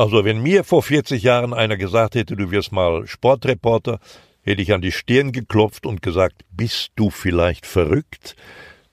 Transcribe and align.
Also 0.00 0.24
wenn 0.24 0.42
mir 0.42 0.64
vor 0.64 0.82
40 0.82 1.22
Jahren 1.22 1.52
einer 1.52 1.76
gesagt 1.76 2.14
hätte, 2.14 2.34
du 2.34 2.50
wirst 2.50 2.72
mal 2.72 3.06
Sportreporter, 3.06 3.98
hätte 4.40 4.62
ich 4.62 4.72
an 4.72 4.80
die 4.80 4.92
Stirn 4.92 5.30
geklopft 5.30 5.84
und 5.84 6.00
gesagt, 6.00 6.42
bist 6.50 6.92
du 6.96 7.10
vielleicht 7.10 7.66
verrückt? 7.66 8.34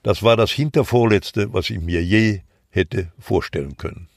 Das 0.03 0.21
war 0.21 0.35
das 0.35 0.51
Hintervorletzte, 0.51 1.53
was 1.53 1.69
ich 1.69 1.79
mir 1.79 2.03
je 2.03 2.41
hätte 2.69 3.13
vorstellen 3.19 3.77
können. 3.77 4.09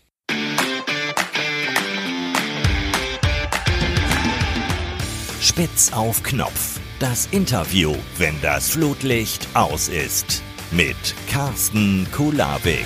Spitz 5.41 5.93
auf 5.93 6.25
Knopf. 6.25 6.81
Das 6.99 7.27
Interview, 7.27 7.95
wenn 8.19 8.35
das 8.43 8.71
Flutlicht 8.71 9.47
aus 9.55 9.89
ist. 9.89 10.43
Mit 10.73 11.15
Carsten 11.29 12.09
Kulabik. 12.11 12.85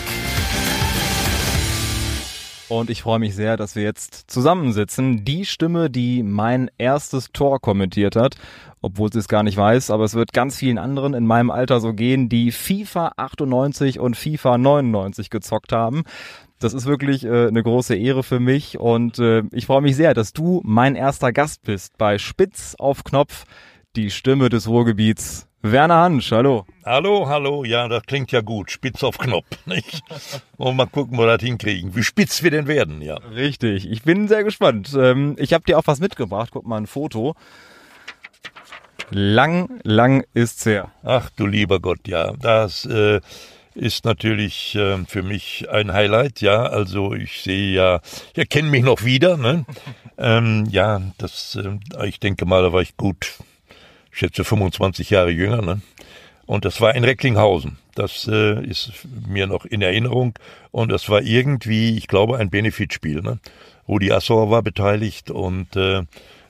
Und 2.69 2.89
ich 2.89 3.03
freue 3.03 3.19
mich 3.19 3.35
sehr, 3.35 3.57
dass 3.57 3.77
wir 3.77 3.83
jetzt 3.83 4.31
zusammensitzen. 4.31 5.25
Die 5.25 5.45
Stimme, 5.45 5.91
die 5.91 6.23
mein 6.23 6.71
erstes 6.79 7.31
Tor 7.33 7.61
kommentiert 7.61 8.17
hat, 8.17 8.37
obwohl 8.81 9.13
sie 9.13 9.19
es 9.19 9.29
gar 9.29 9.43
nicht 9.43 9.57
weiß, 9.57 9.91
aber 9.91 10.05
es 10.05 10.15
wird 10.15 10.33
ganz 10.33 10.57
vielen 10.57 10.79
anderen 10.79 11.15
in 11.15 11.27
meinem 11.27 11.51
Alter 11.51 11.81
so 11.81 11.93
gehen, 11.93 12.29
die 12.29 12.53
FIFA 12.53 13.13
98 13.17 14.01
und 14.01 14.17
FIFA 14.17 14.59
99 14.59 15.29
gezockt 15.29 15.73
haben. 15.73 16.05
Das 16.59 16.73
ist 16.73 16.87
wirklich 16.87 17.25
äh, 17.25 17.49
eine 17.49 17.63
große 17.63 17.95
Ehre 17.95 18.23
für 18.23 18.41
mich 18.41 18.79
und 18.79 19.19
äh, 19.19 19.43
ich 19.53 19.67
freue 19.67 19.83
mich 19.83 19.97
sehr, 19.97 20.15
dass 20.15 20.33
du 20.33 20.63
mein 20.65 20.95
erster 20.95 21.33
Gast 21.33 21.63
bist 21.63 21.99
bei 21.99 22.17
Spitz 22.17 22.75
auf 22.79 23.05
Knopf, 23.05 23.45
die 23.97 24.11
Stimme 24.11 24.49
des 24.49 24.69
Ruhrgebiets. 24.69 25.47
Werner 25.67 25.97
Hansch, 25.97 26.31
hallo. 26.31 26.67
Hallo, 26.85 27.27
hallo, 27.27 27.65
ja, 27.65 27.89
das 27.89 28.03
klingt 28.03 28.31
ja 28.33 28.43
gut. 28.43 28.71
Spitz 28.71 29.03
auf 29.03 29.17
Knopf, 29.17 29.47
nicht? 29.65 30.03
Und 30.59 30.77
mal 30.77 30.85
gucken, 30.85 31.17
wo 31.17 31.23
wir 31.23 31.39
das 31.39 31.43
hinkriegen. 31.43 31.97
Wie 31.97 32.03
spitz 32.03 32.43
wir 32.43 32.51
denn 32.51 32.67
werden, 32.67 33.01
ja. 33.01 33.15
Richtig, 33.35 33.91
ich 33.91 34.03
bin 34.03 34.29
sehr 34.29 34.45
gespannt. 34.45 34.95
Ähm, 34.95 35.37
ich 35.39 35.55
habe 35.55 35.65
dir 35.65 35.79
auch 35.79 35.87
was 35.87 36.01
mitgebracht, 36.01 36.51
guck 36.53 36.67
mal 36.67 36.77
ein 36.77 36.87
Foto. 36.87 37.35
Lang, 39.09 39.81
lang 39.85 40.27
ist's 40.35 40.67
her. 40.67 40.93
Ach 41.03 41.31
du 41.31 41.47
lieber 41.47 41.81
Gott, 41.81 42.09
ja. 42.09 42.35
Das 42.39 42.85
äh, 42.85 43.23
ist 43.75 44.05
natürlich 44.05 44.75
äh, 44.75 44.99
für 45.07 45.23
mich 45.23 45.71
ein 45.71 45.95
Highlight, 45.95 46.43
ja. 46.43 46.65
Also 46.65 47.15
ich 47.15 47.41
sehe 47.41 47.73
ja, 47.73 48.01
ich 48.33 48.39
erkenne 48.39 48.69
mich 48.69 48.83
noch 48.83 49.03
wieder, 49.03 49.39
ne? 49.39 49.65
ähm, 50.19 50.67
ja, 50.69 51.01
das, 51.17 51.57
äh, 51.57 52.07
ich 52.07 52.21
denke 52.21 52.45
mal, 52.45 52.63
da 52.63 52.71
war 52.75 52.83
ich 52.83 52.99
gut 52.99 53.39
schätze 54.15 54.45
25 54.45 55.11
Jahre 55.11 55.31
jünger, 55.31 55.61
ne? 55.61 55.83
Und 56.47 56.65
das 56.65 56.81
war 56.81 56.95
in 56.95 57.05
Recklinghausen. 57.05 57.79
Das 57.95 58.29
äh, 58.31 58.63
ist 58.67 58.93
mir 59.27 59.47
noch 59.47 59.65
in 59.65 59.81
Erinnerung. 59.81 60.39
Und 60.73 60.93
das 60.93 61.09
war 61.09 61.23
irgendwie, 61.23 61.97
ich 61.97 62.07
glaube, 62.07 62.37
ein 62.37 62.51
Benefitspiel. 62.51 63.23
Ne? 63.23 63.39
Rudi 63.89 64.13
Assauer 64.13 64.51
war 64.51 64.63
beteiligt 64.63 65.31
und 65.31 65.75
äh, 65.77 66.03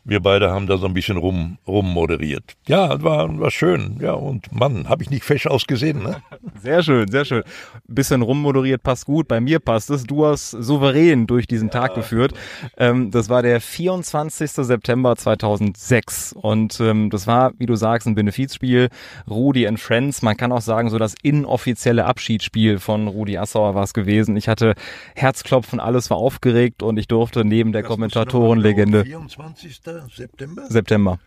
wir 0.04 0.20
beide 0.20 0.50
haben 0.50 0.66
da 0.66 0.76
so 0.76 0.86
ein 0.86 0.94
bisschen 0.94 1.16
rum, 1.16 1.58
rum 1.66 1.92
moderiert. 1.92 2.56
Ja, 2.66 3.02
war, 3.02 3.38
war 3.38 3.50
schön. 3.50 3.98
Ja, 4.00 4.12
und 4.12 4.52
Mann, 4.52 4.88
habe 4.88 5.02
ich 5.02 5.10
nicht 5.10 5.24
fesch 5.24 5.46
ausgesehen, 5.46 6.02
ne? 6.02 6.22
Sehr 6.62 6.82
schön, 6.82 7.10
sehr 7.10 7.24
schön. 7.24 7.42
Bisschen 7.86 8.22
rummoderiert 8.22 8.82
passt 8.82 9.06
gut. 9.06 9.28
Bei 9.28 9.40
mir 9.40 9.58
passt 9.58 9.90
es. 9.90 10.04
Du 10.04 10.24
hast 10.24 10.50
souverän 10.50 11.26
durch 11.26 11.46
diesen 11.46 11.68
ja. 11.68 11.80
Tag 11.80 11.94
geführt. 11.94 12.32
Ähm, 12.78 13.10
das 13.10 13.28
war 13.28 13.42
der 13.42 13.60
24. 13.60 14.50
September 14.50 15.16
2006. 15.16 16.32
Und 16.32 16.80
ähm, 16.80 17.10
das 17.10 17.26
war, 17.26 17.52
wie 17.58 17.66
du 17.66 17.76
sagst, 17.76 18.06
ein 18.06 18.14
Benefizspiel. 18.14 18.88
Rudi 19.28 19.66
and 19.66 19.78
Friends. 19.78 20.22
Man 20.22 20.36
kann 20.36 20.52
auch 20.52 20.62
sagen, 20.62 20.88
so 20.90 20.98
das 20.98 21.14
inoffizielle 21.22 22.06
Abschiedsspiel 22.06 22.78
von 22.78 23.08
Rudi 23.08 23.36
Assauer 23.36 23.74
war 23.74 23.84
es 23.84 23.92
gewesen. 23.92 24.36
Ich 24.36 24.48
hatte 24.48 24.74
Herzklopfen, 25.14 25.80
alles 25.80 26.08
war 26.10 26.16
aufgeregt 26.16 26.82
und 26.82 26.98
ich 26.98 27.08
durfte 27.08 27.44
neben 27.44 27.72
der 27.72 27.82
Kommentatorenlegende. 27.82 29.04
24. 29.04 29.82
September? 30.14 30.66
September. 30.68 31.18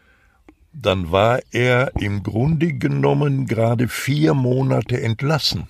Dann 0.73 1.11
war 1.11 1.39
er 1.51 1.91
im 1.99 2.23
Grunde 2.23 2.73
genommen 2.73 3.47
gerade 3.47 3.87
vier 3.87 4.33
Monate 4.33 5.01
entlassen. 5.01 5.67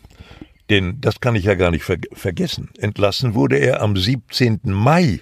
Denn 0.70 1.00
das 1.00 1.22
kann 1.22 1.36
ich 1.36 1.46
ja 1.46 1.56
gar 1.56 1.72
nicht 1.72 1.84
ver 1.84 1.98
vergessen. 2.12 2.70
Entlassen 2.78 3.34
wurde 3.34 3.58
er 3.58 3.82
am 3.82 3.96
17. 3.96 4.60
Mai 4.66 5.22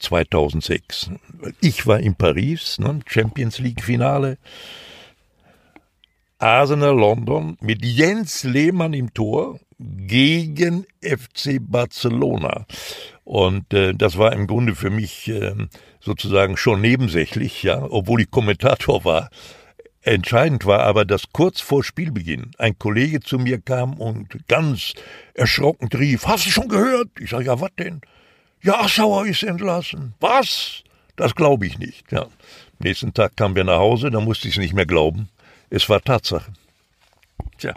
2006. 0.00 1.10
Ich 1.60 1.86
war 1.86 2.00
in 2.00 2.14
Paris, 2.14 2.78
ne, 2.78 3.00
Champions 3.06 3.58
League 3.58 3.82
Finale. 3.82 4.38
Arsenal 6.38 6.96
London 6.96 7.56
mit 7.60 7.84
Jens 7.84 8.42
Lehmann 8.42 8.92
im 8.92 9.14
Tor 9.14 9.60
gegen 9.78 10.86
FC 11.02 11.58
Barcelona. 11.60 12.66
Und 13.24 13.72
äh, 13.72 13.94
das 13.94 14.18
war 14.18 14.32
im 14.32 14.46
Grunde 14.46 14.74
für 14.74 14.90
mich 14.90 15.28
äh, 15.28 15.54
sozusagen 16.00 16.56
schon 16.56 16.80
nebensächlich, 16.80 17.62
ja, 17.62 17.82
obwohl 17.82 18.20
ich 18.20 18.30
Kommentator 18.30 19.04
war. 19.04 19.30
Entscheidend 20.02 20.66
war 20.66 20.80
aber, 20.80 21.06
dass 21.06 21.32
kurz 21.32 21.62
vor 21.62 21.82
Spielbeginn 21.82 22.50
ein 22.58 22.78
Kollege 22.78 23.20
zu 23.20 23.38
mir 23.38 23.58
kam 23.58 23.94
und 23.94 24.46
ganz 24.48 24.92
erschrocken 25.32 25.88
rief, 25.88 26.26
hast 26.26 26.44
du 26.44 26.50
schon 26.50 26.68
gehört? 26.68 27.08
Ich 27.18 27.30
sage, 27.30 27.46
ja, 27.46 27.58
was 27.58 27.70
denn? 27.78 28.02
Ja, 28.62 28.80
Assauer 28.80 29.26
ist 29.26 29.42
entlassen. 29.42 30.14
Was? 30.20 30.84
Das 31.16 31.34
glaube 31.34 31.66
ich 31.66 31.78
nicht. 31.78 32.12
Ja. 32.12 32.26
Nächsten 32.80 33.14
Tag 33.14 33.36
kamen 33.36 33.56
wir 33.56 33.64
nach 33.64 33.78
Hause, 33.78 34.10
da 34.10 34.20
musste 34.20 34.48
ich 34.48 34.54
es 34.54 34.60
nicht 34.60 34.74
mehr 34.74 34.86
glauben. 34.86 35.30
Es 35.70 35.88
war 35.88 36.02
Tatsache. 36.02 36.52
Tja. 37.56 37.72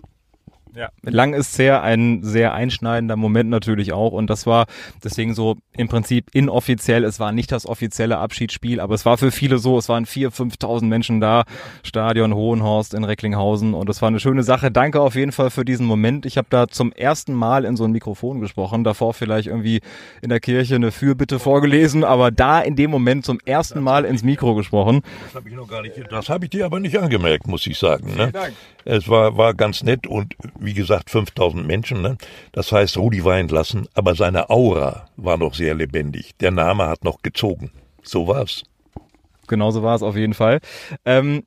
Ja. 0.78 0.90
Lang 1.02 1.34
ist 1.34 1.58
her, 1.58 1.82
ein 1.82 2.24
sehr 2.24 2.54
einschneidender 2.54 3.16
Moment 3.16 3.50
natürlich 3.50 3.94
auch. 3.94 4.12
Und 4.12 4.30
das 4.30 4.46
war 4.46 4.68
deswegen 5.04 5.34
so 5.34 5.58
im 5.76 5.88
Prinzip 5.88 6.30
inoffiziell. 6.34 7.04
Es 7.04 7.20
war 7.20 7.32
nicht 7.32 7.52
das 7.52 7.66
offizielle 7.66 8.20
Abschiedsspiel, 8.20 8.80
aber 8.80 8.94
es 8.94 9.06
war 9.06 9.18
für 9.18 9.32
viele 9.32 9.58
so. 9.58 9.78
Es 9.78 9.90
waren 9.90 10.06
vier, 10.06 10.32
5.000 10.32 10.86
Menschen 10.86 11.20
da. 11.20 11.46
Stadion 11.84 12.36
Hohenhorst 12.36 12.94
in 12.94 13.04
Recklinghausen. 13.04 13.74
Und 13.74 13.90
es 13.90 14.02
war 14.02 14.10
eine 14.10 14.20
schöne 14.20 14.44
Sache. 14.44 14.70
Danke 14.70 15.02
auf 15.02 15.16
jeden 15.16 15.32
Fall 15.32 15.50
für 15.50 15.66
diesen 15.66 15.88
Moment. 15.88 16.28
Ich 16.28 16.38
habe 16.38 16.48
da 16.50 16.68
zum 16.68 16.92
ersten 16.92 17.34
Mal 17.34 17.66
in 17.66 17.76
so 17.76 17.86
ein 17.86 17.92
Mikrofon 17.92 18.40
gesprochen. 18.40 18.84
Davor 18.84 19.16
vielleicht 19.16 19.48
irgendwie 19.48 19.82
in 20.22 20.30
der 20.30 20.40
Kirche 20.40 20.76
eine 20.76 20.92
Fürbitte 20.92 21.40
vorgelesen, 21.40 22.04
aber 22.04 22.30
da 22.30 22.62
in 22.62 22.76
dem 22.76 22.92
Moment 22.92 23.26
zum 23.26 23.40
ersten 23.46 23.82
Mal 23.82 24.06
ins 24.06 24.24
Mikro 24.24 24.54
gesprochen. 24.54 25.02
Das 25.26 25.36
habe 25.36 25.50
ich 25.50 25.56
noch 25.56 25.68
gar 25.68 25.82
nicht, 25.82 25.96
das 26.10 26.30
habe 26.30 26.46
ich 26.46 26.52
dir 26.52 26.66
aber 26.66 26.80
nicht 26.80 26.98
angemerkt, 27.00 27.48
muss 27.48 27.66
ich 27.66 27.80
sagen. 27.80 28.10
Ne? 28.10 28.14
Vielen 28.16 28.32
Dank. 28.32 28.54
Es 28.90 29.10
war, 29.10 29.36
war 29.36 29.54
ganz 29.54 29.84
nett 29.84 30.08
und 30.08 30.34
wie 30.58 30.74
gesagt 30.74 31.10
5000 31.10 31.68
Menschen. 31.68 32.02
Ne? 32.02 32.18
Das 32.54 32.72
heißt, 32.72 32.96
Rudi 32.98 33.26
war 33.26 33.38
entlassen, 33.38 33.86
aber 33.94 34.16
seine 34.16 34.50
Aura 34.50 35.08
war 35.18 35.38
noch 35.38 35.56
sehr 35.56 35.76
lebendig. 35.76 36.38
Der 36.40 36.52
Name 36.52 36.88
hat 36.88 37.04
noch 37.04 37.22
gezogen. 37.22 37.72
So 38.02 38.28
war's. 38.30 38.64
Genauso 39.48 39.84
war 39.84 39.96
es 39.96 40.04
auf 40.04 40.16
jeden 40.16 40.34
Fall. 40.34 40.62
Ähm, 41.04 41.44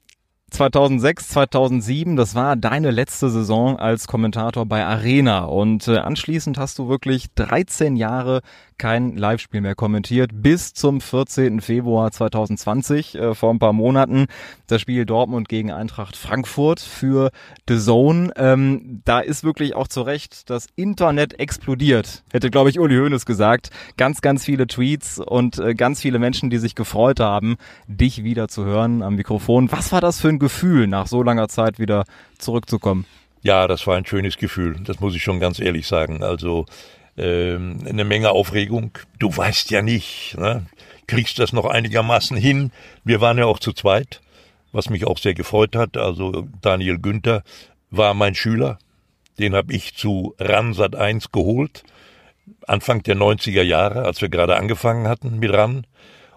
2006, 0.50 1.28
2007, 1.28 2.16
das 2.16 2.34
war 2.34 2.56
deine 2.56 2.90
letzte 2.90 3.30
Saison 3.30 3.78
als 3.78 4.06
Kommentator 4.06 4.66
bei 4.66 4.84
Arena 4.84 5.44
und 5.44 5.88
äh, 5.88 5.96
anschließend 5.96 6.58
hast 6.58 6.78
du 6.78 6.88
wirklich 6.88 7.32
13 7.36 7.96
Jahre 7.96 8.42
kein 8.80 9.14
Live-Spiel 9.14 9.60
mehr 9.60 9.74
kommentiert 9.74 10.30
bis 10.32 10.72
zum 10.72 11.02
14. 11.02 11.60
Februar 11.60 12.10
2020, 12.10 13.14
äh, 13.14 13.34
vor 13.34 13.52
ein 13.52 13.58
paar 13.58 13.74
Monaten, 13.74 14.24
das 14.68 14.80
Spiel 14.80 15.04
Dortmund 15.04 15.50
gegen 15.50 15.70
Eintracht 15.70 16.16
Frankfurt 16.16 16.80
für 16.80 17.30
The 17.68 17.78
Zone. 17.78 18.32
Ähm, 18.36 19.02
da 19.04 19.20
ist 19.20 19.44
wirklich 19.44 19.74
auch 19.74 19.86
zu 19.86 20.00
Recht 20.00 20.48
das 20.48 20.66
Internet 20.76 21.38
explodiert, 21.38 22.24
hätte 22.32 22.48
glaube 22.50 22.70
ich 22.70 22.80
Uli 22.80 22.96
Hoeneß 22.96 23.26
gesagt. 23.26 23.68
Ganz, 23.98 24.22
ganz 24.22 24.46
viele 24.46 24.66
Tweets 24.66 25.18
und 25.18 25.58
äh, 25.58 25.74
ganz 25.74 26.00
viele 26.00 26.18
Menschen, 26.18 26.48
die 26.48 26.56
sich 26.56 26.74
gefreut 26.74 27.20
haben, 27.20 27.56
dich 27.86 28.24
wieder 28.24 28.48
zu 28.48 28.64
hören 28.64 29.02
am 29.02 29.16
Mikrofon. 29.16 29.70
Was 29.70 29.92
war 29.92 30.00
das 30.00 30.22
für 30.22 30.28
ein 30.28 30.38
Gefühl, 30.38 30.86
nach 30.86 31.06
so 31.06 31.22
langer 31.22 31.48
Zeit 31.48 31.78
wieder 31.78 32.06
zurückzukommen? 32.38 33.04
Ja, 33.42 33.68
das 33.68 33.86
war 33.86 33.96
ein 33.96 34.06
schönes 34.06 34.38
Gefühl, 34.38 34.76
das 34.82 35.00
muss 35.00 35.14
ich 35.14 35.22
schon 35.22 35.38
ganz 35.38 35.60
ehrlich 35.60 35.86
sagen. 35.86 36.22
Also 36.22 36.64
ähm, 37.20 37.84
eine 37.86 38.04
Menge 38.04 38.30
Aufregung. 38.30 38.92
Du 39.18 39.34
weißt 39.36 39.70
ja 39.70 39.82
nicht, 39.82 40.36
ne? 40.38 40.66
kriegst 41.06 41.38
das 41.38 41.52
noch 41.52 41.66
einigermaßen 41.66 42.36
hin. 42.36 42.72
Wir 43.04 43.20
waren 43.20 43.36
ja 43.36 43.44
auch 43.44 43.58
zu 43.58 43.72
zweit, 43.72 44.20
was 44.72 44.90
mich 44.90 45.06
auch 45.06 45.18
sehr 45.18 45.34
gefreut 45.34 45.76
hat. 45.76 45.96
Also 45.96 46.48
Daniel 46.62 46.98
Günther 46.98 47.42
war 47.90 48.14
mein 48.14 48.34
Schüler. 48.34 48.78
Den 49.38 49.54
habe 49.54 49.72
ich 49.72 49.96
zu 49.96 50.34
Ransat 50.38 50.96
1 50.96 51.32
geholt. 51.32 51.82
Anfang 52.66 53.02
der 53.02 53.16
90er 53.16 53.62
Jahre, 53.62 54.04
als 54.04 54.20
wir 54.20 54.28
gerade 54.28 54.56
angefangen 54.56 55.08
hatten 55.08 55.38
mit 55.38 55.52
RAN. 55.52 55.86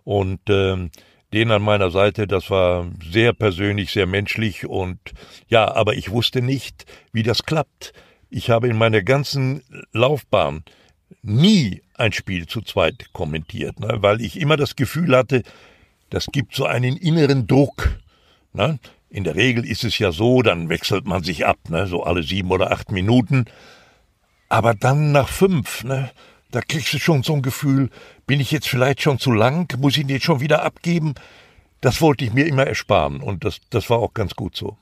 Und 0.03 0.41
ähm, 0.50 0.91
den 1.33 1.51
an 1.51 1.62
meiner 1.62 1.91
Seite, 1.91 2.27
das 2.27 2.50
war 2.50 2.88
sehr 3.09 3.33
persönlich, 3.33 3.91
sehr 3.91 4.06
menschlich 4.06 4.65
und 4.68 5.00
ja, 5.47 5.74
aber 5.74 5.95
ich 5.95 6.12
wusste 6.12 6.41
nicht, 6.41 6.85
wie 7.12 7.24
das 7.24 7.44
klappt. 7.44 7.94
Ich 8.35 8.50
habe 8.50 8.68
in 8.68 8.80
meiner 8.80 9.03
ganzen 9.03 9.62
Laufbahn 9.91 10.63
nie 11.21 11.83
ein 11.94 12.13
Spiel 12.13 12.47
zu 12.47 12.62
zweit 12.62 13.13
kommentiert, 13.13 13.80
ne, 13.80 13.97
weil 14.00 14.21
ich 14.21 14.39
immer 14.39 14.57
das 14.57 14.75
Gefühl 14.75 15.15
hatte, 15.15 15.44
das 16.09 16.25
gibt 16.31 16.56
so 16.56 16.65
einen 16.65 16.97
inneren 16.97 17.45
Druck. 17.45 18.00
Ne. 18.51 18.80
In 19.12 19.24
der 19.24 19.35
Regel 19.35 19.63
ist 19.63 19.83
es 19.83 20.00
ja 20.00 20.12
so, 20.12 20.41
dann 20.41 20.68
wechselt 20.68 21.06
man 21.06 21.24
sich 21.24 21.45
ab, 21.45 21.59
ne, 21.69 21.85
so 21.85 22.01
alle 22.01 22.24
sieben 22.24 22.50
oder 22.50 22.71
acht 22.71 22.91
Minuten. 22.91 23.45
Aber 24.50 24.74
dann 24.74 25.12
nach 25.12 25.30
fünf, 25.30 25.83
ne, 25.83 26.09
da 26.50 26.62
kriegst 26.62 26.91
du 26.91 26.97
schon 26.97 27.21
so 27.21 27.35
ein 27.35 27.44
Gefühl, 27.44 27.91
bin 28.25 28.39
ich 28.39 28.50
jetzt 28.50 28.68
vielleicht 28.68 29.03
schon 29.03 29.19
zu 29.19 29.31
lang, 29.31 29.71
muss 29.80 29.95
ich 29.95 30.01
ihn 30.01 30.09
jetzt 30.09 30.25
schon 30.25 30.39
wieder 30.39 30.63
abgeben? 30.63 31.13
Das 31.81 32.01
wollte 32.01 32.25
ich 32.25 32.33
mir 32.33 32.47
immer 32.47 32.65
ersparen 32.65 33.21
und 33.21 33.45
das, 33.45 33.59
das 33.69 33.91
war 33.91 34.00
auch 34.00 34.15
ganz 34.15 34.33
gut 34.33 34.56
so. 34.56 34.75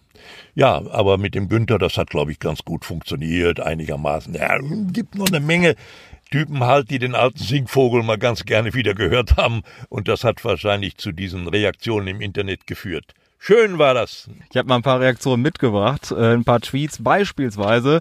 Ja, 0.56 0.82
aber 0.92 1.18
mit 1.18 1.36
dem 1.36 1.50
Günther, 1.50 1.78
das 1.78 1.98
hat, 1.98 2.10
glaube 2.10 2.32
ich, 2.32 2.40
ganz 2.40 2.64
gut 2.64 2.86
funktioniert, 2.86 3.60
einigermaßen. 3.60 4.34
Ja, 4.34 4.58
gibt 4.92 5.16
noch 5.16 5.28
eine 5.28 5.40
Menge 5.40 5.76
Typen 6.32 6.62
halt, 6.62 6.90
die 6.90 6.98
den 6.98 7.14
alten 7.14 7.40
Singvogel 7.40 8.04
mal 8.04 8.18
ganz 8.18 8.46
gerne 8.46 8.74
wieder 8.74 8.94
gehört 8.94 9.36
haben 9.36 9.64
und 9.90 10.08
das 10.08 10.24
hat 10.24 10.44
wahrscheinlich 10.46 10.98
zu 10.98 11.12
diesen 11.12 11.48
Reaktionen 11.48 12.08
im 12.08 12.22
Internet 12.22 12.66
geführt. 12.66 13.14
Schön 13.38 13.80
war 13.80 13.94
das. 13.94 14.30
Ich 14.50 14.58
habe 14.58 14.70
mal 14.70 14.78
ein 14.78 14.82
paar 14.82 15.02
Reaktionen 15.02 15.42
mitgebracht, 15.42 16.12
äh, 16.12 16.34
ein 16.34 16.46
paar 16.46 16.62
Tweets 16.62 17.04
beispielsweise 17.04 18.00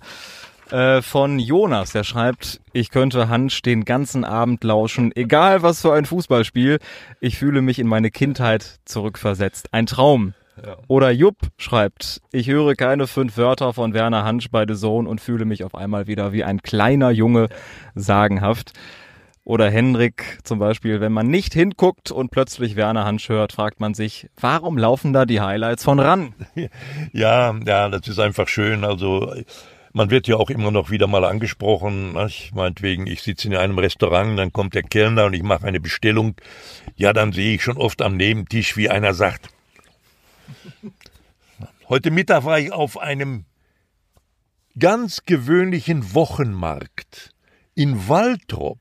äh, 0.70 1.02
von 1.02 1.38
Jonas, 1.38 1.92
der 1.92 2.04
schreibt, 2.04 2.60
ich 2.72 2.90
könnte 2.90 3.28
Hansch 3.28 3.62
den 3.62 3.84
ganzen 3.84 4.24
Abend 4.24 4.62
lauschen, 4.62 5.10
egal 5.16 5.62
was 5.62 5.80
für 5.80 5.92
ein 5.92 6.04
Fußballspiel, 6.04 6.78
ich 7.20 7.38
fühle 7.38 7.62
mich 7.62 7.78
in 7.78 7.88
meine 7.88 8.10
Kindheit 8.10 8.78
zurückversetzt. 8.84 9.72
Ein 9.72 9.86
Traum. 9.86 10.34
Ja. 10.64 10.76
Oder 10.88 11.10
Jupp 11.10 11.36
schreibt, 11.56 12.20
ich 12.32 12.48
höre 12.48 12.74
keine 12.74 13.06
fünf 13.06 13.36
Wörter 13.36 13.72
von 13.72 13.94
Werner 13.94 14.24
Hansch 14.24 14.50
bei 14.50 14.66
The 14.66 14.74
Zone 14.74 15.08
und 15.08 15.20
fühle 15.20 15.44
mich 15.44 15.64
auf 15.64 15.74
einmal 15.74 16.06
wieder 16.06 16.32
wie 16.32 16.44
ein 16.44 16.62
kleiner 16.62 17.10
Junge, 17.10 17.48
sagenhaft. 17.94 18.72
Oder 19.44 19.70
Henrik 19.70 20.38
zum 20.44 20.58
Beispiel, 20.58 21.00
wenn 21.00 21.12
man 21.12 21.28
nicht 21.28 21.54
hinguckt 21.54 22.10
und 22.10 22.30
plötzlich 22.30 22.76
Werner 22.76 23.04
Hansch 23.04 23.28
hört, 23.28 23.52
fragt 23.52 23.80
man 23.80 23.94
sich, 23.94 24.28
warum 24.38 24.76
laufen 24.76 25.12
da 25.12 25.24
die 25.24 25.40
Highlights 25.40 25.82
von 25.82 25.98
ran? 25.98 26.34
Ja, 27.12 27.54
ja, 27.66 27.88
das 27.88 28.06
ist 28.06 28.18
einfach 28.18 28.48
schön. 28.48 28.84
Also 28.84 29.32
man 29.92 30.10
wird 30.10 30.28
ja 30.28 30.36
auch 30.36 30.50
immer 30.50 30.70
noch 30.70 30.90
wieder 30.90 31.06
mal 31.06 31.24
angesprochen. 31.24 32.16
Ich 32.26 32.52
meinetwegen, 32.54 33.06
ich 33.06 33.22
sitze 33.22 33.48
in 33.48 33.56
einem 33.56 33.78
Restaurant, 33.78 34.38
dann 34.38 34.52
kommt 34.52 34.74
der 34.74 34.82
Kellner 34.82 35.24
und 35.24 35.32
ich 35.32 35.42
mache 35.42 35.66
eine 35.66 35.80
Bestellung. 35.80 36.34
Ja, 36.96 37.12
dann 37.12 37.32
sehe 37.32 37.54
ich 37.54 37.64
schon 37.64 37.76
oft 37.76 38.02
am 38.02 38.16
Nebentisch, 38.16 38.76
wie 38.76 38.90
einer 38.90 39.14
sagt, 39.14 39.48
heute 41.88 42.10
Mittag 42.10 42.44
war 42.44 42.58
ich 42.58 42.72
auf 42.72 42.98
einem 42.98 43.44
ganz 44.78 45.24
gewöhnlichen 45.24 46.14
Wochenmarkt 46.14 47.34
in 47.74 48.08
Waltrop 48.08 48.78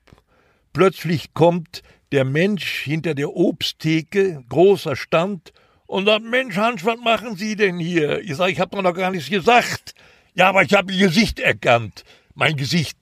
Plötzlich 0.73 1.33
kommt 1.33 1.81
der 2.11 2.25
Mensch 2.25 2.81
hinter 2.81 3.15
der 3.15 3.35
Obsttheke, 3.35 4.43
großer 4.49 4.95
Stand, 4.95 5.51
und 5.87 6.05
sagt, 6.05 6.23
Mensch, 6.23 6.55
Hans, 6.57 6.85
was 6.85 6.99
machen 6.99 7.35
Sie 7.35 7.55
denn 7.55 7.79
hier? 7.79 8.21
Ich 8.21 8.35
sage, 8.35 8.51
ich 8.51 8.59
habe 8.59 8.81
noch 8.81 8.93
gar 8.93 9.11
nichts 9.11 9.29
gesagt. 9.29 9.95
Ja, 10.35 10.49
aber 10.49 10.61
ich 10.63 10.73
habe 10.73 10.93
Ihr 10.93 11.07
Gesicht 11.07 11.39
erkannt. 11.39 12.03
Mein 12.35 12.55
Gesicht, 12.55 12.97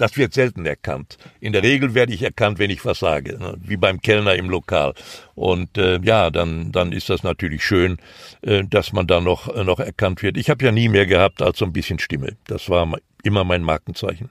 das 0.00 0.16
wird 0.16 0.32
selten 0.32 0.64
erkannt. 0.64 1.18
In 1.40 1.52
der 1.52 1.62
Regel 1.62 1.94
werde 1.94 2.14
ich 2.14 2.22
erkannt, 2.22 2.58
wenn 2.58 2.70
ich 2.70 2.84
was 2.86 3.00
sage, 3.00 3.38
ne? 3.38 3.54
wie 3.60 3.76
beim 3.76 4.00
Kellner 4.00 4.34
im 4.34 4.48
Lokal. 4.48 4.94
Und 5.34 5.76
äh, 5.76 6.00
ja, 6.02 6.30
dann, 6.30 6.72
dann 6.72 6.92
ist 6.92 7.10
das 7.10 7.22
natürlich 7.22 7.62
schön, 7.62 7.98
äh, 8.40 8.64
dass 8.64 8.94
man 8.94 9.06
da 9.06 9.20
noch, 9.20 9.54
äh, 9.54 9.62
noch 9.62 9.78
erkannt 9.78 10.22
wird. 10.22 10.38
Ich 10.38 10.48
habe 10.48 10.64
ja 10.64 10.72
nie 10.72 10.88
mehr 10.88 11.04
gehabt 11.04 11.42
als 11.42 11.58
so 11.58 11.66
ein 11.66 11.74
bisschen 11.74 11.98
Stimme. 11.98 12.36
Das 12.46 12.70
war 12.70 12.90
immer 13.22 13.44
mein 13.44 13.62
Markenzeichen. 13.62 14.30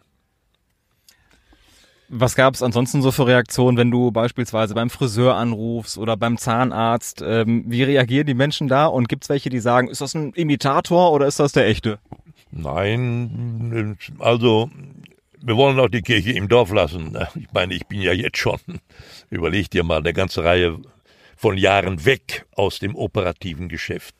Was 2.12 2.36
gab 2.36 2.56
es 2.56 2.63
ansonsten 2.63 3.04
so 3.04 3.12
für 3.12 3.27
Reaktionen, 3.27 3.77
wenn 3.77 3.92
du 3.92 4.10
beispielsweise 4.10 4.74
beim 4.74 4.89
Friseur 4.89 5.36
anrufst 5.36 6.00
oder 6.00 6.18
beim 6.18 6.39
Zahnarzt? 6.39 7.24
Ähm, 7.24 7.66
wie 7.68 7.83
reagieren 7.83 8.25
die 8.25 8.33
Menschen 8.33 8.68
da? 8.68 8.88
Und 8.88 9.07
gibt 9.07 9.25
es 9.25 9.30
welche, 9.30 9.51
die 9.51 9.60
sagen, 9.60 9.88
ist 9.88 10.01
das 10.01 10.16
ein 10.16 10.33
Imitator 10.33 11.12
oder 11.12 11.27
ist 11.27 11.39
das 11.39 11.51
der 11.51 11.68
echte? 11.68 12.00
Nein, 12.51 13.95
also 14.18 14.71
wir 15.42 15.56
wollen 15.56 15.80
auch 15.80 15.90
die 15.90 16.02
Kirche 16.02 16.32
im 16.32 16.48
Dorf 16.48 16.72
lassen. 16.72 17.18
Ich 17.36 17.52
meine, 17.54 17.74
ich 17.74 17.86
bin 17.88 18.02
ja 18.02 18.14
jetzt 18.14 18.38
schon, 18.38 18.60
überleg 19.30 19.70
dir 19.70 19.84
mal, 19.84 20.00
eine 20.00 20.14
ganze 20.14 20.44
Reihe 20.44 20.78
von 21.36 21.58
Jahren 21.58 22.06
weg 22.06 22.46
aus 22.56 22.80
dem 22.80 22.96
operativen 22.96 23.70
Geschäft. 23.70 24.16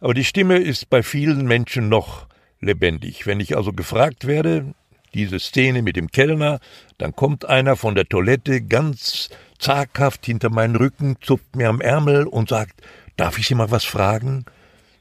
Aber 0.00 0.14
die 0.14 0.24
Stimme 0.24 0.58
ist 0.58 0.90
bei 0.90 1.02
vielen 1.02 1.46
Menschen 1.46 1.88
noch 1.88 2.26
lebendig. 2.60 3.26
Wenn 3.26 3.40
ich 3.40 3.56
also 3.56 3.72
gefragt 3.72 4.26
werde, 4.26 4.74
diese 5.14 5.38
Szene 5.38 5.82
mit 5.82 5.96
dem 5.96 6.10
Kellner, 6.10 6.60
dann 6.98 7.14
kommt 7.14 7.44
einer 7.44 7.76
von 7.76 7.94
der 7.94 8.06
Toilette 8.06 8.60
ganz 8.60 9.30
zaghaft 9.58 10.26
hinter 10.26 10.50
meinen 10.50 10.76
Rücken, 10.76 11.16
zupft 11.20 11.56
mir 11.56 11.68
am 11.68 11.80
Ärmel 11.80 12.26
und 12.26 12.48
sagt, 12.48 12.82
darf 13.16 13.38
ich 13.38 13.46
Sie 13.46 13.54
mal 13.54 13.70
was 13.70 13.84
fragen? 13.84 14.44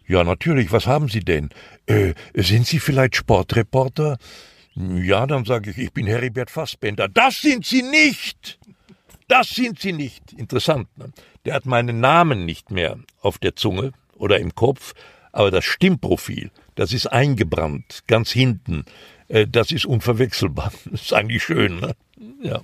Ja, 0.08 0.24
natürlich, 0.24 0.72
was 0.72 0.86
haben 0.86 1.10
Sie 1.10 1.22
denn? 1.22 1.50
Äh, 1.86 2.14
sind 2.36 2.68
Sie 2.68 2.80
vielleicht 2.80 3.16
Sportreporter? 3.16 4.18
Ja, 4.76 5.28
dann 5.28 5.46
sage 5.46 5.72
ich, 5.72 5.78
ich 5.78 5.94
bin 5.94 6.08
Heribert 6.08 6.50
Fassbender. 6.50 7.08
Das 7.08 7.42
sind 7.42 7.66
Sie 7.66 7.84
nicht! 7.84 8.60
Das 9.28 9.50
sind 9.50 9.80
Sie 9.80 9.94
nicht! 9.94 10.34
Interessant, 10.34 10.88
ne? 10.98 11.12
Der 11.46 11.54
hat 11.54 11.66
meinen 11.66 12.00
Namen 12.00 12.46
nicht 12.46 12.72
mehr 12.72 12.98
auf 13.22 13.38
der 13.38 13.56
Zunge 13.56 13.92
oder 14.16 14.40
im 14.40 14.56
Kopf, 14.56 14.94
aber 15.32 15.52
das 15.52 15.66
Stimmprofil, 15.66 16.52
das 16.76 16.94
ist 16.94 17.08
eingebrannt, 17.08 18.04
ganz 18.08 18.32
hinten. 18.32 18.86
Äh, 19.28 19.48
das 19.48 19.72
ist 19.72 19.86
unverwechselbar. 19.86 20.72
Das 20.92 21.02
ist 21.02 21.14
eigentlich 21.14 21.44
schön, 21.44 21.80
ne? 21.80 21.96
Ja. 22.42 22.62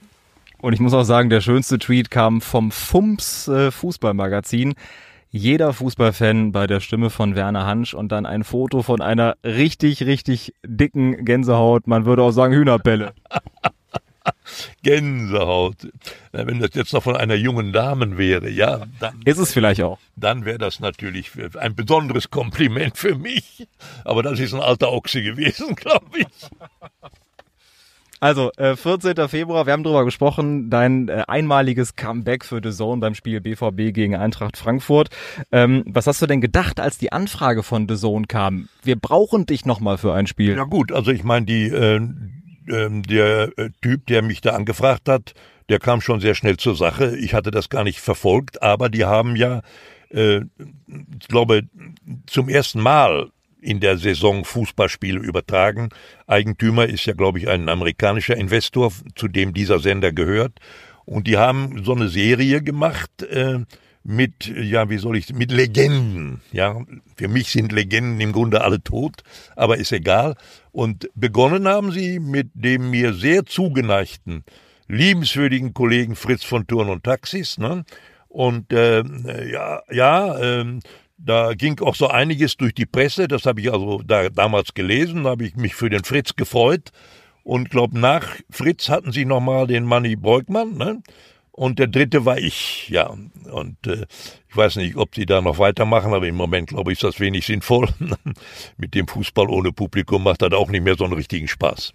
Und 0.61 0.73
ich 0.73 0.79
muss 0.79 0.93
auch 0.93 1.03
sagen, 1.03 1.29
der 1.29 1.41
schönste 1.41 1.79
Tweet 1.79 2.11
kam 2.11 2.41
vom 2.41 2.71
FUMS 2.71 3.47
äh, 3.47 3.71
Fußballmagazin. 3.71 4.75
Jeder 5.31 5.73
Fußballfan 5.73 6.51
bei 6.51 6.65
der 6.65 6.79
Stimme 6.79 7.11
von 7.11 7.35
Werner 7.35 7.65
Hansch 7.65 7.93
und 7.93 8.11
dann 8.11 8.25
ein 8.25 8.43
Foto 8.43 8.81
von 8.81 8.99
einer 8.99 9.35
richtig, 9.43 10.03
richtig 10.03 10.53
dicken 10.65 11.23
Gänsehaut. 11.23 11.85
Man 11.85 12.05
würde 12.05 12.23
auch 12.23 12.31
sagen 12.31 12.55
Hühnerbälle. 12.55 13.13
Gänsehaut. 14.81 15.87
Wenn 16.31 16.59
das 16.59 16.71
jetzt 16.73 16.93
noch 16.93 17.03
von 17.03 17.15
einer 17.15 17.35
jungen 17.35 17.71
Dame 17.73 18.17
wäre, 18.17 18.49
ja, 18.49 18.87
dann. 18.99 19.21
Ist 19.23 19.37
es 19.37 19.53
vielleicht 19.53 19.83
auch. 19.83 19.99
Dann 20.15 20.45
wäre 20.45 20.57
das 20.57 20.79
natürlich 20.79 21.31
ein 21.59 21.75
besonderes 21.75 22.31
Kompliment 22.31 22.97
für 22.97 23.13
mich. 23.13 23.67
Aber 24.05 24.23
das 24.23 24.39
ist 24.39 24.55
ein 24.55 24.61
alter 24.61 24.91
Ochse 24.91 25.21
gewesen, 25.21 25.75
glaube 25.75 26.19
ich. 26.19 26.27
Also, 28.19 28.51
äh, 28.57 28.75
14. 28.75 29.29
Februar, 29.29 29.65
wir 29.65 29.73
haben 29.73 29.83
drüber 29.83 30.03
gesprochen, 30.03 30.69
dein 30.69 31.07
äh, 31.07 31.23
einmaliges 31.27 31.95
Comeback 31.95 32.43
für 32.43 32.59
The 32.61 32.71
Zone 32.71 32.99
beim 32.99 33.15
Spiel 33.15 33.39
BVB 33.39 33.93
gegen 33.93 34.15
Eintracht 34.15 34.57
Frankfurt. 34.57 35.09
Ähm, 35.51 35.83
was 35.87 36.05
hast 36.05 36.21
du 36.21 36.27
denn 36.27 36.41
gedacht, 36.41 36.79
als 36.79 36.97
die 36.97 37.13
Anfrage 37.13 37.63
von 37.63 37.87
The 37.87 37.95
Zone 37.95 38.25
kam? 38.27 38.67
Wir 38.83 38.97
brauchen 38.97 39.45
dich 39.45 39.65
nochmal 39.65 39.97
für 39.97 40.13
ein 40.13 40.27
Spiel. 40.27 40.55
Ja 40.57 40.65
gut, 40.65 40.91
also 40.91 41.11
ich 41.11 41.23
meine, 41.23 41.45
die, 41.45 41.67
äh, 41.67 41.95
ähm, 41.95 43.03
der 43.03 43.57
äh, 43.57 43.69
Typ, 43.81 44.05
der 44.07 44.21
mich 44.21 44.41
da 44.41 44.51
angefragt 44.51 45.07
hat, 45.07 45.33
der 45.69 45.79
kam 45.79 46.01
schon 46.01 46.19
sehr 46.19 46.35
schnell 46.35 46.57
zur 46.57 46.75
Sache. 46.75 47.15
Ich 47.17 47.33
hatte 47.33 47.51
das 47.51 47.69
gar 47.69 47.83
nicht 47.83 47.99
verfolgt, 47.99 48.61
aber 48.61 48.89
die 48.89 49.05
haben 49.05 49.35
ja, 49.37 49.61
äh, 50.09 50.41
ich 50.87 51.27
glaube, 51.27 51.63
zum 52.25 52.49
ersten 52.49 52.81
Mal 52.81 53.31
in 53.61 53.79
der 53.79 53.97
Saison 53.97 54.45
Fußballspiele 54.45 55.19
übertragen. 55.19 55.89
Eigentümer 56.27 56.87
ist 56.87 57.05
ja, 57.05 57.13
glaube 57.13 57.39
ich, 57.39 57.47
ein 57.49 57.69
amerikanischer 57.69 58.37
Investor, 58.37 58.91
zu 59.15 59.27
dem 59.27 59.53
dieser 59.53 59.79
Sender 59.79 60.11
gehört. 60.11 60.53
Und 61.05 61.27
die 61.27 61.37
haben 61.37 61.83
so 61.83 61.93
eine 61.93 62.07
Serie 62.07 62.61
gemacht, 62.61 63.23
äh, 63.23 63.59
mit, 64.03 64.47
ja, 64.47 64.89
wie 64.89 64.97
soll 64.97 65.17
ich, 65.17 65.33
mit 65.33 65.51
Legenden. 65.51 66.41
Ja, 66.51 66.81
für 67.15 67.27
mich 67.27 67.51
sind 67.51 67.71
Legenden 67.71 68.19
im 68.21 68.31
Grunde 68.31 68.61
alle 68.61 68.81
tot, 68.81 69.23
aber 69.55 69.77
ist 69.77 69.91
egal. 69.91 70.35
Und 70.71 71.09
begonnen 71.15 71.67
haben 71.67 71.91
sie 71.91 72.19
mit 72.19 72.49
dem 72.53 72.89
mir 72.89 73.13
sehr 73.13 73.45
zugeneigten, 73.45 74.43
liebenswürdigen 74.87 75.73
Kollegen 75.73 76.15
Fritz 76.15 76.43
von 76.43 76.65
Turn 76.65 76.89
und 76.89 77.03
Taxis. 77.03 77.57
Ne? 77.57 77.83
Und 78.29 78.71
äh, 78.71 79.03
ja, 79.51 79.81
ja, 79.91 80.39
äh, 80.39 80.79
da 81.19 81.53
ging 81.53 81.79
auch 81.81 81.95
so 81.95 82.07
einiges 82.07 82.57
durch 82.57 82.73
die 82.73 82.85
Presse. 82.85 83.27
Das 83.27 83.45
habe 83.45 83.61
ich 83.61 83.71
also 83.71 84.01
da, 84.03 84.29
damals 84.29 84.73
gelesen. 84.73 85.23
Da 85.23 85.31
habe 85.31 85.45
ich 85.45 85.55
mich 85.55 85.75
für 85.75 85.89
den 85.89 86.03
Fritz 86.03 86.35
gefreut. 86.35 86.91
Und 87.43 87.69
glaube 87.69 87.99
nach 87.99 88.35
Fritz 88.49 88.89
hatten 88.89 89.11
sie 89.11 89.25
nochmal 89.25 89.67
den 89.67 89.83
Manny 89.83 90.15
Beugmann. 90.15 90.75
Ne? 90.75 91.01
Und 91.51 91.79
der 91.79 91.87
dritte 91.87 92.25
war 92.25 92.37
ich, 92.37 92.87
ja. 92.89 93.07
Und 93.51 93.85
äh, 93.85 94.05
ich 94.47 94.55
weiß 94.55 94.77
nicht, 94.77 94.95
ob 94.95 95.15
sie 95.15 95.25
da 95.25 95.41
noch 95.41 95.59
weitermachen, 95.59 96.13
aber 96.13 96.27
im 96.27 96.35
Moment 96.35 96.69
glaube 96.69 96.91
ich, 96.91 96.99
ist 96.99 97.03
das 97.03 97.19
wenig 97.19 97.45
sinnvoll. 97.45 97.89
Mit 98.77 98.95
dem 98.95 99.07
Fußball 99.07 99.49
ohne 99.49 99.71
Publikum 99.71 100.23
macht 100.23 100.41
das 100.41 100.53
auch 100.53 100.69
nicht 100.69 100.83
mehr 100.83 100.95
so 100.95 101.03
einen 101.03 101.13
richtigen 101.13 101.47
Spaß 101.47 101.93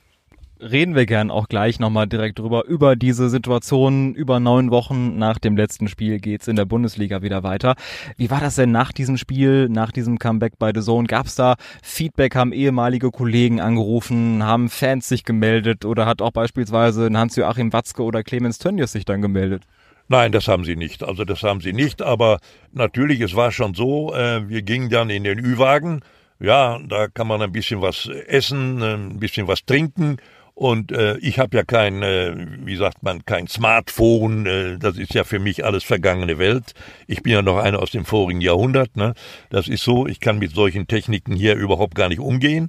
reden 0.70 0.94
wir 0.94 1.06
gern 1.06 1.30
auch 1.30 1.48
gleich 1.48 1.78
nochmal 1.78 2.06
direkt 2.06 2.38
drüber, 2.38 2.64
über 2.64 2.96
diese 2.96 3.28
Situation. 3.28 4.14
Über 4.14 4.40
neun 4.40 4.70
Wochen 4.70 5.18
nach 5.18 5.38
dem 5.38 5.56
letzten 5.56 5.88
Spiel 5.88 6.18
geht's 6.18 6.48
in 6.48 6.56
der 6.56 6.64
Bundesliga 6.64 7.22
wieder 7.22 7.42
weiter. 7.42 7.74
Wie 8.16 8.30
war 8.30 8.40
das 8.40 8.56
denn 8.56 8.72
nach 8.72 8.92
diesem 8.92 9.16
Spiel, 9.16 9.68
nach 9.68 9.92
diesem 9.92 10.18
Comeback 10.18 10.58
bei 10.58 10.72
The 10.74 10.80
Zone? 10.80 11.06
Gab's 11.06 11.34
da 11.34 11.56
Feedback? 11.82 12.34
Haben 12.34 12.52
ehemalige 12.52 13.10
Kollegen 13.10 13.60
angerufen? 13.60 14.42
Haben 14.42 14.68
Fans 14.70 15.08
sich 15.08 15.24
gemeldet? 15.24 15.84
Oder 15.84 16.06
hat 16.06 16.22
auch 16.22 16.32
beispielsweise 16.32 17.10
Hans-Joachim 17.12 17.72
Watzke 17.72 18.02
oder 18.02 18.22
Clemens 18.22 18.58
Tönnies 18.58 18.92
sich 18.92 19.04
dann 19.04 19.22
gemeldet? 19.22 19.64
Nein, 20.08 20.32
das 20.32 20.48
haben 20.48 20.64
sie 20.64 20.76
nicht. 20.76 21.02
Also 21.02 21.24
das 21.24 21.42
haben 21.42 21.60
sie 21.60 21.72
nicht. 21.72 22.02
Aber 22.02 22.38
natürlich, 22.72 23.20
es 23.20 23.36
war 23.36 23.52
schon 23.52 23.74
so, 23.74 24.14
äh, 24.14 24.48
wir 24.48 24.62
gingen 24.62 24.90
dann 24.90 25.10
in 25.10 25.24
den 25.24 25.38
Ü-Wagen. 25.38 26.00
Ja, 26.40 26.78
da 26.86 27.06
kann 27.06 27.26
man 27.26 27.40
ein 27.40 27.52
bisschen 27.52 27.80
was 27.80 28.08
essen, 28.26 28.82
ein 28.82 29.20
bisschen 29.20 29.46
was 29.46 29.64
trinken 29.64 30.18
Und 30.54 30.92
äh, 30.92 31.16
ich 31.18 31.40
habe 31.40 31.56
ja 31.56 31.64
kein, 31.64 32.02
äh, 32.02 32.32
wie 32.64 32.76
sagt 32.76 33.02
man, 33.02 33.24
kein 33.24 33.48
Smartphone. 33.48 34.46
Äh, 34.46 34.78
das 34.78 34.96
ist 34.96 35.12
ja 35.12 35.24
für 35.24 35.40
mich 35.40 35.64
alles 35.64 35.82
vergangene 35.82 36.38
Welt. 36.38 36.74
Ich 37.08 37.24
bin 37.24 37.32
ja 37.32 37.42
noch 37.42 37.58
einer 37.58 37.80
aus 37.80 37.90
dem 37.90 38.04
vorigen 38.04 38.40
Jahrhundert. 38.40 38.96
Ne? 38.96 39.14
Das 39.50 39.66
ist 39.66 39.82
so. 39.82 40.06
Ich 40.06 40.20
kann 40.20 40.38
mit 40.38 40.52
solchen 40.52 40.86
Techniken 40.86 41.34
hier 41.34 41.56
überhaupt 41.56 41.96
gar 41.96 42.08
nicht 42.08 42.20
umgehen. 42.20 42.68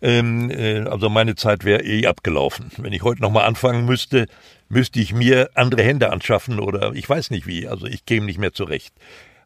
Ähm, 0.00 0.48
äh, 0.50 0.82
also 0.82 1.08
meine 1.08 1.34
Zeit 1.34 1.64
wäre 1.64 1.82
eh 1.82 2.06
abgelaufen. 2.06 2.70
Wenn 2.76 2.92
ich 2.92 3.02
heute 3.02 3.20
noch 3.20 3.32
mal 3.32 3.44
anfangen 3.44 3.84
müsste, 3.84 4.26
müsste 4.68 5.00
ich 5.00 5.12
mir 5.12 5.50
andere 5.54 5.82
Hände 5.82 6.12
anschaffen 6.12 6.60
oder 6.60 6.92
ich 6.94 7.08
weiß 7.08 7.30
nicht 7.30 7.48
wie. 7.48 7.66
Also 7.66 7.86
ich 7.86 8.06
käme 8.06 8.26
nicht 8.26 8.38
mehr 8.38 8.52
zurecht. 8.52 8.94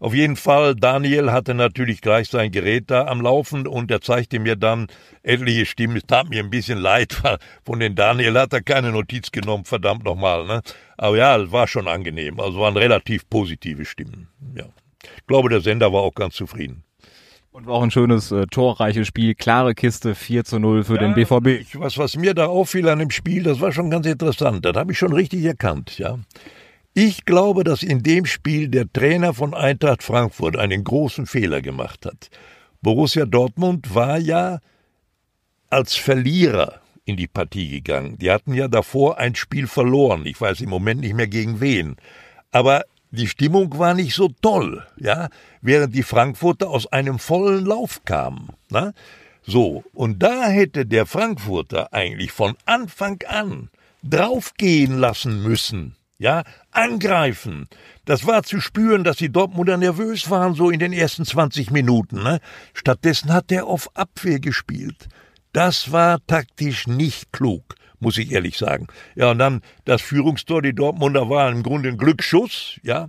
Auf 0.00 0.14
jeden 0.14 0.36
Fall, 0.36 0.74
Daniel 0.74 1.32
hatte 1.32 1.54
natürlich 1.54 2.00
gleich 2.00 2.28
sein 2.28 2.52
Gerät 2.52 2.90
da 2.90 3.06
am 3.06 3.20
Laufen 3.20 3.66
und 3.66 3.90
er 3.90 4.00
zeigte 4.00 4.38
mir 4.38 4.56
dann 4.56 4.86
etliche 5.22 5.66
Stimmen. 5.66 5.96
Es 5.96 6.04
tat 6.06 6.28
mir 6.28 6.42
ein 6.42 6.50
bisschen 6.50 6.78
leid, 6.78 7.18
weil 7.22 7.38
von 7.64 7.80
den 7.80 7.94
Daniel 7.94 8.38
hat 8.38 8.52
er 8.52 8.62
keine 8.62 8.92
Notiz 8.92 9.32
genommen, 9.32 9.64
verdammt 9.64 10.04
nochmal. 10.04 10.46
Ne? 10.46 10.62
Aber 10.96 11.16
ja, 11.16 11.50
war 11.50 11.66
schon 11.66 11.88
angenehm. 11.88 12.38
Also 12.38 12.60
waren 12.60 12.76
relativ 12.76 13.28
positive 13.28 13.84
Stimmen. 13.84 14.28
Ja. 14.54 14.66
Ich 15.02 15.26
glaube, 15.26 15.48
der 15.48 15.60
Sender 15.60 15.92
war 15.92 16.02
auch 16.02 16.14
ganz 16.14 16.34
zufrieden. 16.34 16.84
Und 17.50 17.66
war 17.66 17.74
auch 17.74 17.82
ein 17.82 17.90
schönes, 17.90 18.30
äh, 18.30 18.46
torreiches 18.46 19.08
Spiel. 19.08 19.34
Klare 19.34 19.74
Kiste, 19.74 20.14
4 20.14 20.44
zu 20.44 20.58
0 20.60 20.84
für 20.84 20.94
ja, 20.94 21.00
den 21.00 21.14
BVB. 21.14 21.60
Ich, 21.60 21.80
was, 21.80 21.98
was 21.98 22.16
mir 22.16 22.34
da 22.34 22.46
auffiel 22.46 22.88
an 22.88 23.00
dem 23.00 23.10
Spiel, 23.10 23.42
das 23.42 23.60
war 23.60 23.72
schon 23.72 23.90
ganz 23.90 24.06
interessant. 24.06 24.64
Das 24.64 24.76
habe 24.76 24.92
ich 24.92 24.98
schon 24.98 25.12
richtig 25.12 25.44
erkannt, 25.44 25.98
ja. 25.98 26.18
Ich 27.00 27.24
glaube, 27.24 27.62
dass 27.62 27.84
in 27.84 28.02
dem 28.02 28.26
Spiel 28.26 28.66
der 28.66 28.92
Trainer 28.92 29.32
von 29.32 29.54
Eintracht 29.54 30.02
Frankfurt 30.02 30.56
einen 30.56 30.82
großen 30.82 31.26
Fehler 31.26 31.62
gemacht 31.62 32.04
hat. 32.04 32.28
Borussia 32.82 33.24
Dortmund 33.24 33.94
war 33.94 34.18
ja 34.18 34.58
als 35.70 35.94
Verlierer 35.94 36.80
in 37.04 37.16
die 37.16 37.28
Partie 37.28 37.68
gegangen. 37.70 38.18
Die 38.18 38.32
hatten 38.32 38.52
ja 38.52 38.66
davor 38.66 39.18
ein 39.18 39.36
Spiel 39.36 39.68
verloren. 39.68 40.26
Ich 40.26 40.40
weiß 40.40 40.60
im 40.60 40.70
Moment 40.70 41.02
nicht 41.02 41.14
mehr 41.14 41.28
gegen 41.28 41.60
wen. 41.60 41.94
Aber 42.50 42.82
die 43.12 43.28
Stimmung 43.28 43.78
war 43.78 43.94
nicht 43.94 44.16
so 44.16 44.30
toll, 44.42 44.84
ja, 44.96 45.28
während 45.60 45.94
die 45.94 46.02
Frankfurter 46.02 46.68
aus 46.68 46.88
einem 46.88 47.20
vollen 47.20 47.64
Lauf 47.64 48.04
kamen. 48.06 48.48
Na? 48.70 48.92
So, 49.44 49.84
und 49.94 50.20
da 50.20 50.48
hätte 50.48 50.84
der 50.84 51.06
Frankfurter 51.06 51.92
eigentlich 51.92 52.32
von 52.32 52.56
Anfang 52.64 53.22
an 53.28 53.70
draufgehen 54.02 54.98
lassen 54.98 55.44
müssen 55.44 55.94
ja, 56.18 56.42
angreifen. 56.72 57.68
Das 58.04 58.26
war 58.26 58.42
zu 58.42 58.60
spüren, 58.60 59.04
dass 59.04 59.16
die 59.16 59.30
Dortmunder 59.30 59.76
nervös 59.76 60.28
waren, 60.30 60.54
so 60.54 60.70
in 60.70 60.80
den 60.80 60.92
ersten 60.92 61.24
20 61.24 61.70
Minuten. 61.70 62.22
Ne? 62.22 62.40
Stattdessen 62.74 63.32
hat 63.32 63.52
er 63.52 63.66
auf 63.66 63.88
Abwehr 63.96 64.40
gespielt. 64.40 65.08
Das 65.52 65.92
war 65.92 66.18
taktisch 66.26 66.86
nicht 66.86 67.32
klug, 67.32 67.76
muss 68.00 68.18
ich 68.18 68.32
ehrlich 68.32 68.58
sagen. 68.58 68.88
Ja, 69.14 69.30
und 69.30 69.38
dann 69.38 69.62
das 69.84 70.02
Führungstor, 70.02 70.60
die 70.60 70.74
Dortmunder 70.74 71.30
waren 71.30 71.56
im 71.56 71.62
Grunde 71.62 71.88
ein 71.88 71.98
Glücksschuss, 71.98 72.78
ja, 72.82 73.08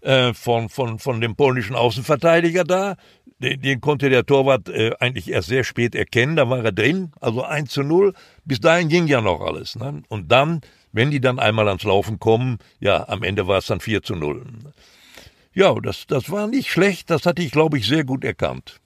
äh, 0.00 0.32
von, 0.32 0.68
von, 0.68 0.98
von 0.98 1.20
dem 1.20 1.34
polnischen 1.36 1.74
Außenverteidiger 1.74 2.64
da. 2.64 2.96
Den, 3.38 3.60
den 3.60 3.80
konnte 3.80 4.08
der 4.08 4.24
Torwart 4.24 4.68
äh, 4.68 4.92
eigentlich 5.00 5.30
erst 5.30 5.48
sehr 5.48 5.64
spät 5.64 5.94
erkennen, 5.94 6.36
da 6.36 6.48
war 6.48 6.64
er 6.64 6.72
drin, 6.72 7.12
also 7.20 7.42
1 7.42 7.70
zu 7.70 7.82
0. 7.82 8.14
Bis 8.44 8.60
dahin 8.60 8.88
ging 8.88 9.08
ja 9.08 9.20
noch 9.20 9.40
alles. 9.40 9.76
Ne? 9.76 10.02
Und 10.08 10.32
dann 10.32 10.62
wenn 10.96 11.10
die 11.10 11.20
dann 11.20 11.38
einmal 11.38 11.68
ans 11.68 11.84
Laufen 11.84 12.18
kommen, 12.18 12.58
ja, 12.80 13.08
am 13.08 13.22
Ende 13.22 13.46
war 13.46 13.58
es 13.58 13.66
dann 13.66 13.80
4 13.80 14.02
zu 14.02 14.16
0. 14.16 14.44
Ja, 15.52 15.74
das, 15.74 16.06
das 16.06 16.30
war 16.30 16.46
nicht 16.46 16.70
schlecht, 16.70 17.10
das 17.10 17.26
hatte 17.26 17.42
ich, 17.42 17.50
glaube 17.50 17.78
ich, 17.78 17.86
sehr 17.86 18.04
gut 18.04 18.24
erkannt. 18.24 18.80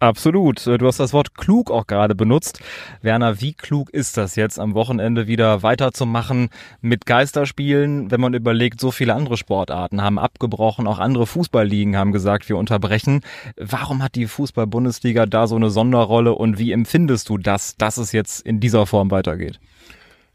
Absolut. 0.00 0.66
Du 0.66 0.86
hast 0.86 1.00
das 1.00 1.12
Wort 1.12 1.34
klug 1.34 1.70
auch 1.70 1.86
gerade 1.86 2.14
benutzt. 2.14 2.60
Werner, 3.00 3.40
wie 3.40 3.54
klug 3.54 3.88
ist 3.90 4.16
das 4.16 4.36
jetzt 4.36 4.58
am 4.58 4.74
Wochenende 4.74 5.28
wieder 5.28 5.62
weiterzumachen 5.62 6.50
mit 6.80 7.06
Geisterspielen, 7.06 8.10
wenn 8.10 8.20
man 8.20 8.34
überlegt, 8.34 8.80
so 8.80 8.90
viele 8.90 9.14
andere 9.14 9.36
Sportarten 9.36 10.02
haben 10.02 10.18
abgebrochen, 10.18 10.86
auch 10.86 10.98
andere 10.98 11.26
Fußballligen 11.26 11.96
haben 11.96 12.12
gesagt, 12.12 12.48
wir 12.48 12.58
unterbrechen. 12.58 13.20
Warum 13.56 14.02
hat 14.02 14.16
die 14.16 14.26
Fußball-Bundesliga 14.26 15.24
da 15.26 15.46
so 15.46 15.56
eine 15.56 15.70
Sonderrolle 15.70 16.34
und 16.34 16.58
wie 16.58 16.72
empfindest 16.72 17.28
du 17.28 17.38
das, 17.38 17.76
dass 17.76 17.96
es 17.96 18.12
jetzt 18.12 18.40
in 18.44 18.60
dieser 18.60 18.86
Form 18.86 19.10
weitergeht? 19.10 19.58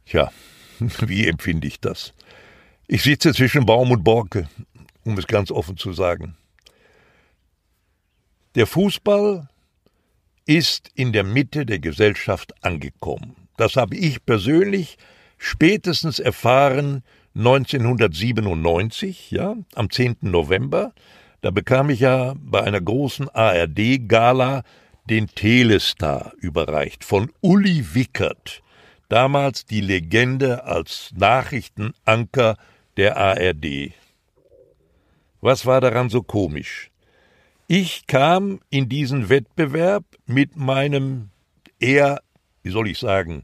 Tja, 0.05 0.31
Wie 1.07 1.27
empfinde 1.27 1.67
ich 1.67 1.79
das? 1.79 2.13
Ich 2.87 3.03
sitze 3.03 3.33
zwischen 3.33 3.65
Baum 3.65 3.91
und 3.91 4.03
Borke, 4.03 4.49
um 5.03 5.17
es 5.17 5.27
ganz 5.27 5.51
offen 5.51 5.77
zu 5.77 5.93
sagen. 5.93 6.35
Der 8.55 8.65
Fußball 8.65 9.47
ist 10.45 10.89
in 10.95 11.13
der 11.13 11.23
Mitte 11.23 11.65
der 11.65 11.79
Gesellschaft 11.79 12.53
angekommen. 12.63 13.35
Das 13.57 13.75
habe 13.75 13.95
ich 13.95 14.25
persönlich 14.25 14.97
spätestens 15.37 16.17
erfahren 16.19 17.03
1997, 17.35 19.31
ja, 19.31 19.55
am 19.75 19.89
10. 19.91 20.17
November. 20.21 20.93
Da 21.41 21.51
bekam 21.51 21.89
ich 21.89 21.99
ja 21.99 22.33
bei 22.37 22.63
einer 22.63 22.81
großen 22.81 23.29
ARD-Gala 23.29 24.63
den 25.09 25.27
Telestar 25.27 26.33
überreicht 26.37 27.03
von 27.03 27.31
Uli 27.41 27.93
Wickert 27.93 28.63
damals 29.09 29.65
die 29.65 29.81
Legende 29.81 30.63
als 30.63 31.11
Nachrichtenanker 31.15 32.57
der 32.95 33.17
ARD. 33.17 33.91
Was 35.41 35.65
war 35.65 35.81
daran 35.81 36.09
so 36.09 36.21
komisch? 36.21 36.91
Ich 37.67 38.07
kam 38.07 38.59
in 38.69 38.89
diesen 38.89 39.29
Wettbewerb 39.29 40.03
mit 40.25 40.55
meinem 40.55 41.29
eher, 41.79 42.21
wie 42.63 42.71
soll 42.71 42.87
ich 42.87 42.99
sagen, 42.99 43.43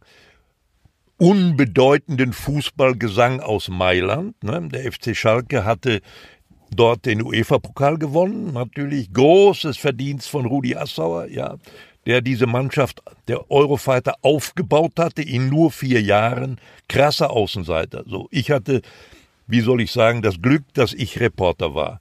unbedeutenden 1.17 2.33
Fußballgesang 2.33 3.39
aus 3.39 3.69
Mailand. 3.69 4.43
Ne? 4.43 4.67
Der 4.71 4.91
FC 4.91 5.15
Schalke 5.15 5.63
hatte 5.63 6.01
dort 6.71 7.05
den 7.05 7.23
UEFA-Pokal 7.23 7.97
gewonnen, 7.97 8.51
natürlich 8.53 9.13
großes 9.13 9.77
Verdienst 9.77 10.27
von 10.27 10.45
Rudi 10.45 10.75
Assauer, 10.75 11.27
ja 11.27 11.57
der 12.05 12.21
diese 12.21 12.47
Mannschaft 12.47 13.01
der 13.27 13.49
Eurofighter 13.49 14.15
aufgebaut 14.21 14.93
hatte 14.99 15.21
in 15.21 15.49
nur 15.49 15.71
vier 15.71 16.01
Jahren. 16.01 16.59
Krasser 16.87 17.31
Außenseiter. 17.31 18.03
So, 18.07 18.27
ich 18.31 18.51
hatte, 18.51 18.81
wie 19.47 19.61
soll 19.61 19.81
ich 19.81 19.91
sagen, 19.91 20.21
das 20.21 20.41
Glück, 20.41 20.63
dass 20.73 20.93
ich 20.93 21.19
Reporter 21.19 21.73
war. 21.73 21.99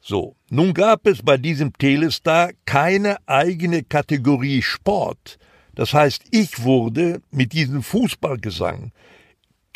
So, 0.00 0.36
nun 0.48 0.72
gab 0.72 1.06
es 1.06 1.22
bei 1.22 1.36
diesem 1.36 1.72
Telestar 1.72 2.52
keine 2.64 3.16
eigene 3.26 3.82
Kategorie 3.82 4.62
Sport. 4.62 5.38
Das 5.74 5.92
heißt, 5.92 6.22
ich 6.30 6.62
wurde 6.62 7.20
mit 7.30 7.52
diesem 7.52 7.82
Fußballgesang 7.82 8.92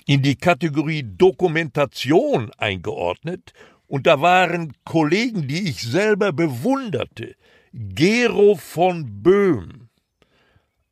in 0.06 0.22
die 0.22 0.36
Kategorie 0.36 1.04
Dokumentation 1.04 2.50
eingeordnet 2.56 3.52
und 3.86 4.06
da 4.06 4.20
waren 4.20 4.72
Kollegen, 4.84 5.46
die 5.46 5.68
ich 5.68 5.82
selber 5.82 6.32
bewunderte, 6.32 7.36
Gero 7.74 8.56
von 8.56 9.22
Böhm, 9.22 9.88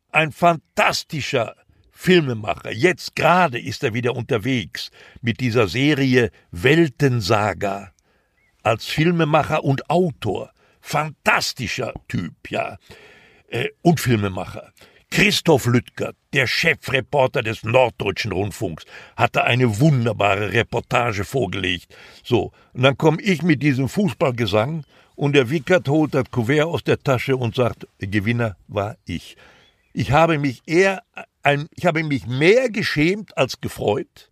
ein 0.09 0.31
fantastischer 0.31 1.55
Filmemacher. 1.91 2.71
Jetzt 2.71 3.15
gerade 3.15 3.59
ist 3.59 3.83
er 3.83 3.93
wieder 3.93 4.15
unterwegs 4.15 4.89
mit 5.21 5.41
dieser 5.41 5.67
Serie 5.67 6.31
Weltensaga 6.49 7.91
als 8.63 8.87
Filmemacher 8.87 9.63
und 9.63 9.91
Autor. 9.91 10.51
Fantastischer 10.79 11.93
Typ, 12.07 12.49
ja. 12.49 12.79
Äh, 13.47 13.67
und 13.83 13.99
Filmemacher. 13.99 14.73
Christoph 15.11 15.67
Lüttger, 15.67 16.13
der 16.33 16.47
Chefreporter 16.47 17.43
des 17.43 17.63
Norddeutschen 17.63 18.31
Rundfunks, 18.31 18.85
hatte 19.15 19.43
eine 19.43 19.79
wunderbare 19.79 20.51
Reportage 20.51 21.25
vorgelegt. 21.25 21.95
So, 22.23 22.53
und 22.73 22.81
dann 22.81 22.97
komme 22.97 23.21
ich 23.21 23.43
mit 23.43 23.61
diesem 23.61 23.87
Fußballgesang 23.87 24.83
und 25.21 25.33
der 25.33 25.51
Wickert 25.51 25.87
holt 25.87 26.15
das 26.15 26.31
Kuvert 26.31 26.65
aus 26.65 26.83
der 26.83 26.97
Tasche 26.97 27.37
und 27.37 27.53
sagt, 27.53 27.85
Gewinner 27.99 28.57
war 28.67 28.97
ich. 29.05 29.37
Ich 29.93 30.11
habe 30.11 30.39
mich 30.39 30.63
eher, 30.65 31.03
ich 31.75 31.85
habe 31.85 32.03
mich 32.03 32.25
mehr 32.25 32.71
geschämt 32.71 33.37
als 33.37 33.61
gefreut, 33.61 34.29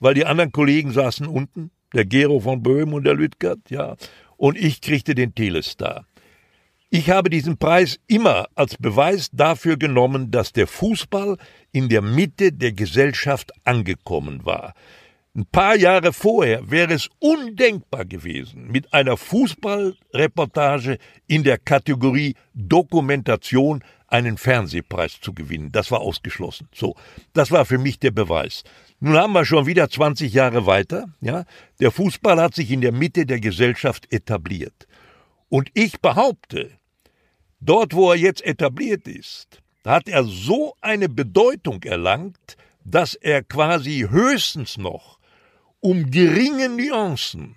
weil 0.00 0.14
die 0.14 0.26
anderen 0.26 0.50
Kollegen 0.50 0.90
saßen 0.90 1.28
unten, 1.28 1.70
der 1.94 2.06
Gero 2.06 2.40
von 2.40 2.60
Böhm 2.60 2.92
und 2.92 3.04
der 3.04 3.14
Lüttgert, 3.14 3.60
ja, 3.70 3.94
und 4.36 4.58
ich 4.58 4.80
kriegte 4.80 5.14
den 5.14 5.32
Telestar. 5.32 6.06
Ich 6.90 7.08
habe 7.08 7.30
diesen 7.30 7.56
Preis 7.56 8.00
immer 8.08 8.48
als 8.56 8.76
Beweis 8.76 9.30
dafür 9.32 9.76
genommen, 9.76 10.32
dass 10.32 10.52
der 10.52 10.66
Fußball 10.66 11.36
in 11.70 11.88
der 11.88 12.02
Mitte 12.02 12.50
der 12.50 12.72
Gesellschaft 12.72 13.52
angekommen 13.62 14.44
war. 14.44 14.74
Ein 15.34 15.46
paar 15.46 15.76
Jahre 15.76 16.12
vorher 16.12 16.70
wäre 16.70 16.92
es 16.92 17.08
undenkbar 17.18 18.04
gewesen, 18.04 18.66
mit 18.66 18.92
einer 18.92 19.16
Fußballreportage 19.16 20.98
in 21.26 21.42
der 21.42 21.56
Kategorie 21.56 22.34
Dokumentation 22.52 23.82
einen 24.08 24.36
Fernsehpreis 24.36 25.22
zu 25.22 25.32
gewinnen. 25.32 25.72
Das 25.72 25.90
war 25.90 26.02
ausgeschlossen. 26.02 26.68
So, 26.74 26.96
das 27.32 27.50
war 27.50 27.64
für 27.64 27.78
mich 27.78 27.98
der 27.98 28.10
Beweis. 28.10 28.62
Nun 29.00 29.16
haben 29.16 29.32
wir 29.32 29.46
schon 29.46 29.64
wieder 29.64 29.88
20 29.88 30.34
Jahre 30.34 30.66
weiter. 30.66 31.06
Ja, 31.22 31.46
der 31.80 31.92
Fußball 31.92 32.38
hat 32.38 32.54
sich 32.54 32.70
in 32.70 32.82
der 32.82 32.92
Mitte 32.92 33.24
der 33.24 33.40
Gesellschaft 33.40 34.12
etabliert. 34.12 34.86
Und 35.48 35.70
ich 35.72 36.02
behaupte, 36.02 36.72
dort, 37.58 37.94
wo 37.94 38.10
er 38.10 38.18
jetzt 38.18 38.44
etabliert 38.44 39.08
ist, 39.08 39.62
hat 39.82 40.10
er 40.10 40.24
so 40.24 40.74
eine 40.82 41.08
Bedeutung 41.08 41.82
erlangt, 41.84 42.58
dass 42.84 43.14
er 43.14 43.42
quasi 43.42 44.08
höchstens 44.10 44.76
noch 44.76 45.21
um 45.82 46.10
geringe 46.10 46.68
Nuancen 46.68 47.56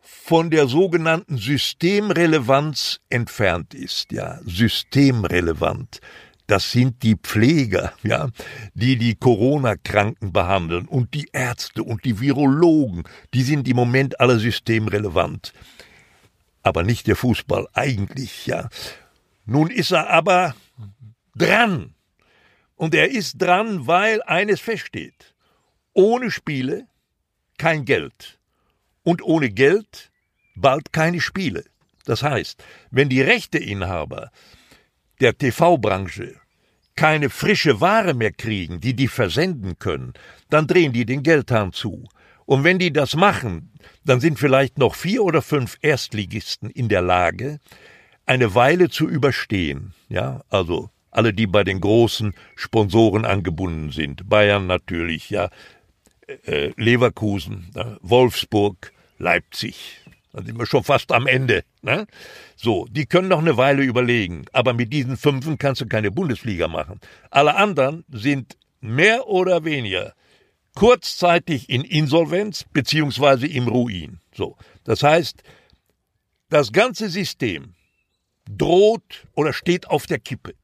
von 0.00 0.50
der 0.50 0.68
sogenannten 0.68 1.36
Systemrelevanz 1.36 3.00
entfernt 3.10 3.74
ist, 3.74 4.12
ja, 4.12 4.38
systemrelevant. 4.44 6.00
Das 6.46 6.70
sind 6.70 7.02
die 7.02 7.16
Pfleger, 7.16 7.92
ja, 8.04 8.28
die 8.74 8.96
die 8.96 9.16
Corona-Kranken 9.16 10.32
behandeln 10.32 10.86
und 10.86 11.12
die 11.14 11.28
Ärzte 11.32 11.82
und 11.82 12.04
die 12.04 12.20
Virologen, 12.20 13.02
die 13.34 13.42
sind 13.42 13.66
im 13.66 13.76
Moment 13.76 14.20
alle 14.20 14.38
systemrelevant. 14.38 15.52
Aber 16.62 16.84
nicht 16.84 17.08
der 17.08 17.16
Fußball, 17.16 17.66
eigentlich, 17.72 18.46
ja. 18.46 18.68
Nun 19.44 19.70
ist 19.70 19.90
er 19.90 20.08
aber 20.10 20.54
dran. 21.34 21.94
Und 22.76 22.94
er 22.94 23.10
ist 23.10 23.42
dran, 23.42 23.88
weil 23.88 24.22
eines 24.22 24.60
feststeht. 24.60 25.34
Ohne 25.92 26.30
Spiele 26.30 26.86
kein 27.60 27.84
Geld. 27.84 28.38
Und 29.02 29.22
ohne 29.22 29.50
Geld 29.50 30.10
bald 30.56 30.94
keine 30.94 31.20
Spiele. 31.20 31.64
Das 32.06 32.22
heißt, 32.22 32.64
wenn 32.90 33.10
die 33.10 33.20
Rechteinhaber 33.20 34.30
der 35.20 35.36
TV-Branche 35.36 36.36
keine 36.96 37.28
frische 37.28 37.82
Ware 37.82 38.14
mehr 38.14 38.32
kriegen, 38.32 38.80
die 38.80 38.94
die 38.94 39.08
versenden 39.08 39.78
können, 39.78 40.14
dann 40.48 40.66
drehen 40.66 40.94
die 40.94 41.04
den 41.04 41.22
Geldhahn 41.22 41.74
zu. 41.74 42.08
Und 42.46 42.64
wenn 42.64 42.78
die 42.78 42.94
das 42.94 43.14
machen, 43.14 43.72
dann 44.06 44.20
sind 44.20 44.38
vielleicht 44.38 44.78
noch 44.78 44.94
vier 44.94 45.22
oder 45.22 45.42
fünf 45.42 45.76
Erstligisten 45.82 46.70
in 46.70 46.88
der 46.88 47.02
Lage, 47.02 47.60
eine 48.24 48.54
Weile 48.54 48.88
zu 48.88 49.06
überstehen. 49.06 49.92
Ja, 50.08 50.42
also 50.48 50.88
alle, 51.10 51.34
die 51.34 51.46
bei 51.46 51.64
den 51.64 51.80
großen 51.80 52.32
Sponsoren 52.56 53.26
angebunden 53.26 53.90
sind. 53.92 54.30
Bayern 54.30 54.66
natürlich, 54.66 55.28
ja, 55.28 55.50
äh, 56.46 56.72
Leverkusen, 56.76 57.70
äh, 57.74 57.96
Wolfsburg, 58.00 58.92
Leipzig. 59.18 60.00
Dann 60.32 60.46
sind 60.46 60.58
wir 60.58 60.66
schon 60.66 60.84
fast 60.84 61.12
am 61.12 61.26
Ende. 61.26 61.64
Ne? 61.82 62.06
So, 62.56 62.86
die 62.90 63.06
können 63.06 63.28
noch 63.28 63.40
eine 63.40 63.56
Weile 63.56 63.82
überlegen, 63.82 64.44
aber 64.52 64.72
mit 64.72 64.92
diesen 64.92 65.16
Fünfen 65.16 65.58
kannst 65.58 65.80
du 65.80 65.86
keine 65.86 66.10
Bundesliga 66.10 66.68
machen. 66.68 67.00
Alle 67.30 67.56
anderen 67.56 68.04
sind 68.10 68.56
mehr 68.80 69.26
oder 69.26 69.64
weniger 69.64 70.14
kurzzeitig 70.74 71.68
in 71.68 71.82
Insolvenz 71.82 72.64
beziehungsweise 72.72 73.46
im 73.46 73.68
Ruin. 73.68 74.20
So, 74.32 74.56
das 74.84 75.02
heißt, 75.02 75.42
das 76.48 76.72
ganze 76.72 77.08
System 77.08 77.74
droht 78.48 79.26
oder 79.34 79.52
steht 79.52 79.88
auf 79.88 80.06
der 80.06 80.18
Kippe. 80.18 80.54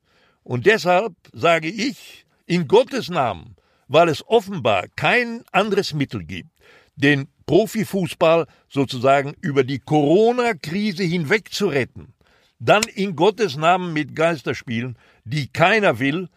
Und 0.43 0.67
deshalb 0.67 1.15
sage 1.33 1.69
ich, 1.69 2.25
in 2.47 2.69
Gottes 2.69 3.09
Namen, 3.09 3.56
weil 3.89 4.09
es 4.09 4.27
offenbar 4.27 4.87
kein 4.97 5.43
anderes 5.53 5.95
Mittel 5.95 6.25
gibt, 6.25 6.51
den 6.97 7.29
Profifußball 7.47 8.47
sozusagen 8.69 9.35
über 9.41 9.65
die 9.65 9.79
Corona-Krise 9.79 11.05
hinweg 11.05 11.53
zu 11.53 11.69
retten, 11.69 12.15
dann 12.59 12.83
in 12.95 13.17
Gottes 13.17 13.57
Namen 13.57 13.93
mit 13.93 14.17
Geisterspielen, 14.17 14.99
die 15.25 15.49
keiner 15.49 15.99
will, 15.99 16.29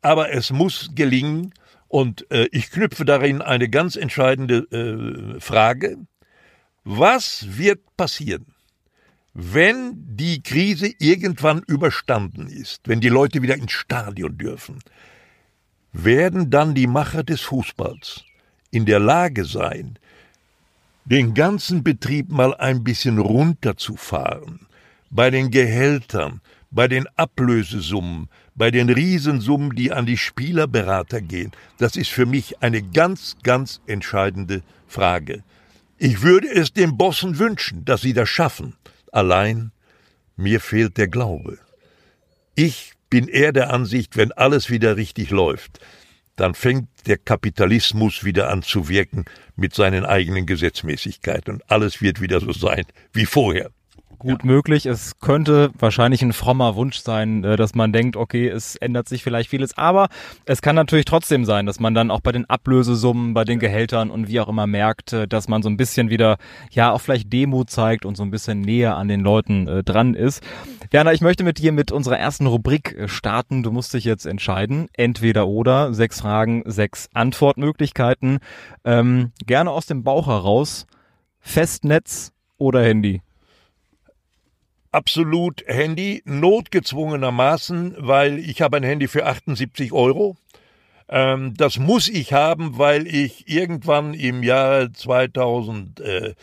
aber 0.00 0.32
es 0.32 0.50
muss 0.50 0.90
gelingen. 0.94 1.52
Und 1.88 2.30
äh, 2.30 2.48
ich 2.52 2.70
knüpfe 2.70 3.04
darin 3.04 3.42
eine 3.42 3.68
ganz 3.68 3.96
entscheidende 3.96 4.58
äh, 5.36 5.40
Frage. 5.40 5.98
Was 6.84 7.58
wird 7.58 7.80
passieren, 7.96 8.46
wenn 9.34 9.92
die 10.16 10.42
Krise 10.42 10.90
irgendwann 10.98 11.62
überstanden 11.66 12.48
ist, 12.48 12.88
wenn 12.88 13.00
die 13.00 13.10
Leute 13.10 13.42
wieder 13.42 13.56
ins 13.56 13.72
Stadion 13.72 14.38
dürfen? 14.38 14.78
Werden 15.92 16.50
dann 16.50 16.74
die 16.74 16.86
Macher 16.86 17.22
des 17.22 17.42
Fußballs 17.42 18.24
in 18.70 18.86
der 18.86 18.98
Lage 18.98 19.44
sein, 19.44 19.98
den 21.04 21.34
ganzen 21.34 21.82
Betrieb 21.82 22.30
mal 22.30 22.54
ein 22.54 22.84
bisschen 22.84 23.18
runterzufahren, 23.18 24.66
bei 25.10 25.30
den 25.30 25.50
Gehältern, 25.50 26.40
bei 26.70 26.88
den 26.88 27.06
Ablösesummen, 27.16 28.28
bei 28.54 28.70
den 28.70 28.88
Riesensummen, 28.88 29.74
die 29.76 29.92
an 29.92 30.06
die 30.06 30.16
Spielerberater 30.16 31.20
gehen, 31.20 31.52
das 31.78 31.96
ist 31.96 32.10
für 32.10 32.26
mich 32.26 32.62
eine 32.62 32.82
ganz, 32.82 33.36
ganz 33.42 33.80
entscheidende 33.86 34.62
Frage. 34.86 35.42
Ich 35.98 36.22
würde 36.22 36.48
es 36.48 36.72
den 36.72 36.96
Bossen 36.96 37.38
wünschen, 37.38 37.84
dass 37.84 38.00
sie 38.00 38.12
das 38.12 38.28
schaffen. 38.28 38.74
Allein 39.12 39.72
mir 40.36 40.60
fehlt 40.60 40.96
der 40.96 41.08
Glaube. 41.08 41.58
Ich 42.54 42.92
bin 43.12 43.28
eher 43.28 43.52
der 43.52 43.70
Ansicht, 43.70 44.16
wenn 44.16 44.32
alles 44.32 44.70
wieder 44.70 44.96
richtig 44.96 45.28
läuft, 45.28 45.80
dann 46.36 46.54
fängt 46.54 46.88
der 47.06 47.18
Kapitalismus 47.18 48.24
wieder 48.24 48.48
an 48.48 48.62
zu 48.62 48.88
wirken 48.88 49.26
mit 49.54 49.74
seinen 49.74 50.06
eigenen 50.06 50.46
Gesetzmäßigkeiten 50.46 51.52
und 51.52 51.70
alles 51.70 52.00
wird 52.00 52.22
wieder 52.22 52.40
so 52.40 52.52
sein 52.52 52.86
wie 53.12 53.26
vorher 53.26 53.70
gut 54.22 54.42
ja. 54.42 54.46
möglich. 54.46 54.86
Es 54.86 55.18
könnte 55.20 55.70
wahrscheinlich 55.78 56.22
ein 56.22 56.32
frommer 56.32 56.76
Wunsch 56.76 56.98
sein, 56.98 57.44
äh, 57.44 57.56
dass 57.56 57.74
man 57.74 57.92
denkt, 57.92 58.16
okay, 58.16 58.48
es 58.48 58.76
ändert 58.76 59.08
sich 59.08 59.22
vielleicht 59.22 59.50
vieles, 59.50 59.76
aber 59.76 60.08
es 60.44 60.62
kann 60.62 60.76
natürlich 60.76 61.04
trotzdem 61.04 61.44
sein, 61.44 61.66
dass 61.66 61.80
man 61.80 61.94
dann 61.94 62.10
auch 62.10 62.20
bei 62.20 62.32
den 62.32 62.48
Ablösesummen, 62.48 63.34
bei 63.34 63.44
den 63.44 63.58
Gehältern 63.58 64.10
und 64.10 64.28
wie 64.28 64.40
auch 64.40 64.48
immer 64.48 64.66
merkt, 64.66 65.12
äh, 65.12 65.28
dass 65.28 65.48
man 65.48 65.62
so 65.62 65.68
ein 65.68 65.76
bisschen 65.76 66.08
wieder, 66.08 66.38
ja, 66.70 66.92
auch 66.92 67.00
vielleicht 67.00 67.32
Demut 67.32 67.70
zeigt 67.70 68.06
und 68.06 68.16
so 68.16 68.22
ein 68.22 68.30
bisschen 68.30 68.60
näher 68.60 68.96
an 68.96 69.08
den 69.08 69.20
Leuten 69.20 69.68
äh, 69.68 69.82
dran 69.82 70.14
ist. 70.14 70.42
Werner, 70.90 71.12
ich 71.12 71.20
möchte 71.20 71.42
mit 71.42 71.58
dir 71.58 71.72
mit 71.72 71.90
unserer 71.90 72.18
ersten 72.18 72.46
Rubrik 72.46 72.96
äh, 72.96 73.08
starten. 73.08 73.62
Du 73.62 73.72
musst 73.72 73.94
dich 73.94 74.04
jetzt 74.04 74.26
entscheiden. 74.26 74.88
Entweder 74.92 75.48
oder. 75.48 75.92
Sechs 75.94 76.20
Fragen, 76.20 76.62
sechs 76.66 77.08
Antwortmöglichkeiten. 77.14 78.38
Ähm, 78.84 79.32
gerne 79.46 79.70
aus 79.70 79.86
dem 79.86 80.04
Bauch 80.04 80.26
heraus. 80.26 80.86
Festnetz 81.40 82.32
oder 82.58 82.82
Handy? 82.82 83.22
Absolut 84.92 85.64
Handy, 85.66 86.22
notgezwungenermaßen, 86.24 87.96
weil 87.98 88.38
ich 88.38 88.62
habe 88.62 88.76
ein 88.76 88.84
Handy 88.84 89.08
für 89.08 89.26
78 89.26 89.92
Euro. 89.92 90.36
Ähm, 91.08 91.54
das 91.56 91.78
muss 91.78 92.08
ich 92.08 92.32
haben, 92.32 92.78
weil 92.78 93.06
ich 93.06 93.48
irgendwann 93.48 94.14
im 94.14 94.42
Jahr 94.42 94.92
2018 94.92 96.36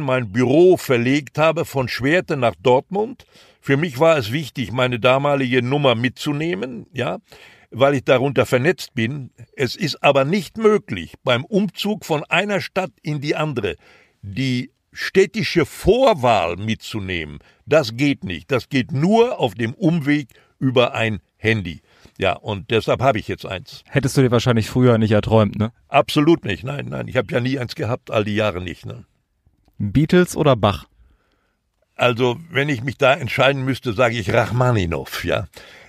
mein 0.00 0.32
Büro 0.32 0.76
verlegt 0.76 1.38
habe 1.38 1.64
von 1.64 1.88
Schwerte 1.88 2.36
nach 2.36 2.54
Dortmund. 2.60 3.24
Für 3.60 3.76
mich 3.76 3.98
war 3.98 4.18
es 4.18 4.32
wichtig, 4.32 4.72
meine 4.72 5.00
damalige 5.00 5.62
Nummer 5.62 5.94
mitzunehmen, 5.94 6.86
ja, 6.92 7.18
weil 7.70 7.94
ich 7.94 8.04
darunter 8.04 8.46
vernetzt 8.46 8.94
bin. 8.94 9.30
Es 9.56 9.74
ist 9.74 10.02
aber 10.02 10.24
nicht 10.24 10.58
möglich, 10.58 11.14
beim 11.24 11.44
Umzug 11.44 12.04
von 12.04 12.22
einer 12.24 12.60
Stadt 12.60 12.92
in 13.02 13.20
die 13.20 13.34
andere 13.34 13.76
die 14.26 14.70
städtische 14.96 15.66
Vorwahl 15.66 16.56
mitzunehmen, 16.56 17.38
das 17.66 17.96
geht 17.96 18.24
nicht. 18.24 18.50
Das 18.50 18.68
geht 18.68 18.92
nur 18.92 19.38
auf 19.38 19.54
dem 19.54 19.74
Umweg 19.74 20.28
über 20.58 20.94
ein 20.94 21.20
Handy. 21.36 21.82
Ja, 22.18 22.32
und 22.32 22.70
deshalb 22.70 23.02
habe 23.02 23.18
ich 23.18 23.28
jetzt 23.28 23.44
eins. 23.44 23.84
Hättest 23.88 24.16
du 24.16 24.22
dir 24.22 24.30
wahrscheinlich 24.30 24.70
früher 24.70 24.96
nicht 24.96 25.12
erträumt, 25.12 25.58
ne? 25.58 25.72
Absolut 25.88 26.44
nicht. 26.44 26.64
Nein, 26.64 26.86
nein. 26.88 27.08
Ich 27.08 27.16
habe 27.16 27.32
ja 27.32 27.40
nie 27.40 27.58
eins 27.58 27.74
gehabt, 27.74 28.10
all 28.10 28.24
die 28.24 28.34
Jahre 28.34 28.62
nicht. 28.62 28.86
Ne? 28.86 29.04
Beatles 29.78 30.36
oder 30.36 30.56
Bach? 30.56 30.86
Also, 31.94 32.38
wenn 32.50 32.68
ich 32.68 32.82
mich 32.82 32.96
da 32.96 33.14
entscheiden 33.14 33.64
müsste, 33.64 33.92
sage 33.92 34.18
ich 34.18 34.32
Rachmaninow, 34.32 35.24
ja. 35.24 35.46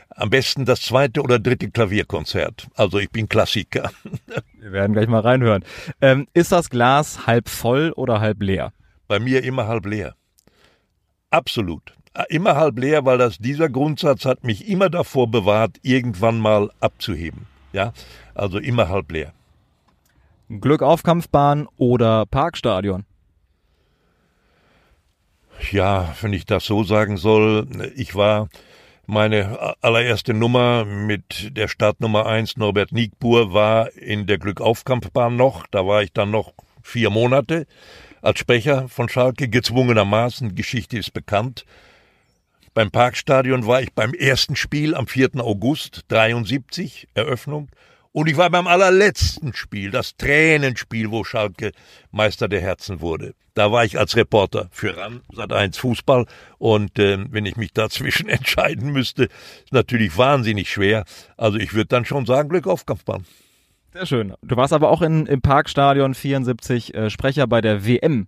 Am 0.10 0.30
besten 0.32 0.65
das 0.65 0.82
zweite 0.82 1.22
oder 1.22 1.38
dritte 1.38 1.70
Klavierkonzert. 1.70 2.67
Also 2.76 2.98
ich 2.98 3.12
bin 3.12 3.30
Klassiker. 3.30 3.91
Wir 4.60 4.72
werden 4.72 4.93
gleich 4.93 5.08
mal 5.08 5.20
reinhören. 5.20 5.63
Ähm, 6.02 6.28
ist 6.34 6.52
das 6.52 6.72
Glas 6.72 7.28
halb 7.28 7.50
voll 7.50 7.91
oder 7.91 8.20
halb 8.20 8.41
leer? 8.41 8.74
Bei 9.08 9.20
mir 9.20 9.43
immer 9.43 9.67
halb 9.67 9.86
leer. 9.86 10.15
Absolut. 11.30 11.93
Immer 12.30 12.56
halb 12.56 12.80
leer, 12.80 13.06
weil 13.06 13.17
das, 13.17 13.38
dieser 13.38 13.70
Grundsatz 13.70 14.26
hat 14.26 14.43
mich 14.43 14.67
immer 14.67 14.89
davor 14.89 15.30
bewahrt, 15.30 15.78
irgendwann 15.84 16.39
mal 16.39 16.72
abzuheben. 16.80 17.46
Ja, 17.74 17.93
also 18.34 18.58
immer 18.58 18.89
halb 18.89 19.12
leer. 19.12 19.34
Glück 20.50 20.82
auf 20.82 21.04
Kampfbahn 21.04 21.67
oder 21.78 22.26
Parkstadion? 22.26 23.06
Ja, 25.72 26.15
wenn 26.22 26.34
ich 26.34 26.46
das 26.46 26.65
so 26.65 26.84
sagen 26.84 27.17
soll, 27.17 27.67
ich 27.96 28.15
war 28.15 28.48
meine 29.06 29.76
allererste 29.82 30.34
Nummer 30.34 30.86
mit 30.86 31.56
der 31.56 31.67
Startnummer 31.67 32.26
1 32.26 32.58
Norbert 32.58 32.91
Niegbur 32.91 33.54
war 33.54 33.91
in 33.93 34.28
der 34.28 34.38
Glückaufkampfbahn 34.38 35.36
noch. 35.36 35.65
Da 35.67 35.86
war 35.86 36.04
ich 36.04 36.13
dann 36.13 36.32
noch 36.32 36.54
vier 36.82 37.10
Monate 37.10 37.67
als 38.21 38.39
Sprecher 38.39 38.88
von 38.89 39.10
Schalke 39.10 39.47
gezwungenermaßen. 39.47 40.56
Geschichte 40.56 40.97
ist 40.97 41.13
bekannt. 41.13 41.65
Beim 42.73 42.91
Parkstadion 42.91 43.65
war 43.65 43.82
ich 43.82 43.93
beim 43.93 44.13
ersten 44.13 44.56
Spiel 44.56 44.93
am 44.93 45.08
4. 45.08 45.32
August 45.38 46.01
73, 46.10 47.08
Eröffnung, 47.15 47.69
Und 48.12 48.27
ich 48.30 48.38
war 48.38 48.49
beim 48.49 48.67
allerletzten 48.67 49.53
Spiel, 49.53 49.91
das 49.91 50.15
Tränenspiel, 50.15 51.12
wo 51.12 51.23
Schalke 51.23 51.71
Meister 52.12 52.47
der 52.47 52.62
Herzen 52.62 53.01
wurde. 53.01 53.34
Da 53.53 53.71
war 53.71 53.84
ich 53.86 53.97
als 53.97 54.15
Reporter 54.15 54.69
für 54.71 54.95
RAN 54.95 55.21
Sat1 55.34 55.80
Fußball 55.80 56.27
und 56.60 56.99
äh, 56.99 57.17
wenn 57.32 57.47
ich 57.47 57.58
mich 57.58 57.73
dazwischen 57.73 58.30
entscheiden 58.30 58.91
müsste, 58.91 59.23
ist 59.23 59.73
natürlich 59.73 60.15
wahnsinnig 60.15 60.69
schwer. 60.69 61.06
Also 61.36 61.58
ich 61.58 61.73
würde 61.73 61.88
dann 61.88 62.06
schon 62.06 62.27
sagen, 62.27 62.49
Glück 62.49 62.67
auf 62.67 62.86
Kampfbahn. 62.86 63.25
Sehr 63.97 64.05
schön. 64.05 64.33
Du 64.43 64.55
warst 64.55 64.73
aber 64.73 64.91
auch 64.91 65.01
in, 65.01 65.25
im 65.25 65.41
Parkstadion 65.41 66.13
74 66.13 66.93
äh, 66.93 67.10
Sprecher 67.10 67.47
bei 67.47 67.62
der 67.62 67.83
WM 67.88 68.27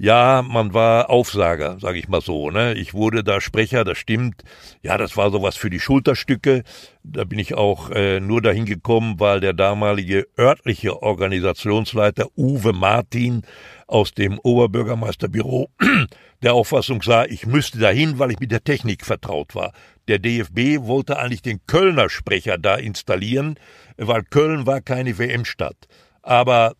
ja, 0.00 0.44
man 0.48 0.74
war 0.74 1.10
Aufsager, 1.10 1.78
sage 1.80 1.98
ich 1.98 2.06
mal 2.06 2.20
so. 2.20 2.50
Ne? 2.50 2.74
Ich 2.74 2.94
wurde 2.94 3.24
da 3.24 3.40
Sprecher, 3.40 3.82
das 3.82 3.98
stimmt. 3.98 4.44
Ja, 4.80 4.96
das 4.96 5.16
war 5.16 5.32
sowas 5.32 5.56
für 5.56 5.70
die 5.70 5.80
Schulterstücke. 5.80 6.62
Da 7.02 7.24
bin 7.24 7.40
ich 7.40 7.54
auch 7.54 7.90
äh, 7.90 8.20
nur 8.20 8.40
dahin 8.40 8.64
gekommen, 8.64 9.18
weil 9.18 9.40
der 9.40 9.54
damalige 9.54 10.28
örtliche 10.38 11.02
Organisationsleiter 11.02 12.28
Uwe 12.36 12.72
Martin 12.72 13.42
aus 13.88 14.14
dem 14.14 14.38
Oberbürgermeisterbüro 14.38 15.68
der 16.42 16.54
Auffassung 16.54 17.02
sah, 17.02 17.24
ich 17.24 17.46
müsste 17.46 17.80
dahin, 17.80 18.20
weil 18.20 18.30
ich 18.30 18.38
mit 18.38 18.52
der 18.52 18.62
Technik 18.62 19.04
vertraut 19.04 19.56
war. 19.56 19.72
Der 20.08 20.18
DFB 20.18 20.86
wollte 20.86 21.18
eigentlich 21.18 21.42
den 21.42 21.60
Kölner 21.66 22.08
Sprecher 22.08 22.58
da 22.58 22.76
installieren, 22.76 23.56
weil 23.98 24.22
Köln 24.24 24.66
war 24.66 24.80
keine 24.80 25.18
WM-Stadt. 25.18 25.76
Aber 26.22 26.74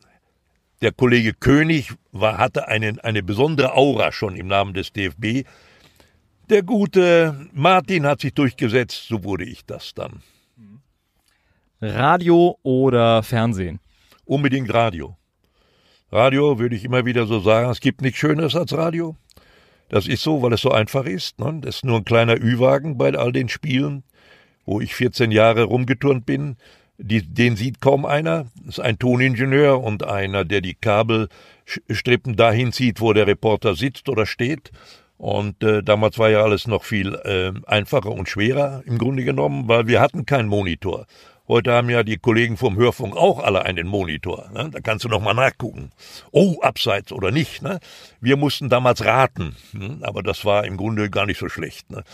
der 0.81 0.93
Kollege 0.93 1.35
König 1.35 1.93
war, 2.13 2.39
hatte 2.39 2.69
einen, 2.69 2.99
eine 3.01 3.23
besondere 3.23 3.75
Aura 3.75 4.13
schon 4.13 4.37
im 4.37 4.47
Namen 4.47 4.75
des 4.75 4.93
DFB. 4.93 5.47
Der 6.49 6.63
gute 6.63 7.49
Martin 7.53 8.07
hat 8.07 8.21
sich 8.21 8.33
durchgesetzt, 8.33 9.07
so 9.09 9.23
wurde 9.25 9.45
ich 9.45 9.65
das 9.67 9.93
dann. 9.95 10.23
Radio 11.81 12.59
oder 12.63 13.23
Fernsehen? 13.23 13.81
Unbedingt 14.25 14.73
Radio. 14.73 15.17
Radio 16.11 16.59
würde 16.59 16.75
ich 16.75 16.85
immer 16.85 17.05
wieder 17.05 17.27
so 17.27 17.41
sagen, 17.41 17.71
es 17.71 17.81
gibt 17.81 18.01
nichts 18.01 18.19
Schöneres 18.19 18.57
als 18.57 18.73
Radio. 18.73 19.17
Das 19.89 20.07
ist 20.07 20.23
so, 20.23 20.43
weil 20.43 20.53
es 20.53 20.61
so 20.61 20.71
einfach 20.71 21.05
ist. 21.05 21.39
Ne? 21.39 21.61
Das 21.63 21.77
ist 21.77 21.85
nur 21.85 21.99
ein 21.99 22.05
kleiner 22.05 22.37
Ü-Wagen 22.37 22.99
bei 22.99 23.15
all 23.15 23.33
den 23.33 23.49
Spielen, 23.49 24.03
wo 24.67 24.81
ich 24.81 24.95
14 24.95 25.31
Jahre 25.31 25.65
rumgeturnt 25.65 26.27
bin. 26.27 26.57
Die, 26.99 27.23
den 27.23 27.57
sieht 27.57 27.81
kaum 27.81 28.05
einer. 28.05 28.47
Das 28.65 28.79
ist 28.79 28.81
ein 28.81 28.99
Toningenieur 28.99 29.83
und 29.83 30.05
einer, 30.05 30.45
der 30.45 30.61
die 30.61 30.75
Kabelstrippen 30.75 32.37
dahin 32.37 32.73
zieht, 32.73 33.01
wo 33.01 33.13
der 33.13 33.27
Reporter 33.27 33.75
sitzt 33.75 34.09
oder 34.09 34.27
steht. 34.27 34.73
Und 35.17 35.63
äh, 35.65 35.83
damals 35.83 36.19
war 36.19 36.31
ja 36.31 36.43
alles 36.43 36.67
noch 36.67 36.85
viel 36.85 37.15
äh, 37.15 37.53
einfacher 37.67 38.13
und 38.13 38.29
schwerer 38.29 38.83
im 38.85 38.99
Grunde 38.99 39.25
genommen, 39.25 39.69
weil 39.69 39.87
wir 39.89 40.01
hatten 40.01 40.27
keinen 40.27 40.49
Monitor. 40.49 41.07
Heute 41.49 41.73
haben 41.73 41.89
ja 41.89 42.03
die 42.03 42.19
Kollegen 42.19 42.59
vom 42.59 42.77
Hörfunk 42.77 43.17
auch 43.17 43.39
alle 43.39 43.65
einen 43.65 43.87
Monitor. 43.87 44.51
Ne? 44.53 44.69
Da 44.71 44.81
kannst 44.81 45.07
du 45.07 45.09
noch 45.09 45.23
mal 45.23 45.33
nachgucken. 45.33 45.93
Oh, 46.31 46.61
abseits 46.61 47.11
oder 47.11 47.31
nicht. 47.31 47.63
Ne? 47.63 47.81
Wir 48.21 48.37
mussten 48.37 48.69
damals 48.69 49.03
raten, 49.03 49.57
ne? 49.73 49.99
aber 50.03 50.23
das 50.23 50.45
war 50.45 50.67
im 50.67 50.77
Grunde 50.77 51.09
gar 51.09 51.25
nicht 51.25 51.39
so 51.39 51.49
schlecht. 51.49 51.91
Ne? 51.91 52.05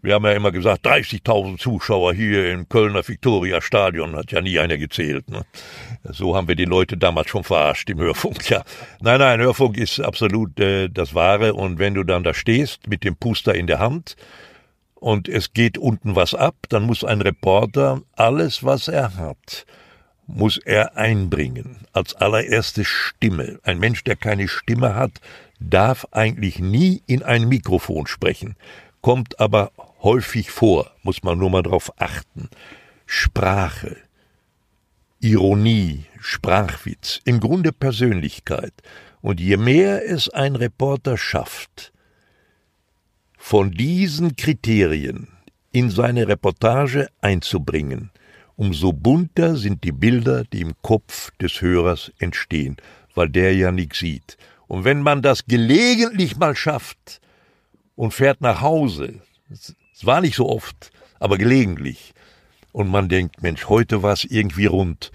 Wir 0.00 0.14
haben 0.14 0.24
ja 0.24 0.30
immer 0.30 0.52
gesagt, 0.52 0.86
30.000 0.86 1.58
Zuschauer 1.58 2.14
hier 2.14 2.52
im 2.52 2.68
Kölner 2.68 3.06
Victoria 3.06 3.60
Stadion, 3.60 4.14
hat 4.14 4.30
ja 4.30 4.40
nie 4.40 4.60
einer 4.60 4.78
gezählt. 4.78 5.28
Ne? 5.28 5.44
So 6.04 6.36
haben 6.36 6.46
wir 6.46 6.54
die 6.54 6.64
Leute 6.64 6.96
damals 6.96 7.30
schon 7.30 7.42
verarscht 7.42 7.90
im 7.90 7.98
Hörfunk. 7.98 8.48
Ja, 8.48 8.62
nein, 9.00 9.18
nein, 9.18 9.40
Hörfunk 9.40 9.76
ist 9.76 9.98
absolut 9.98 10.60
äh, 10.60 10.88
das 10.88 11.14
Wahre. 11.14 11.54
Und 11.54 11.80
wenn 11.80 11.94
du 11.94 12.04
dann 12.04 12.22
da 12.22 12.32
stehst 12.32 12.86
mit 12.86 13.02
dem 13.02 13.16
Puster 13.16 13.54
in 13.56 13.66
der 13.66 13.80
Hand 13.80 14.14
und 15.04 15.28
es 15.28 15.52
geht 15.52 15.76
unten 15.76 16.16
was 16.16 16.32
ab, 16.32 16.56
dann 16.70 16.84
muss 16.84 17.04
ein 17.04 17.20
Reporter 17.20 18.00
alles, 18.16 18.64
was 18.64 18.88
er 18.88 19.16
hat, 19.16 19.66
muss 20.26 20.56
er 20.56 20.96
einbringen. 20.96 21.76
Als 21.92 22.14
allererste 22.14 22.86
Stimme. 22.86 23.58
Ein 23.64 23.80
Mensch, 23.80 24.02
der 24.04 24.16
keine 24.16 24.48
Stimme 24.48 24.94
hat, 24.94 25.20
darf 25.60 26.06
eigentlich 26.12 26.58
nie 26.58 27.02
in 27.06 27.22
ein 27.22 27.50
Mikrofon 27.50 28.06
sprechen, 28.06 28.56
kommt 29.02 29.40
aber 29.40 29.72
häufig 30.02 30.50
vor, 30.50 30.90
muss 31.02 31.22
man 31.22 31.36
nur 31.38 31.50
mal 31.50 31.62
drauf 31.62 31.92
achten. 31.98 32.48
Sprache, 33.04 33.98
Ironie, 35.20 36.06
Sprachwitz, 36.18 37.20
im 37.26 37.40
Grunde 37.40 37.72
Persönlichkeit. 37.72 38.72
Und 39.20 39.38
je 39.38 39.58
mehr 39.58 40.10
es 40.10 40.30
ein 40.30 40.56
Reporter 40.56 41.18
schafft, 41.18 41.92
von 43.46 43.72
diesen 43.72 44.36
Kriterien 44.36 45.28
in 45.70 45.90
seine 45.90 46.26
Reportage 46.26 47.08
einzubringen, 47.20 48.10
umso 48.56 48.94
bunter 48.94 49.56
sind 49.56 49.84
die 49.84 49.92
Bilder, 49.92 50.44
die 50.44 50.62
im 50.62 50.72
Kopf 50.80 51.30
des 51.42 51.60
Hörers 51.60 52.10
entstehen, 52.18 52.78
weil 53.14 53.28
der 53.28 53.54
ja 53.54 53.70
nichts 53.70 53.98
sieht. 53.98 54.38
Und 54.66 54.84
wenn 54.84 55.02
man 55.02 55.20
das 55.20 55.44
gelegentlich 55.44 56.38
mal 56.38 56.56
schafft 56.56 57.20
und 57.96 58.14
fährt 58.14 58.40
nach 58.40 58.62
Hause, 58.62 59.20
es 59.50 59.74
war 60.00 60.22
nicht 60.22 60.36
so 60.36 60.48
oft, 60.48 60.90
aber 61.20 61.36
gelegentlich, 61.36 62.14
und 62.72 62.88
man 62.88 63.10
denkt, 63.10 63.42
Mensch, 63.42 63.68
heute 63.68 64.02
war 64.02 64.14
es 64.14 64.24
irgendwie 64.24 64.66
rund, 64.66 65.12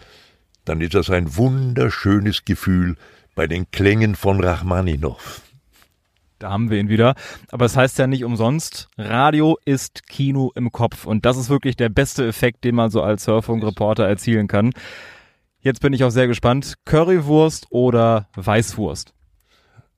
dann 0.65 0.81
ist 0.81 0.93
das 0.93 1.09
ein 1.09 1.35
wunderschönes 1.35 2.45
Gefühl 2.45 2.95
bei 3.33 3.47
den 3.47 3.71
Klängen 3.71 4.15
von 4.15 4.39
Rachmaninow. 4.39 5.48
Da 6.39 6.49
haben 6.49 6.69
wir 6.69 6.79
ihn 6.79 6.89
wieder. 6.89 7.15
Aber 7.51 7.65
es 7.65 7.73
das 7.73 7.81
heißt 7.81 7.99
ja 7.99 8.07
nicht 8.07 8.23
umsonst, 8.23 8.87
Radio 8.97 9.57
ist 9.65 10.07
Kino 10.07 10.51
im 10.55 10.71
Kopf. 10.71 11.05
Und 11.05 11.25
das 11.25 11.37
ist 11.37 11.49
wirklich 11.49 11.75
der 11.75 11.89
beste 11.89 12.25
Effekt, 12.25 12.63
den 12.63 12.75
man 12.75 12.89
so 12.89 13.03
als 13.03 13.25
Surfing-Reporter 13.25 14.07
erzielen 14.07 14.47
kann. 14.47 14.71
Jetzt 15.61 15.81
bin 15.81 15.91
ich 15.91 16.03
auch 16.05 16.09
sehr 16.09 16.27
gespannt. 16.27 16.75
Currywurst 16.85 17.67
oder 17.69 18.29
Weißwurst? 18.35 19.13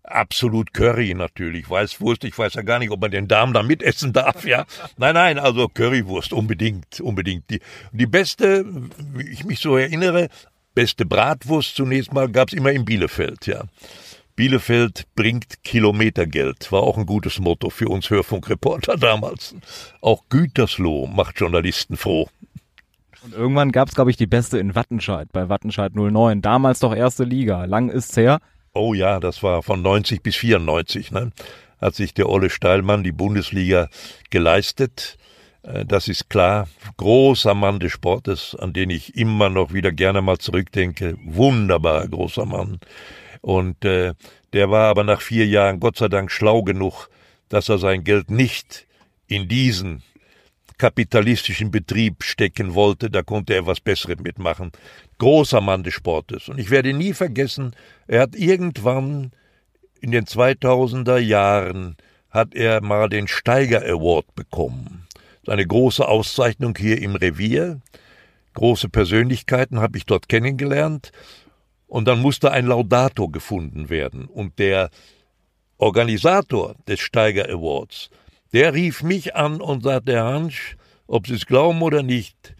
Absolut 0.03 0.73
Curry 0.73 1.13
natürlich. 1.13 1.69
Weißwurst, 1.69 2.23
ich 2.23 2.37
weiß 2.37 2.55
ja 2.55 2.63
gar 2.63 2.79
nicht, 2.79 2.89
ob 2.89 2.99
man 2.99 3.11
den 3.11 3.27
Darm 3.27 3.53
da 3.53 3.61
mitessen 3.61 4.11
darf, 4.11 4.45
ja. 4.45 4.65
Nein, 4.97 5.13
nein, 5.13 5.39
also 5.39 5.67
Currywurst, 5.67 6.33
unbedingt, 6.33 6.99
unbedingt. 6.99 7.49
Die, 7.51 7.59
die 7.91 8.07
beste, 8.07 8.65
wie 9.13 9.29
ich 9.29 9.45
mich 9.45 9.59
so 9.59 9.77
erinnere, 9.77 10.29
beste 10.73 11.05
Bratwurst 11.05 11.75
zunächst 11.75 12.13
mal 12.13 12.29
gab's 12.29 12.53
immer 12.53 12.71
in 12.71 12.83
Bielefeld, 12.83 13.45
ja. 13.45 13.63
Bielefeld 14.41 15.05
bringt 15.15 15.63
Kilometergeld, 15.63 16.71
war 16.71 16.81
auch 16.81 16.97
ein 16.97 17.05
gutes 17.05 17.37
Motto 17.37 17.69
für 17.69 17.89
uns 17.89 18.09
Hörfunkreporter 18.09 18.97
damals. 18.99 19.53
Auch 20.01 20.23
Gütersloh 20.29 21.05
macht 21.05 21.39
Journalisten 21.39 21.95
froh. 21.95 22.27
Und 23.23 23.35
irgendwann 23.35 23.71
gab 23.71 23.89
es, 23.89 23.93
glaube 23.93 24.09
ich, 24.09 24.17
die 24.17 24.25
beste 24.25 24.57
in 24.57 24.73
Wattenscheid, 24.73 25.31
bei 25.31 25.47
Wattenscheid 25.47 25.93
09. 25.93 26.41
Damals 26.41 26.79
doch 26.79 26.95
erste 26.95 27.23
Liga. 27.23 27.65
Lang 27.65 27.89
ist's 27.89 28.17
her. 28.17 28.39
Oh 28.73 28.95
ja, 28.95 29.19
das 29.19 29.43
war 29.43 29.61
von 29.61 29.83
90 29.83 30.23
bis 30.23 30.37
94, 30.37 31.11
ne? 31.11 31.31
Hat 31.79 31.93
sich 31.93 32.15
der 32.15 32.27
Olle 32.27 32.49
Steilmann 32.49 33.03
die 33.03 33.11
Bundesliga 33.11 33.89
geleistet. 34.31 35.19
Äh, 35.63 35.85
das 35.85 36.07
ist 36.07 36.29
klar. 36.29 36.67
Großer 36.97 37.53
Mann 37.53 37.79
des 37.79 37.91
Sportes, 37.91 38.55
an 38.59 38.73
den 38.73 38.89
ich 38.89 39.15
immer 39.15 39.49
noch 39.49 39.73
wieder 39.73 39.91
gerne 39.91 40.21
mal 40.21 40.37
zurückdenke. 40.37 41.17
Wunderbar 41.23 42.07
großer 42.07 42.45
Mann. 42.45 42.79
Und 43.41 43.85
äh, 43.85 44.13
der 44.53 44.69
war 44.69 44.89
aber 44.89 45.03
nach 45.03 45.21
vier 45.21 45.47
Jahren 45.47 45.79
Gott 45.79 45.97
sei 45.97 46.07
Dank 46.07 46.31
schlau 46.31 46.61
genug, 46.61 47.09
dass 47.49 47.69
er 47.69 47.77
sein 47.77 48.03
Geld 48.03 48.29
nicht 48.29 48.87
in 49.27 49.47
diesen 49.47 50.03
kapitalistischen 50.77 51.69
Betrieb 51.69 52.23
stecken 52.23 52.73
wollte, 52.73 53.11
da 53.11 53.21
konnte 53.21 53.53
er 53.53 53.67
was 53.67 53.79
Besseres 53.79 54.17
mitmachen. 54.19 54.71
Großer 55.19 55.61
Mann 55.61 55.83
des 55.83 55.93
Sportes. 55.93 56.49
Und 56.49 56.57
ich 56.57 56.71
werde 56.71 56.91
nie 56.91 57.13
vergessen, 57.13 57.75
er 58.07 58.21
hat 58.21 58.35
irgendwann 58.35 59.31
in 60.01 60.09
den 60.09 60.25
2000er 60.25 61.19
Jahren 61.19 61.97
hat 62.31 62.55
er 62.55 62.81
mal 62.81 63.09
den 63.09 63.27
Steiger 63.27 63.83
Award 63.83 64.33
bekommen. 64.33 65.00
Eine 65.47 65.65
große 65.65 66.07
Auszeichnung 66.07 66.75
hier 66.77 67.01
im 67.01 67.15
Revier. 67.15 67.81
Große 68.53 68.89
Persönlichkeiten 68.89 69.79
habe 69.79 69.97
ich 69.97 70.05
dort 70.05 70.29
kennengelernt. 70.29 71.11
Und 71.87 72.07
dann 72.07 72.21
musste 72.21 72.51
ein 72.51 72.67
Laudator 72.67 73.31
gefunden 73.31 73.89
werden. 73.89 74.25
Und 74.25 74.59
der 74.59 74.89
Organisator 75.77 76.75
des 76.87 76.99
Steiger 76.99 77.49
Awards, 77.49 78.09
der 78.53 78.73
rief 78.73 79.01
mich 79.01 79.35
an 79.35 79.61
und 79.61 79.83
sagte, 79.83 80.13
Herr 80.13 80.25
Hansch, 80.25 80.77
ob 81.07 81.27
Sie 81.27 81.33
es 81.33 81.45
glauben 81.45 81.81
oder 81.81 82.03
nicht, 82.03 82.55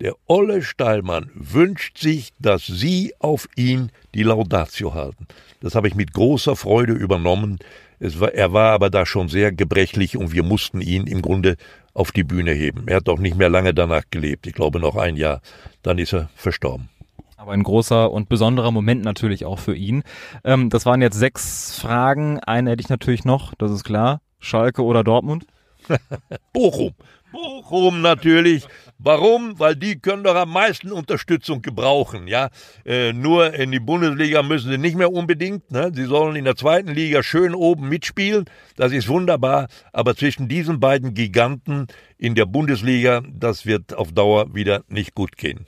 der 0.00 0.14
Olle 0.26 0.62
Steilmann 0.62 1.30
wünscht 1.34 1.96
sich, 1.96 2.32
dass 2.38 2.66
Sie 2.66 3.14
auf 3.18 3.48
ihn 3.56 3.90
die 4.14 4.24
Laudatio 4.24 4.92
halten. 4.92 5.26
Das 5.60 5.74
habe 5.74 5.88
ich 5.88 5.94
mit 5.94 6.12
großer 6.12 6.56
Freude 6.56 6.92
übernommen. 6.92 7.58
War, 7.98 8.34
er 8.34 8.52
war 8.52 8.72
aber 8.72 8.90
da 8.90 9.06
schon 9.06 9.28
sehr 9.28 9.52
gebrechlich 9.52 10.18
und 10.18 10.32
wir 10.32 10.42
mussten 10.42 10.82
ihn 10.82 11.06
im 11.06 11.22
Grunde 11.22 11.56
auf 11.96 12.12
die 12.12 12.24
Bühne 12.24 12.52
heben. 12.52 12.86
Er 12.86 12.96
hat 12.96 13.08
auch 13.08 13.18
nicht 13.18 13.36
mehr 13.36 13.48
lange 13.48 13.72
danach 13.72 14.04
gelebt. 14.10 14.46
Ich 14.46 14.52
glaube 14.52 14.78
noch 14.78 14.96
ein 14.96 15.16
Jahr. 15.16 15.40
Dann 15.82 15.98
ist 15.98 16.12
er 16.12 16.28
verstorben. 16.34 16.90
Aber 17.36 17.52
ein 17.52 17.62
großer 17.62 18.10
und 18.10 18.28
besonderer 18.28 18.70
Moment 18.70 19.02
natürlich 19.02 19.44
auch 19.44 19.58
für 19.58 19.74
ihn. 19.74 20.02
Ähm, 20.44 20.70
das 20.70 20.86
waren 20.86 21.00
jetzt 21.00 21.18
sechs 21.18 21.78
Fragen. 21.78 22.40
Eine 22.40 22.70
hätte 22.70 22.82
ich 22.82 22.88
natürlich 22.88 23.24
noch, 23.24 23.54
das 23.54 23.70
ist 23.70 23.84
klar. 23.84 24.20
Schalke 24.38 24.82
oder 24.84 25.04
Dortmund? 25.04 25.46
Bochum. 26.52 26.94
Bochum 27.32 28.02
natürlich. 28.02 28.66
Warum? 28.98 29.58
Weil 29.58 29.76
die 29.76 29.98
können 29.98 30.24
doch 30.24 30.34
am 30.34 30.50
meisten 30.50 30.90
Unterstützung 30.90 31.60
gebrauchen. 31.62 32.28
Ja, 32.28 32.48
äh, 32.84 33.12
nur 33.12 33.52
in 33.54 33.70
die 33.70 33.80
Bundesliga 33.80 34.42
müssen 34.42 34.70
sie 34.70 34.78
nicht 34.78 34.96
mehr 34.96 35.12
unbedingt. 35.12 35.70
Ne? 35.70 35.90
Sie 35.94 36.04
sollen 36.04 36.36
in 36.36 36.44
der 36.44 36.56
zweiten 36.56 36.88
Liga 36.88 37.22
schön 37.22 37.54
oben 37.54 37.88
mitspielen. 37.88 38.46
Das 38.76 38.92
ist 38.92 39.08
wunderbar. 39.08 39.68
Aber 39.92 40.16
zwischen 40.16 40.48
diesen 40.48 40.80
beiden 40.80 41.14
Giganten 41.14 41.88
in 42.16 42.34
der 42.34 42.46
Bundesliga, 42.46 43.22
das 43.30 43.66
wird 43.66 43.94
auf 43.94 44.12
Dauer 44.12 44.54
wieder 44.54 44.82
nicht 44.88 45.14
gut 45.14 45.36
gehen. 45.36 45.66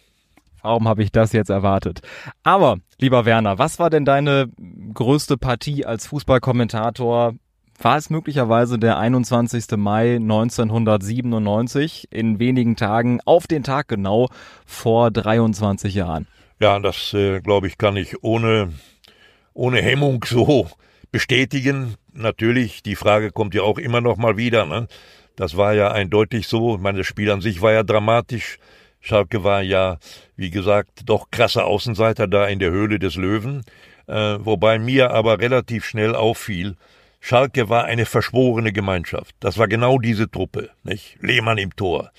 Warum 0.63 0.89
habe 0.89 1.03
ich 1.03 1.13
das 1.13 1.33
jetzt 1.33 1.51
erwartet? 1.51 2.01
Aber, 2.43 2.79
lieber 2.99 3.25
Werner, 3.25 3.59
was 3.59 3.79
war 3.79 3.91
denn 3.91 4.05
deine 4.05 4.51
größte 4.93 5.37
Partie 5.37 5.87
als 5.87 6.07
Fußballkommentator 6.07 7.35
war 7.79 7.97
es 7.97 8.11
möglicherweise 8.11 8.79
der 8.79 8.99
21. 8.99 9.77
Mai 9.77 10.17
1997 10.17 12.09
in 12.11 12.39
wenigen 12.39 12.77
Tagen 12.77 13.21
auf 13.25 13.47
den 13.47 13.63
Tag 13.63 13.89
genau 13.89 14.29
vor 14.67 15.11
23 15.11 15.95
Jahren. 15.95 16.27
Ja, 16.61 16.79
das 16.81 17.15
äh, 17.15 17.41
glaube 17.41 17.69
ich 17.69 17.79
kann 17.79 17.97
ich 17.97 18.23
ohne 18.23 18.73
ohne 19.55 19.83
Hemmung 19.83 20.25
so 20.25 20.69
bestätigen. 21.11 21.95
Natürlich, 22.13 22.83
die 22.83 22.97
Frage 22.97 23.33
kommt 23.33 23.55
ja 23.55 23.63
auch 23.63 23.79
immer 23.79 24.01
noch 24.01 24.17
mal 24.17 24.37
wieder. 24.37 24.67
Ne? 24.67 24.87
Das 25.37 25.57
war 25.57 25.75
ja 25.75 25.91
eindeutig 25.91 26.47
so. 26.47 26.77
Ich 26.77 26.81
meine, 26.81 26.99
das 26.99 27.07
Spiel 27.07 27.31
an 27.31 27.41
sich 27.41 27.61
war 27.61 27.73
ja 27.73 27.83
dramatisch. 27.83 28.59
Schalke 29.01 29.45
war 29.45 29.63
ja, 29.63 29.99
wie 30.37 30.51
gesagt, 30.51 31.03
doch 31.07 31.31
krasser 31.31 31.67
Außenseiter 31.67 32.27
da 32.27 32.47
in 32.47 32.59
der 32.59 32.71
Höhle 32.71 32.99
des 32.99 33.17
Löwen. 33.17 33.65
Äh, 34.07 34.39
wobei 34.41 34.79
mir 34.79 35.11
aber 35.11 35.41
relativ 35.41 35.85
schnell 35.85 36.15
auffiel, 36.15 36.77
Schalke 37.21 37.69
war 37.69 37.85
eine 37.85 38.07
verschworene 38.07 38.73
Gemeinschaft. 38.73 39.35
Das 39.41 39.59
war 39.59 39.69
genau 39.69 39.99
diese 39.99 40.31
Truppe, 40.31 40.71
nicht? 40.83 41.17
Lehmann 41.21 41.59
im 41.59 41.75
Tor, 41.75 42.11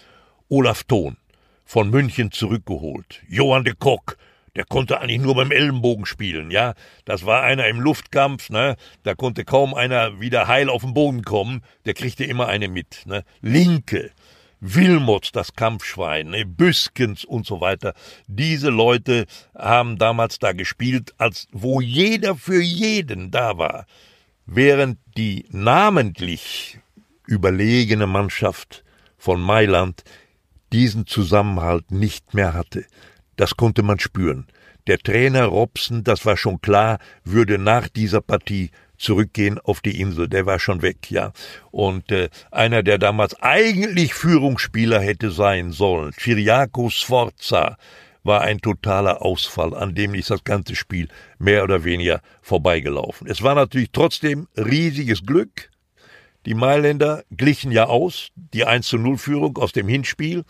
Olaf 0.49 0.83
Thon, 0.83 1.17
von 1.65 1.89
München 1.89 2.31
zurückgeholt, 2.31 3.21
Johann 3.27 3.63
de 3.63 3.73
Kock, 3.77 4.17
der 4.55 4.65
konnte 4.65 4.99
eigentlich 4.99 5.21
nur 5.21 5.35
beim 5.35 5.51
Ellenbogen 5.51 6.05
spielen, 6.05 6.51
ja. 6.51 6.73
Das 7.05 7.25
war 7.25 7.43
einer 7.43 7.67
im 7.67 7.79
Luftkampf, 7.79 8.49
ne? 8.49 8.75
Da 9.03 9.15
konnte 9.15 9.45
kaum 9.45 9.73
einer 9.73 10.19
wieder 10.19 10.47
heil 10.47 10.69
auf 10.69 10.81
den 10.81 10.93
Boden 10.93 11.23
kommen, 11.23 11.61
der 11.85 11.93
kriegte 11.93 12.25
immer 12.25 12.47
eine 12.47 12.67
mit, 12.67 13.03
ne? 13.05 13.23
Linke, 13.41 14.11
Wilmots, 14.59 15.31
das 15.31 15.53
Kampfschwein, 15.53 16.31
ne? 16.31 16.45
Büskens 16.45 17.23
und 17.23 17.45
so 17.45 17.61
weiter. 17.61 17.93
Diese 18.27 18.69
Leute 18.69 19.25
haben 19.55 19.97
damals 19.97 20.39
da 20.39 20.51
gespielt, 20.51 21.13
als 21.17 21.47
wo 21.51 21.79
jeder 21.79 22.35
für 22.35 22.61
jeden 22.61 23.31
da 23.31 23.57
war 23.57 23.85
während 24.51 24.97
die 25.15 25.45
namentlich 25.51 26.79
überlegene 27.27 28.07
Mannschaft 28.07 28.83
von 29.17 29.39
Mailand 29.39 30.03
diesen 30.73 31.05
Zusammenhalt 31.05 31.91
nicht 31.91 32.33
mehr 32.33 32.53
hatte. 32.53 32.85
Das 33.35 33.55
konnte 33.55 33.83
man 33.83 33.99
spüren. 33.99 34.47
Der 34.87 34.97
Trainer 34.97 35.45
Robson, 35.45 36.03
das 36.03 36.25
war 36.25 36.35
schon 36.35 36.61
klar, 36.61 36.97
würde 37.23 37.59
nach 37.59 37.87
dieser 37.89 38.21
Partie 38.21 38.71
zurückgehen 38.97 39.59
auf 39.59 39.81
die 39.81 40.01
Insel. 40.01 40.27
Der 40.27 40.47
war 40.47 40.59
schon 40.59 40.81
weg, 40.81 41.11
ja. 41.11 41.31
Und 41.69 42.11
äh, 42.11 42.29
einer, 42.49 42.81
der 42.81 42.97
damals 42.97 43.39
eigentlich 43.41 44.15
Führungsspieler 44.15 44.99
hätte 44.99 45.29
sein 45.29 45.71
sollen, 45.71 46.11
Chiriaco 46.13 46.89
Sforza, 46.89 47.77
war 48.29 48.41
ein 48.41 48.61
totaler 48.61 49.23
Ausfall, 49.23 49.73
an 49.73 49.95
dem 49.95 50.13
ist 50.13 50.29
das 50.29 50.43
ganze 50.43 50.75
Spiel 50.75 51.07
mehr 51.39 51.63
oder 51.63 51.83
weniger 51.83 52.21
vorbeigelaufen. 52.43 53.27
Es 53.27 53.41
war 53.41 53.55
natürlich 53.55 53.89
trotzdem 53.91 54.47
riesiges 54.55 55.25
Glück. 55.25 55.71
Die 56.45 56.53
Mailänder 56.53 57.23
glichen 57.31 57.71
ja 57.71 57.87
aus, 57.87 58.29
die 58.35 58.65
1 58.65 58.87
zu 58.87 58.99
0 58.99 59.17
Führung 59.17 59.57
aus 59.57 59.71
dem 59.71 59.87
Hinspiel, 59.87 60.43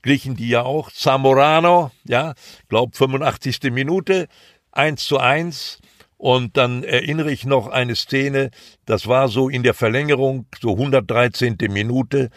glichen 0.00 0.36
die 0.36 0.48
ja 0.48 0.62
auch. 0.62 0.92
Zamorano, 0.92 1.90
ja, 2.04 2.34
glaub 2.68 2.94
85. 2.94 3.64
Minute, 3.72 4.28
1 4.70 5.04
zu 5.04 5.18
1. 5.18 5.80
Und 6.18 6.56
dann 6.56 6.84
erinnere 6.84 7.32
ich 7.32 7.44
noch 7.44 7.66
eine 7.66 7.96
Szene, 7.96 8.50
das 8.86 9.08
war 9.08 9.26
so 9.26 9.48
in 9.48 9.64
der 9.64 9.74
Verlängerung, 9.74 10.46
so 10.60 10.72
113. 10.74 11.56
Minute, 11.68 12.30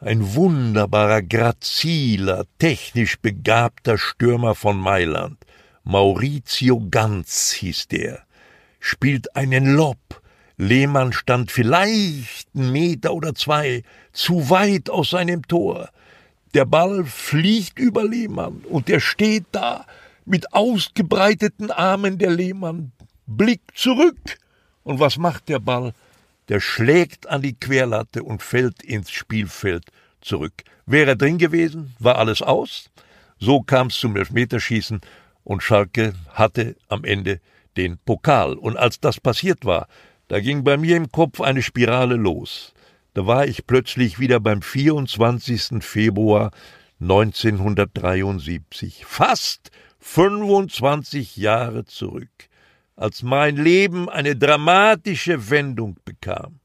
ein 0.00 0.34
wunderbarer, 0.34 1.22
graziler, 1.22 2.44
technisch 2.58 3.18
begabter 3.18 3.98
Stürmer 3.98 4.54
von 4.54 4.78
Mailand. 4.78 5.38
Maurizio 5.84 6.86
Ganz 6.90 7.52
hieß 7.52 7.88
der. 7.88 8.22
Spielt 8.78 9.34
einen 9.34 9.74
Lob. 9.74 9.98
Lehmann 10.56 11.12
stand 11.12 11.50
vielleicht 11.50 12.48
einen 12.54 12.72
Meter 12.72 13.14
oder 13.14 13.34
zwei 13.34 13.82
zu 14.12 14.50
weit 14.50 14.90
aus 14.90 15.10
seinem 15.10 15.46
Tor. 15.46 15.88
Der 16.54 16.64
Ball 16.64 17.04
fliegt 17.04 17.78
über 17.78 18.04
Lehmann 18.04 18.62
und 18.68 18.88
er 18.88 19.00
steht 19.00 19.46
da 19.52 19.84
mit 20.24 20.52
ausgebreiteten 20.52 21.70
Armen 21.70 22.18
der 22.18 22.30
Lehmann, 22.30 22.92
blickt 23.26 23.76
zurück. 23.76 24.38
Und 24.84 25.00
was 25.00 25.16
macht 25.16 25.48
der 25.48 25.58
Ball? 25.58 25.92
Der 26.48 26.60
schlägt 26.60 27.28
an 27.28 27.42
die 27.42 27.58
Querlatte 27.58 28.22
und 28.22 28.42
fällt 28.42 28.82
ins 28.82 29.10
Spielfeld 29.10 29.86
zurück. 30.20 30.64
Wäre 30.86 31.16
drin 31.16 31.38
gewesen, 31.38 31.94
war 31.98 32.16
alles 32.16 32.42
aus. 32.42 32.90
So 33.38 33.62
kam 33.62 33.88
es 33.88 33.98
zum 33.98 34.16
Elfmeterschießen 34.16 35.00
und 35.44 35.62
Schalke 35.62 36.14
hatte 36.30 36.76
am 36.88 37.04
Ende 37.04 37.40
den 37.76 37.98
Pokal. 37.98 38.54
Und 38.54 38.76
als 38.76 39.00
das 39.00 39.20
passiert 39.20 39.64
war, 39.64 39.86
da 40.28 40.40
ging 40.40 40.64
bei 40.64 40.76
mir 40.76 40.96
im 40.96 41.12
Kopf 41.12 41.40
eine 41.40 41.62
Spirale 41.62 42.16
los. 42.16 42.74
Da 43.14 43.26
war 43.26 43.46
ich 43.46 43.66
plötzlich 43.66 44.18
wieder 44.18 44.40
beim 44.40 44.62
24. 44.62 45.82
Februar 45.82 46.50
1973, 47.00 49.04
fast 49.06 49.70
25 50.00 51.36
Jahre 51.36 51.84
zurück 51.84 52.47
als 52.98 53.22
mein 53.22 53.56
Leben 53.56 54.08
eine 54.08 54.34
dramatische 54.34 55.50
Wendung 55.50 55.96
bekam. 56.04 56.58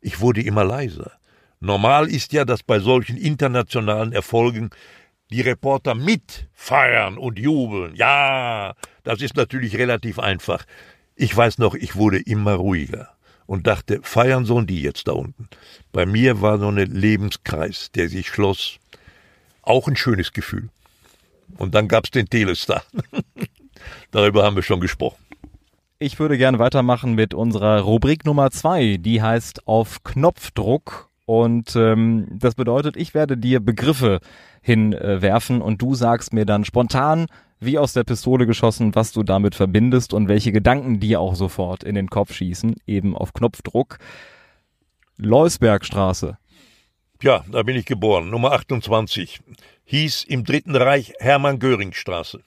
Ich 0.00 0.20
wurde 0.20 0.42
immer 0.42 0.64
leiser. 0.64 1.12
Normal 1.60 2.08
ist 2.08 2.32
ja, 2.32 2.44
dass 2.44 2.62
bei 2.62 2.80
solchen 2.80 3.16
internationalen 3.16 4.12
Erfolgen 4.12 4.70
die 5.30 5.40
Reporter 5.40 5.94
mitfeiern 5.94 7.16
und 7.16 7.38
jubeln. 7.38 7.94
Ja, 7.94 8.74
das 9.04 9.22
ist 9.22 9.36
natürlich 9.36 9.78
relativ 9.78 10.18
einfach. 10.18 10.64
Ich 11.14 11.34
weiß 11.34 11.58
noch, 11.58 11.74
ich 11.74 11.94
wurde 11.94 12.18
immer 12.18 12.54
ruhiger 12.54 13.10
und 13.46 13.66
dachte, 13.66 14.00
feiern 14.02 14.44
sollen 14.44 14.66
die 14.66 14.82
jetzt 14.82 15.06
da 15.06 15.12
unten. 15.12 15.48
Bei 15.92 16.04
mir 16.04 16.42
war 16.42 16.58
so 16.58 16.68
ein 16.68 16.76
Lebenskreis, 16.76 17.90
der 17.94 18.08
sich 18.08 18.28
schloss. 18.28 18.78
Auch 19.62 19.86
ein 19.86 19.96
schönes 19.96 20.32
Gefühl. 20.32 20.68
Und 21.56 21.74
dann 21.76 21.86
gab's 21.86 22.10
den 22.10 22.28
Telestar. 22.28 22.82
Darüber 24.10 24.44
haben 24.44 24.56
wir 24.56 24.62
schon 24.62 24.80
gesprochen. 24.80 25.23
Ich 26.04 26.18
würde 26.18 26.36
gerne 26.36 26.58
weitermachen 26.58 27.14
mit 27.14 27.32
unserer 27.32 27.80
Rubrik 27.80 28.26
Nummer 28.26 28.50
zwei. 28.50 28.98
Die 29.00 29.22
heißt 29.22 29.66
auf 29.66 30.04
Knopfdruck. 30.04 31.08
Und 31.24 31.74
ähm, 31.76 32.26
das 32.30 32.56
bedeutet, 32.56 32.98
ich 32.98 33.14
werde 33.14 33.38
dir 33.38 33.60
Begriffe 33.60 34.20
hinwerfen 34.60 35.62
äh, 35.62 35.64
und 35.64 35.80
du 35.80 35.94
sagst 35.94 36.34
mir 36.34 36.44
dann 36.44 36.66
spontan, 36.66 37.24
wie 37.58 37.78
aus 37.78 37.94
der 37.94 38.04
Pistole 38.04 38.44
geschossen, 38.46 38.94
was 38.94 39.12
du 39.12 39.22
damit 39.22 39.54
verbindest 39.54 40.12
und 40.12 40.28
welche 40.28 40.52
Gedanken 40.52 41.00
dir 41.00 41.20
auch 41.20 41.36
sofort 41.36 41.82
in 41.82 41.94
den 41.94 42.10
Kopf 42.10 42.34
schießen, 42.34 42.76
eben 42.86 43.16
auf 43.16 43.32
Knopfdruck. 43.32 43.96
Leusbergstraße. 45.16 46.36
Ja, 47.22 47.46
da 47.50 47.62
bin 47.62 47.76
ich 47.76 47.86
geboren. 47.86 48.28
Nummer 48.28 48.52
28. 48.52 49.40
Hieß 49.86 50.24
im 50.24 50.44
Dritten 50.44 50.76
Reich 50.76 51.14
Hermann-Göring-Straße. 51.18 52.42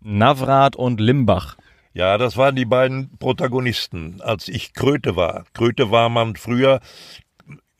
Navrat 0.00 0.74
und 0.74 1.02
Limbach. 1.02 1.58
Ja, 1.96 2.18
das 2.18 2.36
waren 2.36 2.54
die 2.54 2.66
beiden 2.66 3.16
Protagonisten, 3.18 4.20
als 4.20 4.48
ich 4.48 4.74
Kröte 4.74 5.16
war. 5.16 5.46
Kröte 5.54 5.90
war 5.90 6.10
man 6.10 6.36
früher, 6.36 6.80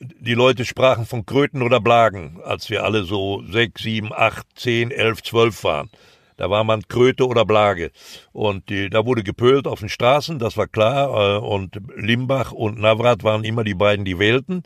die 0.00 0.33
Leute 0.33 0.64
sprachen 0.64 1.05
von 1.05 1.26
Kröten 1.26 1.61
oder 1.61 1.81
Blagen, 1.81 2.40
als 2.42 2.70
wir 2.70 2.85
alle 2.85 3.05
so 3.05 3.42
sechs, 3.42 3.83
sieben, 3.83 4.14
acht, 4.14 4.46
zehn, 4.55 4.90
elf, 4.90 5.22
zwölf 5.22 5.64
waren. 5.64 5.90
Da 6.38 6.48
war 6.48 6.64
man 6.64 6.88
Kröte 6.88 7.26
oder 7.26 7.44
Blage. 7.44 7.90
Und 8.33 8.70
die, 8.70 8.88
da 8.88 9.05
wurde 9.05 9.22
gepölt 9.22 9.66
auf 9.66 9.81
den 9.81 9.90
Straßen, 9.90 10.38
das 10.38 10.57
war 10.57 10.66
klar. 10.66 11.37
Äh, 11.37 11.38
und 11.46 11.79
Limbach 11.94 12.52
und 12.52 12.79
Navrat 12.79 13.22
waren 13.22 13.44
immer 13.44 13.64
die 13.64 13.74
beiden, 13.74 14.07
die 14.07 14.18
wählten. 14.18 14.62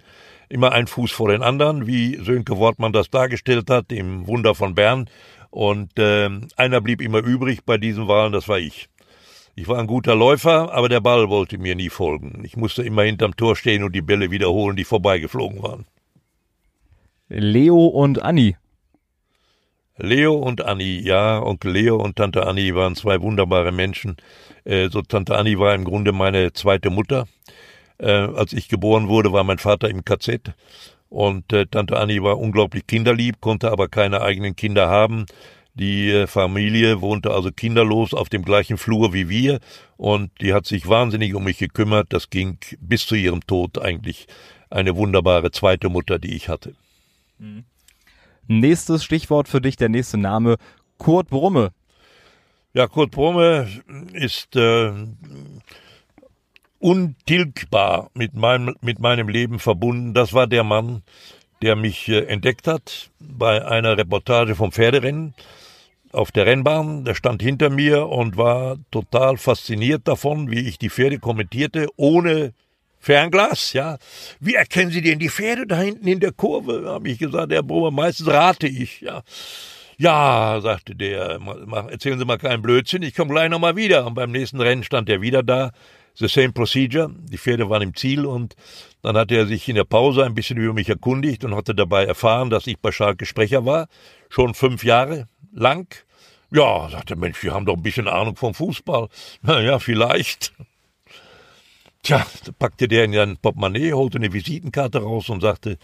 Immer 0.48 0.70
ein 0.70 0.86
Fuß 0.86 1.10
vor 1.10 1.28
den 1.28 1.42
anderen, 1.42 1.88
wie 1.88 2.22
Sönke 2.22 2.56
Wortmann 2.56 2.92
das 2.92 3.10
dargestellt 3.10 3.68
hat, 3.68 3.90
im 3.90 4.28
Wunder 4.28 4.54
von 4.54 4.76
Bern. 4.76 5.10
Und 5.50 5.98
äh, 5.98 6.30
einer 6.54 6.80
blieb 6.80 7.02
immer 7.02 7.18
übrig 7.18 7.64
bei 7.66 7.78
diesen 7.78 8.06
Wahlen, 8.06 8.32
das 8.32 8.46
war 8.46 8.60
ich. 8.60 8.88
Ich 9.54 9.68
war 9.68 9.78
ein 9.78 9.86
guter 9.86 10.14
Läufer, 10.14 10.72
aber 10.72 10.88
der 10.88 11.00
Ball 11.00 11.28
wollte 11.28 11.58
mir 11.58 11.74
nie 11.74 11.90
folgen. 11.90 12.42
Ich 12.44 12.56
musste 12.56 12.82
immer 12.82 13.02
hinterm 13.02 13.36
Tor 13.36 13.56
stehen 13.56 13.82
und 13.84 13.94
die 13.94 14.02
Bälle 14.02 14.30
wiederholen, 14.30 14.76
die 14.76 14.84
vorbeigeflogen 14.84 15.62
waren. 15.62 15.86
Leo 17.28 17.86
und 17.86 18.22
Anni. 18.22 18.56
Leo 19.96 20.34
und 20.34 20.64
Anni, 20.64 20.98
ja, 21.00 21.42
Onkel 21.42 21.72
Leo 21.72 21.96
und 21.96 22.16
Tante 22.16 22.46
Anni 22.46 22.74
waren 22.74 22.96
zwei 22.96 23.20
wunderbare 23.20 23.70
Menschen. 23.70 24.16
Äh, 24.64 24.88
so 24.88 25.02
Tante 25.02 25.36
Anni 25.36 25.58
war 25.58 25.74
im 25.74 25.84
Grunde 25.84 26.12
meine 26.12 26.52
zweite 26.52 26.90
Mutter. 26.90 27.26
Äh, 27.98 28.10
als 28.10 28.54
ich 28.54 28.68
geboren 28.68 29.08
wurde, 29.08 29.32
war 29.32 29.44
mein 29.44 29.58
Vater 29.58 29.90
im 29.90 30.04
KZ 30.04 30.54
Und 31.10 31.52
äh, 31.52 31.66
Tante 31.66 31.98
Annie 31.98 32.22
war 32.22 32.38
unglaublich 32.38 32.86
kinderlieb, 32.86 33.40
konnte 33.40 33.70
aber 33.70 33.88
keine 33.88 34.22
eigenen 34.22 34.56
Kinder 34.56 34.88
haben. 34.88 35.26
Die 35.80 36.10
äh, 36.10 36.26
Familie 36.26 37.00
wohnte 37.00 37.30
also 37.30 37.50
kinderlos 37.50 38.12
auf 38.12 38.28
dem 38.28 38.44
gleichen 38.44 38.76
Flur 38.76 39.14
wie 39.14 39.30
wir 39.30 39.60
und 39.96 40.30
die 40.42 40.52
hat 40.52 40.66
sich 40.66 40.86
wahnsinnig 40.86 41.34
um 41.34 41.44
mich 41.44 41.56
gekümmert. 41.56 42.08
Das 42.12 42.28
ging 42.28 42.58
bis 42.80 43.06
zu 43.06 43.14
ihrem 43.14 43.46
Tod 43.46 43.78
eigentlich 43.78 44.26
eine 44.68 44.94
wunderbare 44.94 45.50
zweite 45.52 45.88
Mutter, 45.88 46.18
die 46.18 46.34
ich 46.34 46.50
hatte. 46.50 46.74
Mhm. 47.38 47.64
Nächstes 48.46 49.04
Stichwort 49.04 49.48
für 49.48 49.62
dich, 49.62 49.76
der 49.76 49.88
nächste 49.88 50.18
Name, 50.18 50.56
Kurt 50.98 51.30
Brumme. 51.30 51.72
Ja, 52.74 52.86
Kurt 52.86 53.12
Brumme 53.12 53.66
ist 54.12 54.56
äh, 54.56 54.92
untilgbar 56.78 58.10
mit 58.12 58.34
meinem, 58.34 58.76
mit 58.82 58.98
meinem 58.98 59.28
Leben 59.30 59.58
verbunden. 59.58 60.12
Das 60.12 60.34
war 60.34 60.46
der 60.46 60.62
Mann, 60.62 61.02
der 61.62 61.74
mich 61.74 62.06
äh, 62.08 62.26
entdeckt 62.26 62.66
hat 62.66 63.10
bei 63.18 63.64
einer 63.64 63.96
Reportage 63.96 64.54
vom 64.54 64.72
Pferderennen 64.72 65.32
auf 66.12 66.32
der 66.32 66.46
Rennbahn. 66.46 67.04
Der 67.04 67.14
stand 67.14 67.42
hinter 67.42 67.70
mir 67.70 68.08
und 68.08 68.36
war 68.36 68.76
total 68.90 69.36
fasziniert 69.36 70.06
davon, 70.08 70.50
wie 70.50 70.68
ich 70.68 70.78
die 70.78 70.90
Pferde 70.90 71.18
kommentierte, 71.18 71.88
ohne 71.96 72.52
Fernglas, 72.98 73.72
ja. 73.72 73.96
Wie 74.40 74.54
erkennen 74.54 74.90
Sie 74.90 75.00
denn 75.00 75.18
die 75.18 75.30
Pferde 75.30 75.66
da 75.66 75.78
hinten 75.78 76.06
in 76.06 76.20
der 76.20 76.32
Kurve? 76.32 76.84
Habe 76.86 77.08
ich 77.08 77.18
gesagt, 77.18 77.50
Herr 77.50 77.62
Brumme, 77.62 77.90
meistens 77.90 78.28
rate 78.28 78.68
ich, 78.68 79.00
ja. 79.00 79.22
Ja, 79.96 80.58
sagte 80.62 80.94
der, 80.94 81.38
erzählen 81.90 82.18
Sie 82.18 82.24
mal 82.24 82.38
keinen 82.38 82.62
Blödsinn, 82.62 83.02
ich 83.02 83.14
komme 83.14 83.32
gleich 83.32 83.50
nochmal 83.50 83.76
wieder. 83.76 84.06
Und 84.06 84.14
beim 84.14 84.30
nächsten 84.30 84.60
Rennen 84.60 84.82
stand 84.82 85.08
er 85.08 85.20
wieder 85.20 85.42
da. 85.42 85.72
The 86.14 86.28
same 86.28 86.52
procedure. 86.52 87.10
Die 87.30 87.38
Pferde 87.38 87.70
waren 87.70 87.82
im 87.82 87.94
Ziel 87.94 88.26
und 88.26 88.54
dann 89.00 89.16
hatte 89.16 89.36
er 89.36 89.46
sich 89.46 89.68
in 89.68 89.76
der 89.76 89.84
Pause 89.84 90.24
ein 90.24 90.34
bisschen 90.34 90.58
über 90.58 90.74
mich 90.74 90.88
erkundigt 90.88 91.44
und 91.44 91.54
hatte 91.54 91.74
dabei 91.74 92.04
erfahren, 92.04 92.50
dass 92.50 92.66
ich 92.66 92.78
bei 92.78 92.92
Schalke 92.92 93.24
Sprecher 93.24 93.64
war. 93.64 93.88
Schon 94.28 94.52
fünf 94.52 94.84
Jahre 94.84 95.28
lang. 95.52 95.86
Ja, 96.50 96.88
sagte 96.90 97.16
Mensch, 97.16 97.42
wir 97.42 97.52
haben 97.52 97.66
doch 97.66 97.76
ein 97.76 97.82
bisschen 97.82 98.08
Ahnung 98.08 98.36
vom 98.36 98.54
Fußball. 98.54 99.08
Na 99.42 99.60
ja, 99.60 99.78
vielleicht. 99.78 100.52
Tja, 102.02 102.26
packte 102.58 102.88
der 102.88 103.04
in 103.04 103.12
sein 103.12 103.36
Portemonnaie, 103.36 103.92
holte 103.92 104.18
eine 104.18 104.32
Visitenkarte 104.32 105.02
raus 105.02 105.28
und 105.28 105.42
sagte, 105.42 105.78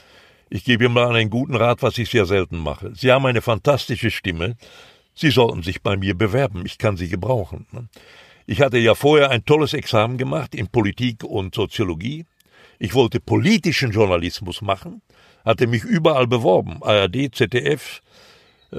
ich 0.48 0.64
gebe 0.64 0.84
ihm 0.86 0.92
mal 0.92 1.14
einen 1.14 1.30
guten 1.30 1.56
Rat, 1.56 1.82
was 1.82 1.98
ich 1.98 2.08
sehr 2.08 2.24
selten 2.24 2.58
mache. 2.58 2.92
Sie 2.94 3.10
haben 3.10 3.26
eine 3.26 3.42
fantastische 3.42 4.10
Stimme. 4.10 4.56
Sie 5.14 5.30
sollten 5.30 5.62
sich 5.62 5.82
bei 5.82 5.96
mir 5.96 6.16
bewerben. 6.16 6.64
Ich 6.64 6.78
kann 6.78 6.96
Sie 6.96 7.08
gebrauchen. 7.08 7.66
Ich 8.46 8.60
hatte 8.60 8.78
ja 8.78 8.94
vorher 8.94 9.30
ein 9.30 9.44
tolles 9.44 9.74
Examen 9.74 10.18
gemacht 10.18 10.54
in 10.54 10.68
Politik 10.68 11.24
und 11.24 11.54
Soziologie. 11.54 12.26
Ich 12.78 12.94
wollte 12.94 13.20
politischen 13.20 13.90
Journalismus 13.90 14.62
machen, 14.62 15.02
hatte 15.44 15.66
mich 15.66 15.82
überall 15.82 16.26
beworben. 16.26 16.82
ARD, 16.82 17.34
ZDF, 17.34 18.02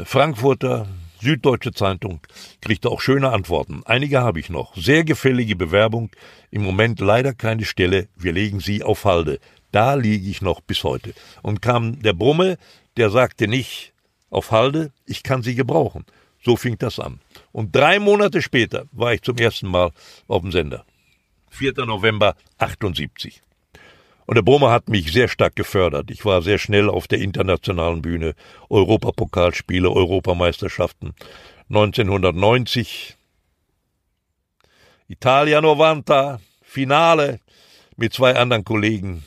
Frankfurter, 0.06 0.88
Süddeutsche 1.20 1.72
Zeitung, 1.72 2.20
kriegte 2.62 2.90
auch 2.90 3.02
schöne 3.02 3.32
Antworten. 3.32 3.82
Einige 3.86 4.22
habe 4.22 4.40
ich 4.40 4.50
noch. 4.50 4.76
Sehr 4.76 5.04
gefällige 5.04 5.56
Bewerbung. 5.56 6.12
Im 6.52 6.64
Moment 6.64 7.00
leider 7.00 7.34
keine 7.34 7.66
Stelle. 7.66 8.08
Wir 8.16 8.34
legen 8.34 8.60
sie 8.60 8.84
auf 8.84 9.06
Halde. 9.06 9.40
Da 9.72 9.96
liege 9.96 10.30
ich 10.30 10.42
noch 10.42 10.62
bis 10.62 10.84
heute. 10.84 11.14
Und 11.42 11.62
kam 11.62 12.02
der 12.02 12.14
Brumme, 12.14 12.58
der 12.98 13.10
sagte 13.10 13.48
nicht 13.48 13.94
auf 14.30 14.52
Halde, 14.52 14.92
ich 15.06 15.24
kann 15.24 15.42
sie 15.42 15.56
gebrauchen. 15.56 16.06
So 16.44 16.56
fing 16.56 16.78
das 16.78 17.00
an. 17.00 17.20
Und 17.52 17.76
drei 17.76 18.00
Monate 18.00 18.42
später 18.42 18.86
war 18.92 19.14
ich 19.14 19.22
zum 19.22 19.38
ersten 19.38 19.68
Mal 19.68 19.92
auf 20.28 20.42
dem 20.42 20.52
Sender. 20.52 20.86
4. 21.50 21.74
November 21.86 22.36
78. 22.60 23.42
Und 24.28 24.36
der 24.36 24.42
Brumme 24.42 24.70
hat 24.70 24.90
mich 24.90 25.14
sehr 25.14 25.30
stark 25.30 25.56
gefördert. 25.56 26.12
Ich 26.12 26.26
war 26.26 26.42
sehr 26.42 26.58
schnell 26.58 26.90
auf 26.90 27.08
der 27.08 27.20
internationalen 27.20 28.02
Bühne, 28.02 28.36
Europapokalspiele, 28.70 29.90
Europameisterschaften. 29.90 31.16
1990 31.70 33.16
Italia 35.08 35.62
90, 35.62 36.46
Finale 36.62 37.40
mit 37.96 38.14
zwei 38.14 38.36
anderen 38.36 38.66
Kollegen. 38.66 39.24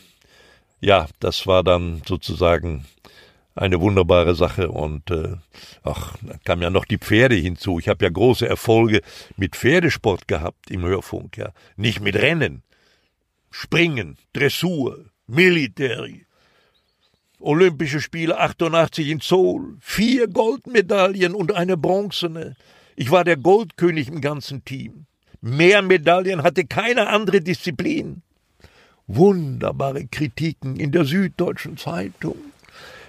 Ja, 0.81 1.09
das 1.19 1.47
war 1.47 1.65
dann 1.65 2.03
sozusagen 2.07 2.85
eine 3.55 3.81
wunderbare 3.81 4.35
Sache. 4.35 4.71
Und 4.71 5.11
äh, 5.11 5.37
ach, 5.83 6.15
da 6.21 6.37
kamen 6.45 6.61
ja 6.61 6.69
noch 6.69 6.85
die 6.85 6.99
Pferde 6.99 7.37
hinzu. 7.37 7.79
Ich 7.79 7.89
habe 7.89 8.05
ja 8.05 8.11
große 8.11 8.47
Erfolge 8.47 9.01
mit 9.39 9.57
Pferdesport 9.57 10.29
gehabt 10.29 10.71
im 10.71 10.83
Hörfunk, 10.83 11.39
ja, 11.39 11.53
nicht 11.77 12.01
mit 12.01 12.17
Rennen, 12.17 12.63
Springen, 13.51 14.17
Dressur, 14.33 15.07
Military, 15.27 16.27
Olympische 17.39 18.01
Spiele 18.01 18.39
88 18.39 19.09
in 19.09 19.21
Seoul, 19.21 19.79
vier 19.81 20.29
Goldmedaillen 20.29 21.35
und 21.35 21.53
eine 21.55 21.77
bronzene. 21.77 22.57
Ich 22.97 23.11
war 23.11 23.25
der 23.25 23.37
Goldkönig 23.37 24.09
im 24.09 24.21
ganzen 24.21 24.65
Team. 24.65 25.07
Mehr 25.41 25.81
Medaillen 25.81 26.43
hatte 26.43 26.67
keine 26.67 27.09
andere 27.09 27.41
Disziplin 27.41 28.23
wunderbare 29.15 30.07
Kritiken 30.07 30.77
in 30.77 30.93
der 30.93 31.05
Süddeutschen 31.05 31.77
Zeitung 31.77 32.37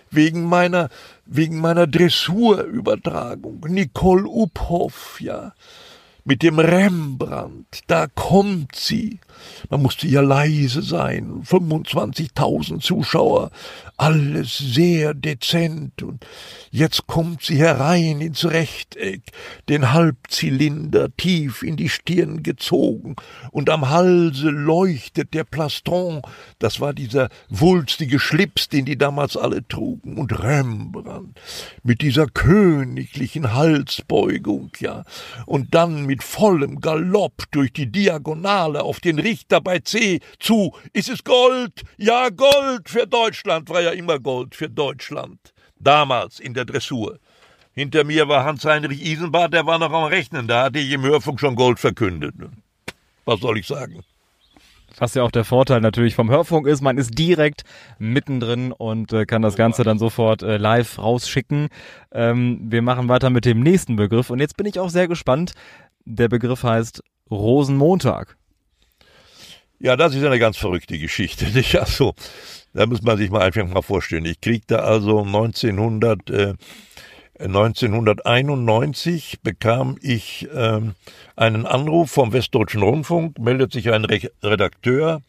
wegen 0.09 0.43
meiner 0.43 0.89
wegen 1.25 1.59
meiner 1.59 1.87
Dressurübertragung. 1.87 3.61
Nicole 3.67 4.27
Uphoff, 4.27 5.21
ja, 5.21 5.53
mit 6.25 6.43
dem 6.43 6.59
Rembrandt, 6.59 7.81
da 7.87 8.07
kommt 8.07 8.75
sie. 8.75 9.19
Man 9.69 9.81
musste 9.81 10.07
ja 10.07 10.21
leise 10.21 10.81
sein, 10.81 11.43
25.000 11.43 12.79
Zuschauer, 12.79 13.51
alles 13.97 14.57
sehr 14.57 15.13
dezent. 15.13 16.01
Und 16.01 16.25
jetzt 16.71 17.07
kommt 17.07 17.43
sie 17.43 17.57
herein 17.57 18.21
ins 18.21 18.45
Rechteck, 18.45 19.21
den 19.69 19.93
Halbzylinder 19.93 21.15
tief 21.15 21.61
in 21.61 21.77
die 21.77 21.89
Stirn 21.89 22.43
gezogen. 22.43 23.15
Und 23.51 23.69
am 23.69 23.89
Halse 23.89 24.49
leuchtet 24.49 25.33
der 25.33 25.43
Plastron, 25.43 26.21
das 26.59 26.79
war 26.79 26.93
dieser 26.93 27.29
wulstige 27.49 28.19
Schlips, 28.19 28.69
den 28.69 28.85
die 28.85 28.97
damals 28.97 29.37
alle 29.37 29.67
trugen. 29.67 30.17
Und 30.17 30.39
Rembrandt 30.39 31.39
mit 31.83 32.01
dieser 32.01 32.27
königlichen 32.27 33.53
Halsbeugung, 33.53 34.71
ja, 34.79 35.03
und 35.45 35.75
dann 35.75 36.05
mit 36.05 36.23
vollem 36.23 36.81
Galopp 36.81 37.43
durch 37.51 37.73
die 37.73 37.91
Diagonale 37.91 38.83
auf 38.83 38.99
den 38.99 39.19
Richter 39.31 39.61
bei 39.61 39.79
C 39.79 40.19
zu. 40.39 40.73
Ist 40.91 41.09
es 41.09 41.23
Gold? 41.23 41.83
Ja, 41.97 42.27
Gold 42.27 42.89
für 42.89 43.07
Deutschland 43.07 43.69
war 43.69 43.81
ja 43.81 43.91
immer 43.91 44.19
Gold 44.19 44.55
für 44.55 44.67
Deutschland. 44.67 45.39
Damals 45.79 46.41
in 46.41 46.53
der 46.53 46.65
Dressur. 46.65 47.17
Hinter 47.73 48.03
mir 48.03 48.27
war 48.27 48.43
Hans-Heinrich 48.43 49.01
Isenbart, 49.01 49.53
der 49.53 49.65
war 49.65 49.79
noch 49.79 49.93
am 49.93 50.03
Rechnen, 50.03 50.49
da 50.49 50.63
hatte 50.63 50.79
ich 50.79 50.91
im 50.91 51.03
Hörfunk 51.03 51.39
schon 51.39 51.55
Gold 51.55 51.79
verkündet. 51.79 52.35
Was 53.23 53.39
soll 53.39 53.57
ich 53.57 53.67
sagen? 53.67 54.01
Was 54.97 55.13
ja 55.13 55.23
auch 55.23 55.31
der 55.31 55.45
Vorteil 55.45 55.79
natürlich 55.79 56.13
vom 56.13 56.29
Hörfunk 56.29 56.67
ist, 56.67 56.81
man 56.81 56.97
ist 56.97 57.17
direkt 57.17 57.63
mittendrin 57.99 58.73
und 58.73 59.13
äh, 59.13 59.25
kann 59.25 59.41
das 59.41 59.55
Ganze 59.55 59.83
dann 59.83 59.97
sofort 59.97 60.43
äh, 60.43 60.57
live 60.57 60.99
rausschicken. 60.99 61.69
Ähm, 62.11 62.59
wir 62.65 62.81
machen 62.81 63.07
weiter 63.07 63.29
mit 63.29 63.45
dem 63.45 63.61
nächsten 63.61 63.95
Begriff 63.95 64.29
und 64.29 64.39
jetzt 64.39 64.57
bin 64.57 64.65
ich 64.65 64.77
auch 64.77 64.89
sehr 64.89 65.07
gespannt. 65.07 65.53
Der 66.03 66.27
Begriff 66.27 66.63
heißt 66.63 67.01
Rosenmontag. 67.31 68.35
Ja, 69.83 69.95
das 69.95 70.13
ist 70.13 70.23
eine 70.23 70.37
ganz 70.37 70.57
verrückte 70.57 70.99
Geschichte. 70.99 71.45
Nicht? 71.53 71.75
Also, 71.75 72.13
da 72.73 72.85
muss 72.85 73.01
man 73.01 73.17
sich 73.17 73.31
mal 73.31 73.41
einfach 73.41 73.67
mal 73.67 73.81
vorstellen. 73.81 74.25
Ich 74.25 74.39
kriegte 74.39 74.83
also 74.83 75.23
1900, 75.23 76.29
äh, 76.29 76.53
1991 77.39 79.39
bekam 79.41 79.97
ich 79.99 80.47
äh, 80.53 80.81
einen 81.35 81.65
Anruf 81.65 82.11
vom 82.11 82.31
Westdeutschen 82.31 82.83
Rundfunk, 82.83 83.39
meldet 83.39 83.73
sich 83.73 83.91
ein 83.91 84.05
Re 84.05 84.29
Redakteur 84.43 85.23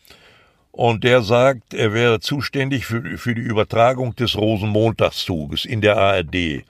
und 0.71 1.05
der 1.05 1.23
sagt, 1.23 1.73
er 1.73 1.95
wäre 1.95 2.21
zuständig 2.21 2.85
für, 2.85 3.17
für 3.17 3.35
die 3.35 3.41
Übertragung 3.41 4.15
des 4.17 4.37
Rosenmontagszuges 4.37 5.65
in 5.65 5.81
der 5.81 5.97
ARD. 5.97 6.65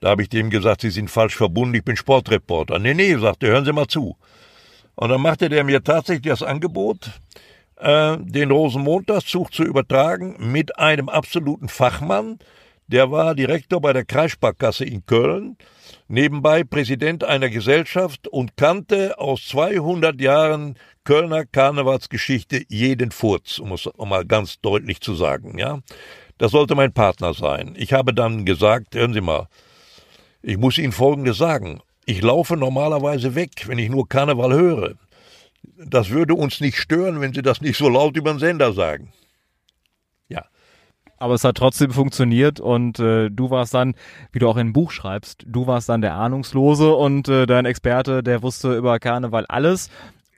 Da 0.00 0.10
habe 0.10 0.22
ich 0.22 0.28
dem 0.28 0.50
gesagt, 0.50 0.80
Sie 0.80 0.90
sind 0.90 1.08
falsch 1.08 1.36
verbunden, 1.36 1.76
ich 1.76 1.84
bin 1.84 1.96
Sportreporter. 1.96 2.80
Nee, 2.80 2.94
nee, 2.94 3.16
sagte, 3.16 3.46
hören 3.46 3.64
Sie 3.64 3.72
mal 3.72 3.86
zu. 3.86 4.16
Und 4.94 5.08
dann 5.08 5.20
machte 5.20 5.48
der 5.48 5.64
mir 5.64 5.82
tatsächlich 5.82 6.32
das 6.32 6.42
Angebot, 6.42 7.10
äh, 7.76 8.16
den 8.18 8.50
Rosenmontagszug 8.50 9.52
zu 9.52 9.64
übertragen 9.64 10.36
mit 10.38 10.78
einem 10.78 11.08
absoluten 11.08 11.68
Fachmann. 11.68 12.38
Der 12.88 13.10
war 13.10 13.34
Direktor 13.34 13.80
bei 13.80 13.92
der 13.92 14.04
Kreissparkasse 14.04 14.84
in 14.84 15.06
Köln, 15.06 15.56
nebenbei 16.08 16.62
Präsident 16.62 17.24
einer 17.24 17.48
Gesellschaft 17.48 18.28
und 18.28 18.56
kannte 18.56 19.18
aus 19.18 19.46
200 19.48 20.20
Jahren 20.20 20.76
Kölner 21.04 21.46
Karnevalsgeschichte 21.46 22.64
jeden 22.68 23.10
Furz, 23.10 23.58
um 23.58 23.72
es 23.72 23.88
mal 23.96 24.24
ganz 24.24 24.60
deutlich 24.60 25.00
zu 25.00 25.14
sagen, 25.14 25.58
ja. 25.58 25.80
Das 26.38 26.52
sollte 26.52 26.74
mein 26.74 26.92
Partner 26.92 27.34
sein. 27.34 27.74
Ich 27.76 27.92
habe 27.92 28.12
dann 28.12 28.44
gesagt, 28.44 28.94
hören 28.94 29.12
Sie 29.12 29.20
mal, 29.20 29.48
ich 30.42 30.56
muss 30.56 30.76
Ihnen 30.76 30.92
Folgendes 30.92 31.38
sagen. 31.38 31.80
Ich 32.04 32.20
laufe 32.22 32.56
normalerweise 32.56 33.34
weg, 33.34 33.66
wenn 33.66 33.78
ich 33.78 33.88
nur 33.88 34.08
Karneval 34.08 34.52
höre. 34.52 34.94
Das 35.76 36.10
würde 36.10 36.34
uns 36.34 36.60
nicht 36.60 36.76
stören, 36.76 37.20
wenn 37.20 37.32
Sie 37.32 37.42
das 37.42 37.60
nicht 37.60 37.76
so 37.76 37.88
laut 37.88 38.16
über 38.16 38.32
den 38.32 38.38
Sender 38.38 38.72
sagen. 38.72 39.12
Ja. 40.28 40.44
Aber 41.18 41.34
es 41.34 41.44
hat 41.44 41.56
trotzdem 41.56 41.92
funktioniert 41.92 42.58
und 42.58 42.98
äh, 42.98 43.30
du 43.30 43.50
warst 43.50 43.74
dann, 43.74 43.94
wie 44.32 44.40
du 44.40 44.48
auch 44.48 44.56
im 44.56 44.72
Buch 44.72 44.90
schreibst, 44.90 45.44
du 45.46 45.68
warst 45.68 45.88
dann 45.88 46.00
der 46.00 46.14
Ahnungslose 46.14 46.92
und 46.94 47.28
äh, 47.28 47.46
dein 47.46 47.64
Experte, 47.64 48.24
der 48.24 48.42
wusste 48.42 48.76
über 48.76 48.98
Karneval 48.98 49.46
alles 49.46 49.88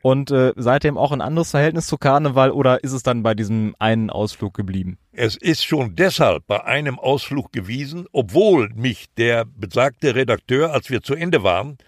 und 0.04 0.30
äh, 0.30 0.52
seitdem 0.56 0.98
auch 0.98 1.12
ein 1.12 1.22
anderes 1.22 1.52
Verhältnis 1.52 1.86
zu 1.86 1.96
Karneval 1.96 2.50
oder 2.50 2.84
ist 2.84 2.92
es 2.92 3.02
dann 3.02 3.22
bei 3.22 3.32
diesem 3.32 3.74
einen 3.78 4.10
Ausflug 4.10 4.52
geblieben? 4.52 4.98
Es 5.12 5.34
ist 5.34 5.64
schon 5.64 5.96
deshalb 5.96 6.46
bei 6.46 6.62
einem 6.62 6.98
Ausflug 6.98 7.54
gewesen, 7.54 8.04
obwohl 8.12 8.68
mich 8.74 9.06
der 9.16 9.46
besagte 9.46 10.14
Redakteur, 10.14 10.74
als 10.74 10.90
wir 10.90 11.00
zu 11.00 11.14
Ende 11.14 11.42
waren, 11.42 11.78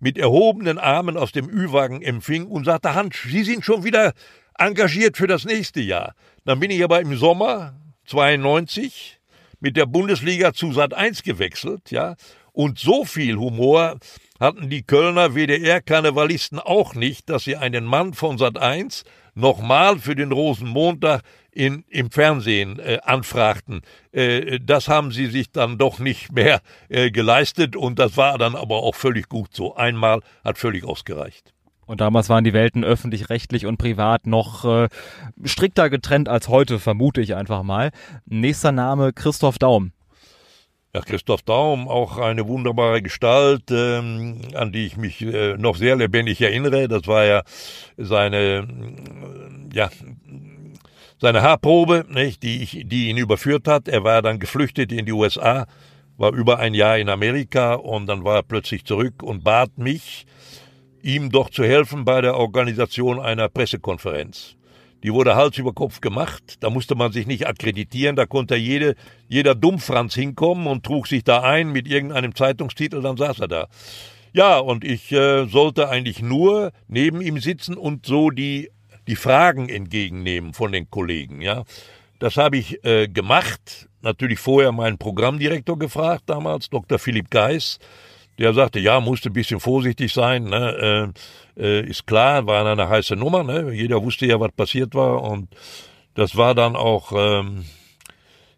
mit 0.00 0.18
erhobenen 0.18 0.76
Armen 0.78 1.16
aus 1.16 1.30
dem 1.30 1.48
Ü-Wagen 1.48 2.02
empfing 2.02 2.46
und 2.46 2.64
sagte, 2.64 2.96
Hans, 2.96 3.22
Sie 3.22 3.44
sind 3.44 3.64
schon 3.64 3.84
wieder 3.84 4.12
engagiert 4.58 5.16
für 5.16 5.28
das 5.28 5.44
nächste 5.44 5.82
Jahr. 5.82 6.16
Dann 6.44 6.58
bin 6.58 6.72
ich 6.72 6.82
aber 6.82 7.00
im 7.00 7.16
Sommer 7.16 7.74
92 8.06 9.20
mit 9.60 9.76
der 9.76 9.86
Bundesliga 9.86 10.52
zu 10.52 10.72
Sat 10.72 10.94
1 10.94 11.22
gewechselt, 11.22 11.92
ja, 11.92 12.16
und 12.52 12.80
so 12.80 13.04
viel 13.04 13.36
Humor 13.36 14.00
hatten 14.42 14.68
die 14.68 14.82
Kölner 14.82 15.36
WDR-Karnevalisten 15.36 16.58
auch 16.58 16.96
nicht, 16.96 17.30
dass 17.30 17.44
sie 17.44 17.56
einen 17.56 17.84
Mann 17.84 18.12
von 18.12 18.38
Sat 18.38 18.58
1 18.58 19.04
nochmal 19.36 20.00
für 20.00 20.16
den 20.16 20.32
Rosenmontag 20.32 21.22
in, 21.52 21.84
im 21.88 22.10
Fernsehen 22.10 22.80
äh, 22.80 22.98
anfragten. 23.04 23.82
Äh, 24.10 24.58
das 24.58 24.88
haben 24.88 25.12
sie 25.12 25.26
sich 25.26 25.52
dann 25.52 25.78
doch 25.78 26.00
nicht 26.00 26.32
mehr 26.32 26.60
äh, 26.88 27.12
geleistet 27.12 27.76
und 27.76 28.00
das 28.00 28.16
war 28.16 28.36
dann 28.36 28.56
aber 28.56 28.82
auch 28.82 28.96
völlig 28.96 29.28
gut 29.28 29.54
so. 29.54 29.76
Einmal 29.76 30.22
hat 30.42 30.58
völlig 30.58 30.82
ausgereicht. 30.82 31.54
Und 31.86 32.00
damals 32.00 32.28
waren 32.28 32.42
die 32.42 32.52
Welten 32.52 32.82
öffentlich-rechtlich 32.82 33.66
und 33.66 33.76
privat 33.76 34.26
noch 34.26 34.64
äh, 34.64 34.88
strikter 35.44 35.88
getrennt 35.88 36.28
als 36.28 36.48
heute, 36.48 36.80
vermute 36.80 37.20
ich 37.20 37.36
einfach 37.36 37.62
mal. 37.62 37.92
Nächster 38.26 38.72
Name 38.72 39.12
Christoph 39.12 39.58
Daum. 39.58 39.92
Ja, 40.94 41.00
Christoph 41.00 41.40
Daum, 41.40 41.88
auch 41.88 42.18
eine 42.18 42.46
wunderbare 42.46 43.00
Gestalt, 43.00 43.70
ähm, 43.70 44.42
an 44.52 44.72
die 44.72 44.84
ich 44.84 44.98
mich 44.98 45.22
äh, 45.22 45.56
noch 45.56 45.76
sehr 45.76 45.96
lebendig 45.96 46.42
erinnere. 46.42 46.86
Das 46.86 47.06
war 47.06 47.24
ja 47.24 47.44
seine, 47.96 48.36
äh, 48.58 49.74
ja, 49.74 49.88
seine 51.18 51.40
Haarprobe, 51.40 52.04
nicht, 52.10 52.42
die, 52.42 52.62
ich, 52.62 52.82
die 52.84 53.08
ihn 53.08 53.16
überführt 53.16 53.68
hat. 53.68 53.88
Er 53.88 54.04
war 54.04 54.20
dann 54.20 54.38
geflüchtet 54.38 54.92
in 54.92 55.06
die 55.06 55.12
USA, 55.12 55.66
war 56.18 56.34
über 56.34 56.58
ein 56.58 56.74
Jahr 56.74 56.98
in 56.98 57.08
Amerika 57.08 57.72
und 57.72 58.06
dann 58.06 58.22
war 58.22 58.36
er 58.36 58.42
plötzlich 58.42 58.84
zurück 58.84 59.22
und 59.22 59.44
bat 59.44 59.78
mich, 59.78 60.26
ihm 61.00 61.30
doch 61.30 61.48
zu 61.48 61.64
helfen 61.64 62.04
bei 62.04 62.20
der 62.20 62.36
Organisation 62.36 63.18
einer 63.18 63.48
Pressekonferenz. 63.48 64.56
Die 65.02 65.12
wurde 65.12 65.34
Hals 65.34 65.58
über 65.58 65.72
Kopf 65.72 66.00
gemacht. 66.00 66.56
Da 66.60 66.70
musste 66.70 66.94
man 66.94 67.12
sich 67.12 67.26
nicht 67.26 67.46
akkreditieren. 67.46 68.16
Da 68.16 68.26
konnte 68.26 68.56
jede, 68.56 68.94
jeder 69.28 69.54
Dummfranz 69.54 70.14
hinkommen 70.14 70.66
und 70.66 70.84
trug 70.84 71.08
sich 71.08 71.24
da 71.24 71.42
ein 71.42 71.72
mit 71.72 71.88
irgendeinem 71.88 72.34
Zeitungstitel. 72.34 73.02
Dann 73.02 73.16
saß 73.16 73.40
er 73.40 73.48
da. 73.48 73.68
Ja, 74.32 74.58
und 74.58 74.84
ich 74.84 75.12
äh, 75.12 75.46
sollte 75.46 75.88
eigentlich 75.88 76.22
nur 76.22 76.72
neben 76.88 77.20
ihm 77.20 77.38
sitzen 77.38 77.76
und 77.76 78.06
so 78.06 78.30
die, 78.30 78.70
die 79.06 79.16
Fragen 79.16 79.68
entgegennehmen 79.68 80.54
von 80.54 80.72
den 80.72 80.88
Kollegen. 80.88 81.42
Ja, 81.42 81.64
das 82.18 82.36
habe 82.36 82.56
ich 82.56 82.84
äh, 82.84 83.08
gemacht. 83.08 83.88
Natürlich 84.00 84.38
vorher 84.38 84.72
meinen 84.72 84.98
Programmdirektor 84.98 85.78
gefragt, 85.78 86.24
damals 86.26 86.70
Dr. 86.70 86.98
Philipp 86.98 87.30
Geis. 87.30 87.78
Der 88.38 88.54
sagte, 88.54 88.80
ja, 88.80 89.00
musste 89.00 89.30
ein 89.30 89.34
bisschen 89.34 89.60
vorsichtig 89.60 90.12
sein. 90.12 90.44
Ne? 90.44 91.12
Äh, 91.56 91.62
äh, 91.62 91.86
ist 91.88 92.06
klar, 92.06 92.46
war 92.46 92.64
eine 92.64 92.88
heiße 92.88 93.16
Nummer. 93.16 93.44
Ne? 93.44 93.72
Jeder 93.72 94.02
wusste 94.02 94.26
ja, 94.26 94.40
was 94.40 94.52
passiert 94.52 94.94
war. 94.94 95.22
Und 95.22 95.48
das 96.14 96.36
war 96.36 96.54
dann 96.54 96.76
auch 96.76 97.12
ähm, 97.14 97.64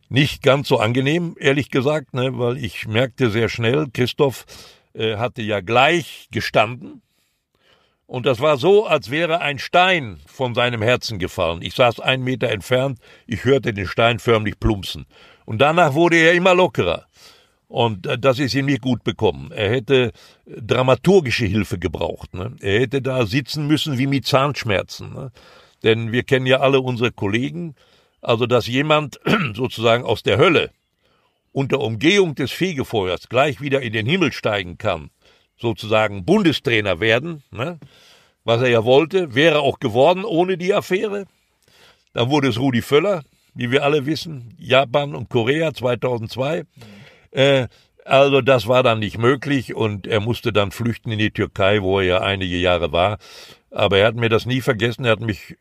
nicht 0.09 0.43
ganz 0.43 0.69
so 0.69 0.79
angenehm, 0.79 1.37
ehrlich 1.39 1.71
gesagt, 1.71 2.15
ne? 2.15 2.39
weil 2.39 2.57
ich 2.57 2.87
merkte 2.87 3.31
sehr 3.31 3.49
schnell, 3.49 3.87
Christoph 3.93 4.47
äh, 4.95 5.17
hatte 5.17 5.43
ja 5.43 5.61
gleich 5.61 6.29
gestanden. 6.31 7.03
Und 8.07 8.27
das 8.27 8.41
war 8.41 8.59
so, 8.59 8.87
als 8.87 9.11
wäre 9.11 9.41
ein 9.41 9.59
Stein 9.59 10.21
von 10.27 10.55
seinem 10.55 10.83
Herzen 10.83 11.19
gefallen. 11.19 11.63
Ich 11.63 11.75
saß 11.75 12.01
einen 12.01 12.23
Meter 12.23 12.49
entfernt, 12.51 12.99
ich 13.27 13.45
hörte 13.45 13.73
den 13.73 13.87
Stein 13.87 14.19
förmlich 14.19 14.61
plumpsen. 14.61 15.07
Und 15.47 15.59
danach 15.59 15.95
wurde 15.95 16.17
er 16.17 16.35
immer 16.35 16.55
lockerer. 16.55 17.07
Und 17.75 18.07
äh, 18.07 18.17
das 18.17 18.39
ist 18.39 18.55
ihm 18.55 18.67
nicht 18.67 18.83
gut 18.83 19.03
bekommen. 19.03 19.51
Er 19.51 19.69
hätte 19.69 20.13
dramaturgische 20.47 21.45
Hilfe 21.45 21.77
gebraucht. 21.77 22.33
Ne? 22.33 22.55
Er 22.61 22.79
hätte 22.79 23.03
da 23.03 23.27
sitzen 23.27 23.67
müssen 23.67 23.99
wie 23.99 24.07
mit 24.07 24.29
Zahnschmerzen. 24.29 25.13
Ne? 25.13 25.33
Denn 25.83 26.13
wir 26.13 26.23
kennen 26.23 26.47
ja 26.47 26.61
alle 26.61 26.81
unsere 26.81 27.11
Kollegen. 27.11 27.75
Also, 28.21 28.47
dass 28.47 28.69
jemand 28.69 29.19
sozusagen 29.55 30.05
aus 30.05 30.23
der 30.23 30.39
Hölle 30.39 30.71
unter 31.51 31.81
Umgehung 31.81 32.37
des 32.37 32.53
Fegefeuers 32.53 33.29
gleich 33.29 33.61
wieder 33.61 33.83
in 33.83 33.93
den 33.93 34.07
Himmel 34.07 34.33
steigen 34.33 34.79
kann, 34.79 35.11
sozusagen 35.57 36.25
Bundestrainer 36.25 37.01
werden, 37.01 37.43
ne? 37.51 37.81
was 38.45 38.63
er 38.63 38.69
ja 38.69 38.85
wollte, 38.85 39.35
wäre 39.35 39.63
auch 39.63 39.81
geworden 39.81 40.25
ohne 40.25 40.57
die 40.57 40.73
Affäre. 40.73 41.25
Dann 42.13 42.31
wurde 42.31 42.49
es 42.49 42.61
Rudi 42.61 42.83
Völler, 42.83 43.25
wie 43.53 43.73
wir 43.73 43.83
alle 43.83 44.07
wissen, 44.07 44.55
Japan 44.61 45.17
und 45.17 45.29
Korea 45.29 45.75
2002. 45.75 46.67
Äh, 47.35 47.69
also 48.05 48.41
das 48.41 48.67
war 48.69 48.83
dann 48.83 48.99
nicht 48.99 49.19
möglich 49.19 49.75
und 49.75 50.07
er 50.07 50.21
musste 50.21 50.53
dann 50.53 50.71
flüchten 50.71 51.11
in 51.11 51.19
die 51.19 51.31
Türkei, 51.31 51.83
wo 51.83 52.01
er 52.01 52.05
ja 52.05 52.21
einige 52.21 52.57
Jahre 52.57 52.93
war. 52.93 53.19
Aber 53.71 53.99
er 53.99 54.07
hat 54.07 54.15
mir 54.15 54.29
das 54.29 54.47
nie 54.47 54.61
vergessen. 54.61 55.05
Er 55.05 55.13
hat 55.13 55.21
mich 55.21 55.57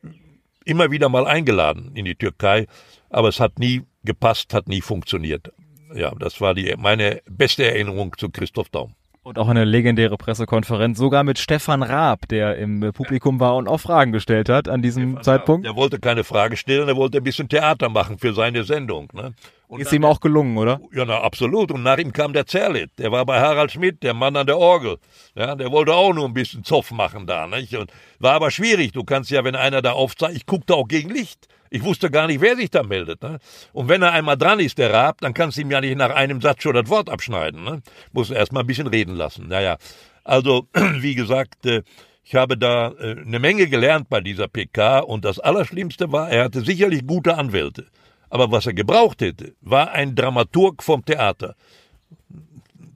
immer 0.66 0.92
wieder 0.92 1.10
mal 1.10 1.26
eingeladen 1.26 1.92
in 1.96 2.06
die 2.06 2.16
Türkei, 2.16 2.68
aber 3.10 3.30
es 3.30 3.40
hat 3.40 3.60
nie 3.60 3.84
gepasst, 4.04 4.54
hat 4.54 4.68
nie 4.68 4.82
funktioniert. 4.82 5.52
Ja, 5.96 6.12
das 6.20 6.42
war 6.42 6.54
die 6.54 6.74
meine 6.78 7.22
beste 7.30 7.66
Erinnerung 7.66 8.16
zu 8.18 8.30
Christoph 8.30 8.70
Daum. 8.70 8.96
Und 9.24 9.40
auch 9.40 9.48
eine 9.48 9.64
legendäre 9.64 10.18
Pressekonferenz, 10.18 10.98
sogar 10.98 11.24
mit 11.24 11.40
Stefan 11.40 11.82
Raab, 11.82 12.28
der 12.28 12.58
im 12.58 12.92
Publikum 12.92 13.40
war 13.40 13.56
und 13.56 13.70
auch 13.70 13.78
Fragen 13.78 14.12
gestellt 14.12 14.50
hat 14.50 14.68
an 14.68 14.82
diesem 14.82 15.12
Stefan 15.12 15.24
Zeitpunkt. 15.24 15.66
Raab, 15.66 15.76
der 15.76 15.82
wollte 15.82 16.00
keine 16.00 16.26
Frage 16.26 16.58
stellen, 16.58 16.90
er 16.90 16.98
wollte 16.98 17.20
ein 17.20 17.24
bisschen 17.24 17.48
Theater 17.48 17.88
machen 17.88 18.18
für 18.18 18.34
seine 18.34 18.66
Sendung. 18.66 19.08
Ne? 19.14 19.34
Und 19.74 19.82
ist 19.82 19.92
ihm 19.92 20.06
auch 20.06 20.20
gelungen, 20.20 20.56
oder? 20.56 20.80
Ja, 20.94 21.04
na, 21.04 21.22
absolut. 21.22 21.72
Und 21.72 21.82
nach 21.82 21.98
ihm 21.98 22.14
kam 22.14 22.32
der 22.32 22.46
Zerlit. 22.46 22.92
Der 23.00 23.12
war 23.12 23.26
bei 23.26 23.40
Harald 23.40 23.72
Schmidt, 23.72 24.04
der 24.04 24.14
Mann 24.14 24.36
an 24.36 24.46
der 24.46 24.60
Orgel. 24.60 24.98
Ja, 25.34 25.56
der 25.56 25.72
wollte 25.72 25.96
auch 25.96 26.14
nur 26.14 26.26
ein 26.26 26.34
bisschen 26.36 26.64
Zoff 26.64 26.92
machen 26.92 27.26
da. 27.26 27.48
Nicht? 27.48 27.76
Und 27.76 27.92
war 28.20 28.34
aber 28.34 28.52
schwierig. 28.52 28.92
Du 28.92 29.04
kannst 29.04 29.32
ja, 29.32 29.44
wenn 29.44 29.56
einer 29.56 29.82
da 29.82 29.94
aufzeigt, 29.94 30.36
ich 30.36 30.46
guckte 30.46 30.76
auch 30.76 30.88
gegen 30.88 31.10
Licht. 31.10 31.48
Ich 31.72 31.84
wusste 31.84 32.12
gar 32.12 32.28
nicht, 32.28 32.40
wer 32.40 32.56
sich 32.56 32.70
da 32.70 32.84
meldet. 32.84 33.24
Ne? 33.24 33.40
Und 33.72 33.90
wenn 33.90 34.04
er 34.04 34.12
einmal 34.12 34.38
dran 34.38 34.60
ist, 34.60 34.78
der 34.78 34.94
Raab, 34.94 35.22
dann 35.22 35.34
kannst 35.34 35.58
du 35.58 35.62
ihm 35.62 35.72
ja 35.72 35.82
nicht 35.82 35.98
nach 35.98 36.14
einem 36.14 36.40
Satz 36.40 36.62
schon 36.62 36.76
das 36.76 36.88
Wort 36.90 37.10
abschneiden. 37.10 37.64
Ne? 37.64 37.82
Muss 38.12 38.30
erst 38.30 38.54
mal 38.54 38.60
ein 38.60 38.68
bisschen 38.68 38.86
reden 38.86 39.16
lassen. 39.16 39.48
Naja, 39.48 39.78
also, 40.24 40.68
wie 41.00 41.16
gesagt, 41.16 41.66
äh, 41.66 41.82
ich 42.24 42.36
habe 42.36 42.60
da 42.60 42.92
äh, 43.00 43.16
eine 43.26 43.40
Menge 43.40 43.68
gelernt 43.68 44.08
bei 44.08 44.22
dieser 44.22 44.48
PK 44.48 45.00
und 45.00 45.26
das 45.26 45.40
Allerschlimmste 45.40 46.12
war, 46.12 46.30
er 46.30 46.44
hatte 46.44 46.62
sicherlich 46.62 47.08
gute 47.08 47.36
Anwälte. 47.38 47.88
Aber 48.34 48.52
was 48.52 48.66
er 48.66 48.74
gebraucht 48.74 49.22
hätte, 49.22 49.54
war 49.62 49.92
ein 49.92 50.16
Dramaturg 50.16 50.82
vom 50.82 51.06
Theater. 51.06 51.56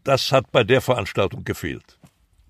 Das 0.04 0.32
hat 0.32 0.52
bei 0.52 0.64
der 0.64 0.82
Veranstaltung 0.82 1.44
gefehlt. 1.44 2.00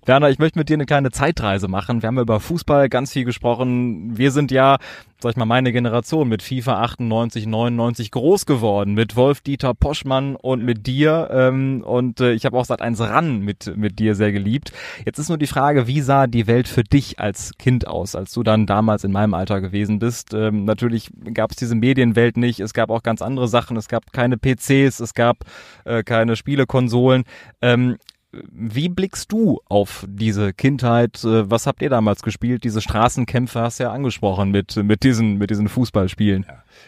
Werner, 0.08 0.30
ich 0.30 0.38
möchte 0.38 0.58
mit 0.58 0.70
dir 0.70 0.74
eine 0.74 0.86
kleine 0.86 1.10
Zeitreise 1.10 1.68
machen. 1.68 2.00
Wir 2.00 2.06
haben 2.06 2.18
über 2.18 2.40
Fußball 2.40 2.88
ganz 2.88 3.12
viel 3.12 3.26
gesprochen. 3.26 4.16
Wir 4.16 4.30
sind 4.30 4.50
ja, 4.50 4.78
sag 5.20 5.32
ich 5.32 5.36
mal, 5.36 5.44
meine 5.44 5.70
Generation 5.70 6.30
mit 6.30 6.42
FIFA 6.42 6.80
98, 6.80 7.46
99 7.46 8.10
groß 8.10 8.46
geworden, 8.46 8.94
mit 8.94 9.16
Wolf 9.16 9.42
Dieter 9.42 9.74
Poschmann 9.74 10.34
und 10.34 10.64
mit 10.64 10.86
dir. 10.86 11.28
Ähm, 11.30 11.82
und 11.84 12.20
äh, 12.20 12.32
ich 12.32 12.46
habe 12.46 12.56
auch 12.56 12.64
seit 12.64 12.80
eins 12.80 13.00
ran 13.00 13.40
mit, 13.40 13.76
mit 13.76 13.98
dir 13.98 14.14
sehr 14.14 14.32
geliebt. 14.32 14.72
Jetzt 15.04 15.18
ist 15.18 15.28
nur 15.28 15.36
die 15.36 15.46
Frage, 15.46 15.86
wie 15.86 16.00
sah 16.00 16.26
die 16.26 16.46
Welt 16.46 16.68
für 16.68 16.84
dich 16.84 17.20
als 17.20 17.52
Kind 17.58 17.86
aus, 17.86 18.16
als 18.16 18.32
du 18.32 18.42
dann 18.42 18.64
damals 18.64 19.04
in 19.04 19.12
meinem 19.12 19.34
Alter 19.34 19.60
gewesen 19.60 19.98
bist? 19.98 20.32
Ähm, 20.32 20.64
natürlich 20.64 21.10
gab 21.34 21.50
es 21.50 21.58
diese 21.58 21.74
Medienwelt 21.74 22.38
nicht. 22.38 22.60
Es 22.60 22.72
gab 22.72 22.88
auch 22.88 23.02
ganz 23.02 23.20
andere 23.20 23.46
Sachen. 23.46 23.76
Es 23.76 23.88
gab 23.88 24.10
keine 24.14 24.38
PCs, 24.38 25.00
es 25.00 25.12
gab 25.12 25.44
äh, 25.84 26.02
keine 26.02 26.34
Spielekonsolen. 26.34 27.24
Ähm, 27.60 27.98
wie 28.32 28.88
blickst 28.88 29.32
du 29.32 29.60
auf 29.68 30.04
diese 30.06 30.52
Kindheit? 30.52 31.24
Äh, 31.24 31.50
was 31.50 31.66
habt 31.66 31.82
ihr 31.82 31.90
damals 31.90 32.22
gespielt? 32.22 32.64
Diese 32.64 32.80
Straßenkämpfe 32.80 33.60
hast 33.60 33.80
du 33.80 33.84
ja 33.84 33.92
angesprochen 33.92 34.50
mit, 34.50 34.76
mit, 34.76 35.02
diesen, 35.02 35.38
mit 35.38 35.50
diesen 35.50 35.68
Fußballspielen. 35.68 36.46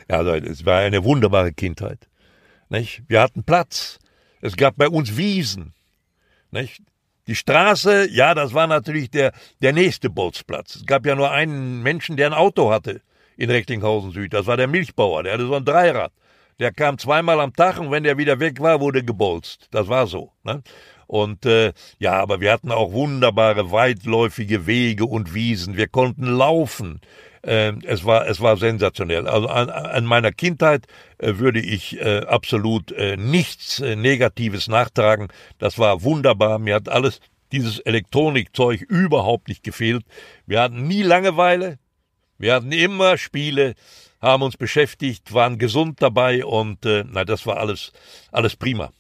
Ja, 0.09 0.19
also 0.19 0.35
es 0.35 0.67
war 0.67 0.81
eine 0.81 1.03
wunderbare 1.05 1.53
Kindheit. 1.53 2.09
Nicht? 2.69 3.03
Wir 3.09 3.23
hatten 3.23 3.43
Platz. 3.43 3.99
Es 4.41 4.57
gab 4.57 4.77
bei 4.77 4.89
uns 4.89 5.17
Wiesen. 5.17 5.73
Nicht? 6.51 6.83
Die 7.27 7.35
Straße, 7.37 8.11
ja, 8.11 8.35
das 8.35 8.55
war 8.55 8.67
natürlich 8.67 9.11
der, 9.11 9.33
der 9.63 9.73
nächste 9.73 10.11
Bolzplatz. 10.11 10.77
Es 10.77 10.87
gab 10.87 11.07
ja 11.07 11.15
nur 11.15 11.31
einen 11.31 11.83
Menschen, 11.83 12.17
der 12.17 12.27
ein 12.27 12.35
Auto 12.35 12.71
hatte 12.71 13.03
in 13.37 13.51
Recklinghausen 13.51 14.11
Süd. 14.13 14.33
Das 14.33 14.47
war 14.47 14.57
der 14.57 14.67
Milchbauer. 14.67 15.23
Der 15.23 15.35
hatte 15.35 15.47
so 15.47 15.55
ein 15.55 15.65
Dreirad. 15.65 16.13
Der 16.59 16.73
kam 16.73 16.99
zweimal 16.99 17.41
am 17.41 17.55
Tag 17.55 17.79
und 17.79 17.91
wenn 17.91 18.03
der 18.03 18.19
wieder 18.19 18.39
weg 18.39 18.61
war, 18.61 18.81
wurde 18.81 19.03
gebolzt. 19.03 19.69
Das 19.71 19.89
war 19.89 20.07
so. 20.07 20.33
Ne? 20.45 20.63
Und 21.11 21.45
äh, 21.45 21.73
ja, 21.99 22.13
aber 22.21 22.41
wir 22.41 22.53
hatten 22.53 22.71
auch 22.71 22.93
wunderbare 22.93 23.73
weitläufige 23.73 24.69
Wege 24.69 25.07
und 25.07 25.35
Wiesen. 25.35 25.77
Wir 25.77 25.89
konnten 25.89 26.25
laufen. 26.25 27.01
Äh, 27.43 27.73
es 27.85 28.05
war 28.05 28.29
es 28.29 28.41
war 28.41 28.57
sensationell. 28.57 29.27
Also 29.27 29.49
an, 29.49 29.71
an 29.71 30.05
meiner 30.05 30.31
Kindheit 30.31 30.87
äh, 31.19 31.39
würde 31.39 31.59
ich 31.59 32.01
äh, 32.01 32.21
absolut 32.21 32.93
äh, 32.93 33.17
nichts 33.17 33.81
äh, 33.81 33.97
Negatives 33.97 34.69
nachtragen. 34.69 35.27
Das 35.59 35.81
war 35.81 36.05
wunderbar. 36.05 36.61
Mir 36.61 36.77
hat 36.77 36.89
alles 36.89 37.19
dieses 37.51 37.81
Elektronikzeug 37.81 38.81
überhaupt 38.83 39.49
nicht 39.49 39.65
gefehlt. 39.65 40.05
Wir 40.47 40.61
hatten 40.61 40.87
nie 40.87 41.03
Langeweile. 41.03 41.81
Wir 42.39 42.55
hatten 42.55 42.71
immer 42.71 43.19
Spiele, 43.19 43.75
haben 44.21 44.45
uns 44.45 44.57
beschäftigt, 44.57 45.35
waren 45.35 45.59
gesund 45.59 46.01
dabei 46.01 46.45
und 46.45 46.87
äh, 46.87 47.03
na, 47.05 47.25
das 47.25 47.47
war 47.47 47.57
alles 47.57 47.91
alles 48.31 48.55
prima. 48.55 48.93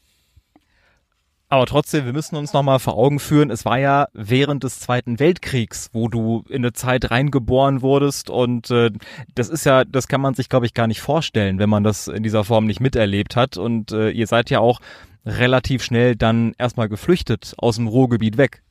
Aber 1.53 1.67
trotzdem, 1.67 2.05
wir 2.05 2.13
müssen 2.13 2.37
uns 2.37 2.53
nochmal 2.53 2.79
vor 2.79 2.97
Augen 2.97 3.19
führen, 3.19 3.51
es 3.51 3.65
war 3.65 3.77
ja 3.77 4.07
während 4.13 4.63
des 4.63 4.79
Zweiten 4.79 5.19
Weltkriegs, 5.19 5.91
wo 5.93 6.07
du 6.07 6.45
in 6.49 6.59
eine 6.59 6.73
Zeit 6.73 7.11
reingeboren 7.11 7.83
wurdest 7.83 8.31
und 8.31 8.71
äh, 8.71 8.93
das 9.35 9.49
ist 9.49 9.67
ja, 9.67 9.85
das 9.85 10.07
kann 10.07 10.21
man 10.21 10.35
sich, 10.35 10.49
glaube 10.49 10.67
ich, 10.67 10.75
gar 10.75 10.87
nicht 10.87 11.01
vorstellen, 11.01 11.59
wenn 11.59 11.69
man 11.69 11.83
das 11.83 12.07
in 12.07 12.23
dieser 12.23 12.45
Form 12.45 12.67
nicht 12.67 12.79
miterlebt 12.79 13.35
hat 13.35 13.57
und 13.57 13.91
äh, 13.91 14.11
ihr 14.11 14.29
seid 14.29 14.49
ja 14.49 14.61
auch 14.61 14.79
relativ 15.27 15.83
schnell 15.83 16.15
dann 16.15 16.55
erstmal 16.57 16.89
geflüchtet 16.89 17.55
aus 17.59 17.75
dem 17.77 17.89
Ruhrgebiet 17.89 18.37
weg. 18.37 18.63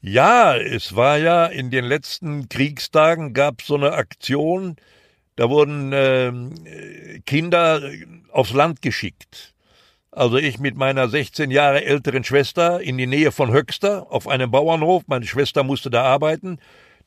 Ja, 0.00 0.56
es 0.56 0.94
war 0.94 1.18
ja 1.18 1.46
in 1.46 1.72
den 1.72 1.84
letzten 1.84 2.48
Kriegstagen 2.48 3.34
gab 3.34 3.62
es 3.62 3.66
so 3.66 3.74
eine 3.74 3.94
Aktion, 3.94 4.76
da 5.34 5.50
wurden 5.50 5.92
äh, 5.92 7.18
Kinder 7.26 7.82
aufs 8.30 8.52
Land 8.52 8.80
geschickt 8.80 9.54
also 10.12 10.36
ich 10.36 10.58
mit 10.58 10.76
meiner 10.76 11.08
16 11.08 11.50
Jahre 11.50 11.84
älteren 11.84 12.24
Schwester 12.24 12.80
in 12.80 12.98
die 12.98 13.06
Nähe 13.06 13.32
von 13.32 13.52
Höxter 13.52 14.06
auf 14.10 14.26
einem 14.28 14.50
Bauernhof. 14.50 15.04
Meine 15.06 15.26
Schwester 15.26 15.62
musste 15.62 15.90
da 15.90 16.02
arbeiten. 16.02 16.58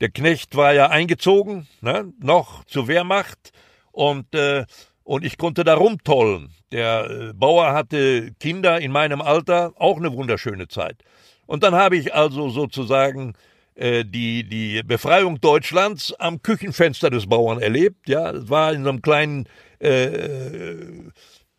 Der 0.02 0.10
Knecht 0.10 0.56
war 0.56 0.74
ja 0.74 0.90
eingezogen, 0.90 1.68
ne, 1.82 2.12
noch 2.20 2.64
zur 2.66 2.88
Wehrmacht 2.88 3.52
und 3.92 4.34
äh, 4.34 4.66
und 5.04 5.26
ich 5.26 5.38
konnte 5.38 5.64
da 5.64 5.76
rumtollen. 5.76 6.50
Der 6.72 7.10
äh, 7.10 7.34
Bauer 7.34 7.74
hatte 7.74 8.32
Kinder 8.40 8.80
in 8.80 8.92
meinem 8.92 9.22
Alter, 9.22 9.74
auch 9.76 9.98
eine 9.98 10.14
wunderschöne 10.14 10.68
Zeit. 10.68 11.04
Und 11.46 11.64
dann 11.64 11.76
habe 11.76 11.98
ich 11.98 12.14
also 12.14 12.50
sozusagen 12.50 13.34
äh, 13.76 14.06
die, 14.06 14.48
die 14.48 14.82
Befreiung 14.84 15.42
Deutschlands 15.42 16.14
am 16.20 16.42
Küchenfenster 16.42 17.10
des 17.10 17.28
Bauern 17.28 17.60
erlebt. 17.60 18.08
Ja, 18.08 18.32
es 18.32 18.50
war 18.50 18.74
in 18.74 18.84
so 18.84 18.90
einem 18.90 19.02
kleinen 19.02 19.46
äh, 19.80 20.78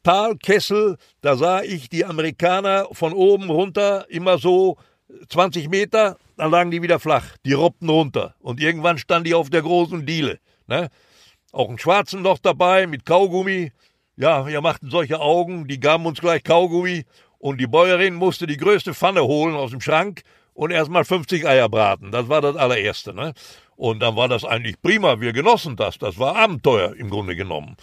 Talkessel, 0.05 0.97
da 1.23 1.37
sah 1.37 1.63
ich 1.63 1.89
die 1.89 2.05
Amerikaner 2.05 2.87
von 2.93 3.13
oben 3.13 3.51
runter 3.51 4.07
immer 4.11 4.39
so 4.39 4.77
20 5.29 5.69
Meter, 5.69 6.19
dann 6.37 6.51
lagen 6.51 6.71
die 6.71 6.83
wieder 6.83 7.01
flach, 7.01 7.25
die 7.45 7.55
robbten 7.55 7.89
runter 7.89 8.35
und 8.41 8.61
irgendwann 8.61 8.99
standen 8.99 9.25
die 9.25 9.35
auf 9.35 9.51
der 9.51 9.63
großen 9.63 10.07
Diele. 10.07 10.39
Ne? 10.67 10.91
Auch 11.53 11.69
einen 11.69 11.79
Schwarzen 11.79 12.23
noch 12.23 12.39
dabei 12.39 12.87
mit 12.87 13.07
Kaugummi. 13.07 13.73
Ja, 14.17 14.47
wir 14.47 14.61
machten 14.61 14.91
solche 14.91 15.21
Augen, 15.21 15.67
die 15.67 15.81
gaben 15.81 16.07
uns 16.07 16.21
gleich 16.21 16.45
Kaugummi 16.45 17.05
und 17.39 17.61
die 17.61 17.67
Bäuerin 17.67 18.15
musste 18.15 18.47
die 18.47 18.57
größte 18.57 18.95
Pfanne 18.95 19.23
holen 19.23 19.55
aus 19.55 19.71
dem 19.71 19.81
Schrank 19.81 20.23
und 20.53 20.71
erstmal 20.71 21.05
50 21.05 21.47
Eier 21.47 21.69
braten. 21.69 22.11
Das 22.13 22.29
war 22.29 22.41
das 22.41 22.57
allererste. 22.57 23.13
Ne? 23.13 23.35
Und 23.77 24.01
dann 24.01 24.17
war 24.17 24.29
das 24.29 24.45
eigentlich 24.45 24.81
prima. 24.81 25.21
Wir 25.21 25.33
genossen 25.33 25.77
das. 25.77 25.99
Das 25.99 26.19
war 26.19 26.37
Abenteuer 26.37 26.95
im 26.95 27.11
Grunde 27.11 27.37
genommen. 27.37 27.77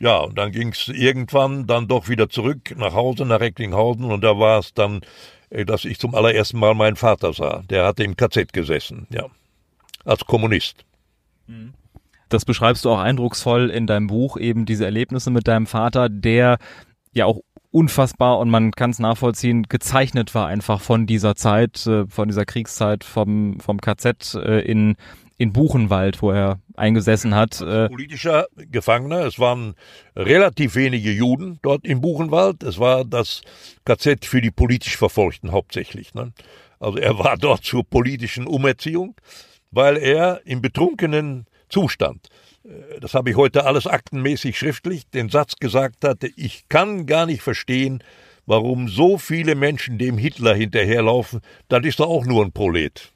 Ja, 0.00 0.16
und 0.20 0.38
dann 0.38 0.50
ging's 0.50 0.88
irgendwann 0.88 1.66
dann 1.66 1.86
doch 1.86 2.08
wieder 2.08 2.30
zurück 2.30 2.74
nach 2.76 2.94
Hause, 2.94 3.26
nach 3.26 3.40
Recklinghausen 3.40 4.04
und 4.04 4.24
da 4.24 4.38
war 4.38 4.58
es 4.58 4.72
dann, 4.72 5.02
äh, 5.50 5.66
dass 5.66 5.84
ich 5.84 5.98
zum 5.98 6.14
allerersten 6.14 6.58
Mal 6.58 6.74
meinen 6.74 6.96
Vater 6.96 7.32
sah. 7.34 7.62
Der 7.68 7.84
hatte 7.84 8.02
im 8.02 8.16
KZ 8.16 8.52
gesessen, 8.52 9.06
ja, 9.10 9.26
als 10.04 10.24
Kommunist. 10.24 10.84
Das 12.30 12.44
beschreibst 12.46 12.84
du 12.84 12.90
auch 12.90 12.98
eindrucksvoll 12.98 13.68
in 13.70 13.86
deinem 13.86 14.06
Buch, 14.06 14.38
eben 14.38 14.64
diese 14.64 14.86
Erlebnisse 14.86 15.30
mit 15.30 15.46
deinem 15.46 15.66
Vater, 15.66 16.08
der 16.08 16.58
ja 17.12 17.26
auch 17.26 17.40
unfassbar 17.70 18.38
und 18.38 18.48
man 18.48 18.72
kann 18.72 18.90
es 18.90 19.00
nachvollziehen, 19.00 19.64
gezeichnet 19.64 20.34
war 20.34 20.46
einfach 20.46 20.80
von 20.80 21.06
dieser 21.06 21.36
Zeit, 21.36 21.86
äh, 21.86 22.06
von 22.06 22.28
dieser 22.28 22.46
Kriegszeit 22.46 23.04
vom, 23.04 23.60
vom 23.60 23.80
KZ 23.80 24.34
äh, 24.34 24.60
in, 24.60 24.96
in 25.40 25.54
Buchenwald, 25.54 26.20
wo 26.20 26.32
er 26.32 26.60
eingesessen 26.76 27.34
hat. 27.34 27.62
Äh 27.62 27.88
politischer 27.88 28.46
Gefangener. 28.56 29.24
Es 29.24 29.38
waren 29.38 29.74
relativ 30.14 30.74
wenige 30.74 31.10
Juden 31.10 31.58
dort 31.62 31.86
im 31.86 32.02
Buchenwald. 32.02 32.62
Es 32.62 32.78
war 32.78 33.06
das 33.06 33.40
KZ 33.86 34.26
für 34.26 34.42
die 34.42 34.50
politisch 34.50 34.98
Verfolgten 34.98 35.50
hauptsächlich. 35.50 36.12
Ne? 36.12 36.34
Also 36.78 36.98
er 36.98 37.18
war 37.18 37.36
dort 37.40 37.64
zur 37.64 37.84
politischen 37.84 38.46
Umerziehung, 38.46 39.14
weil 39.70 39.96
er 39.96 40.42
im 40.44 40.60
betrunkenen 40.60 41.46
Zustand, 41.70 42.28
äh, 42.62 43.00
das 43.00 43.14
habe 43.14 43.30
ich 43.30 43.36
heute 43.36 43.64
alles 43.64 43.86
aktenmäßig 43.86 44.58
schriftlich, 44.58 45.08
den 45.08 45.30
Satz 45.30 45.56
gesagt 45.56 46.04
hatte, 46.04 46.28
ich 46.36 46.68
kann 46.68 47.06
gar 47.06 47.24
nicht 47.24 47.40
verstehen, 47.40 48.04
warum 48.44 48.88
so 48.88 49.16
viele 49.16 49.54
Menschen 49.54 49.96
dem 49.96 50.18
Hitler 50.18 50.54
hinterherlaufen, 50.54 51.40
das 51.68 51.82
ist 51.86 51.98
doch 51.98 52.10
auch 52.10 52.26
nur 52.26 52.44
ein 52.44 52.52
Prolet. 52.52 53.14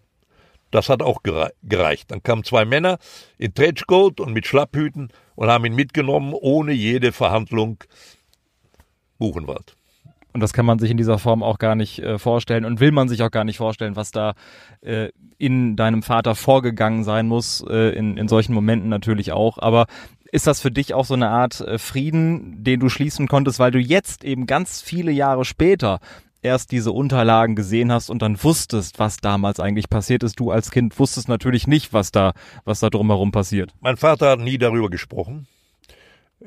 Das 0.75 0.89
hat 0.89 1.03
auch 1.03 1.23
gereicht. 1.63 2.11
Dann 2.11 2.25
kamen 2.25 2.43
zwei 2.43 2.65
Männer 2.65 2.99
in 3.39 3.55
Trenchcoat 3.55 4.19
und 4.19 4.33
mit 4.33 4.45
Schlapphüten 4.45 5.11
und 5.37 5.49
haben 5.49 5.65
ihn 5.67 5.77
mitgenommen, 5.77 6.35
ohne 6.35 6.73
jede 6.73 7.13
Verhandlung. 7.13 7.79
Buchenwald. 9.19 9.77
Und 10.33 10.41
das 10.41 10.53
kann 10.53 10.67
man 10.67 10.81
sich 10.81 10.91
in 10.91 10.97
dieser 10.97 11.19
Form 11.21 11.45
auch 11.45 11.59
gar 11.59 11.77
nicht 11.77 12.01
äh, 12.01 12.19
vorstellen 12.19 12.65
und 12.65 12.81
will 12.81 12.91
man 12.91 13.09
sich 13.09 13.23
auch 13.23 13.31
gar 13.31 13.45
nicht 13.45 13.59
vorstellen, 13.59 13.95
was 13.95 14.11
da 14.11 14.35
äh, 14.81 15.11
in 15.39 15.77
deinem 15.77 16.03
Vater 16.03 16.35
vorgegangen 16.35 17.05
sein 17.05 17.29
muss, 17.29 17.65
äh, 17.71 17.97
in, 17.97 18.17
in 18.17 18.27
solchen 18.27 18.53
Momenten 18.53 18.89
natürlich 18.89 19.31
auch. 19.31 19.59
Aber 19.59 19.87
ist 20.33 20.49
das 20.49 20.61
für 20.61 20.73
dich 20.73 20.93
auch 20.93 21.05
so 21.05 21.15
eine 21.15 21.29
Art 21.29 21.65
Frieden, 21.77 22.65
den 22.65 22.81
du 22.81 22.89
schließen 22.89 23.29
konntest, 23.29 23.61
weil 23.61 23.71
du 23.71 23.79
jetzt 23.79 24.25
eben 24.25 24.47
ganz 24.47 24.83
viele 24.83 25.13
Jahre 25.13 25.45
später 25.45 26.01
erst 26.45 26.71
diese 26.71 26.93
Unterlagen 26.93 27.57
gesehen 27.57 27.91
hast 27.91 28.11
und 28.11 28.23
dann 28.23 28.43
wusstest, 28.43 28.99
was 28.99 29.17
damals 29.17 29.59
eigentlich 29.61 29.89
passiert 29.89 30.23
ist. 30.23 30.39
Du 30.39 30.51
als 30.51 30.71
Kind 30.71 30.99
wusstest 30.99 31.29
natürlich 31.29 31.67
nicht, 31.67 31.93
was 31.93 32.13
da, 32.13 32.35
was 32.65 32.81
da 32.81 32.91
drumherum 32.91 33.33
passiert. 33.33 33.73
Mein 33.81 33.97
Vater 33.97 34.31
hat 34.31 34.41
nie 34.41 34.59
darüber 34.59 34.91
gesprochen. 34.91 35.47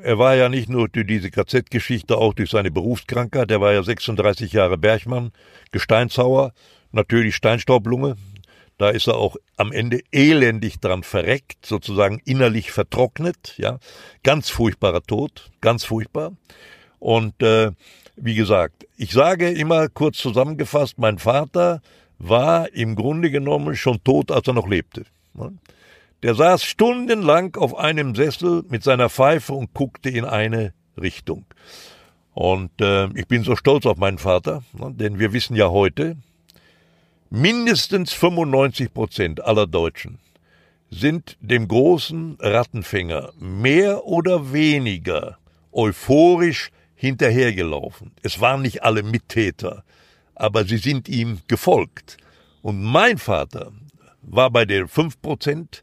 Er 0.00 0.18
war 0.18 0.36
ja 0.36 0.48
nicht 0.48 0.68
nur 0.68 0.88
durch 0.88 1.06
diese 1.06 1.30
KZ-Geschichte, 1.30 2.16
auch 2.16 2.32
durch 2.32 2.50
seine 2.50 2.70
Berufskrankheit. 2.70 3.50
Er 3.50 3.60
war 3.60 3.72
ja 3.72 3.82
36 3.82 4.52
Jahre 4.52 4.78
Bergmann, 4.78 5.32
Gesteinshauer, 5.72 6.52
natürlich 6.92 7.34
Steinstaublunge. 7.34 8.16
Da 8.76 8.90
ist 8.90 9.08
er 9.08 9.16
auch 9.16 9.36
am 9.56 9.72
Ende 9.72 10.02
elendig 10.12 10.78
dran 10.78 11.02
verreckt, 11.02 11.66
sozusagen 11.66 12.20
innerlich 12.24 12.70
vertrocknet. 12.70 13.54
Ja, 13.56 13.80
ganz 14.22 14.50
furchtbarer 14.50 15.02
Tod, 15.02 15.50
ganz 15.60 15.84
furchtbar. 15.84 16.32
Und 17.00 17.42
äh, 17.42 17.72
wie 18.20 18.34
gesagt, 18.34 18.86
ich 18.96 19.12
sage 19.12 19.50
immer 19.50 19.88
kurz 19.88 20.18
zusammengefasst, 20.18 20.98
mein 20.98 21.18
Vater 21.18 21.80
war 22.18 22.72
im 22.72 22.96
Grunde 22.96 23.30
genommen 23.30 23.76
schon 23.76 24.02
tot, 24.02 24.30
als 24.30 24.46
er 24.46 24.54
noch 24.54 24.68
lebte. 24.68 25.04
Der 26.22 26.34
saß 26.34 26.64
stundenlang 26.64 27.54
auf 27.56 27.76
einem 27.76 28.14
Sessel 28.14 28.64
mit 28.68 28.82
seiner 28.82 29.08
Pfeife 29.08 29.52
und 29.52 29.72
guckte 29.72 30.10
in 30.10 30.24
eine 30.24 30.72
Richtung. 31.00 31.44
Und 32.34 32.80
äh, 32.80 33.06
ich 33.14 33.26
bin 33.26 33.42
so 33.44 33.56
stolz 33.56 33.86
auf 33.86 33.98
meinen 33.98 34.18
Vater, 34.18 34.62
ne, 34.72 34.92
denn 34.92 35.18
wir 35.18 35.32
wissen 35.32 35.56
ja 35.56 35.70
heute, 35.70 36.16
mindestens 37.30 38.12
95 38.12 38.92
Prozent 38.92 39.44
aller 39.44 39.66
Deutschen 39.66 40.18
sind 40.90 41.36
dem 41.40 41.68
großen 41.68 42.38
Rattenfänger 42.40 43.32
mehr 43.38 44.06
oder 44.06 44.52
weniger 44.52 45.38
euphorisch 45.72 46.70
hinterhergelaufen. 46.98 48.10
Es 48.22 48.40
waren 48.40 48.62
nicht 48.62 48.82
alle 48.82 49.04
Mittäter, 49.04 49.84
aber 50.34 50.64
sie 50.64 50.78
sind 50.78 51.08
ihm 51.08 51.38
gefolgt. 51.46 52.16
Und 52.60 52.82
mein 52.82 53.18
Vater 53.18 53.72
war 54.20 54.50
bei 54.50 54.64
den 54.64 54.86
5%, 54.86 55.82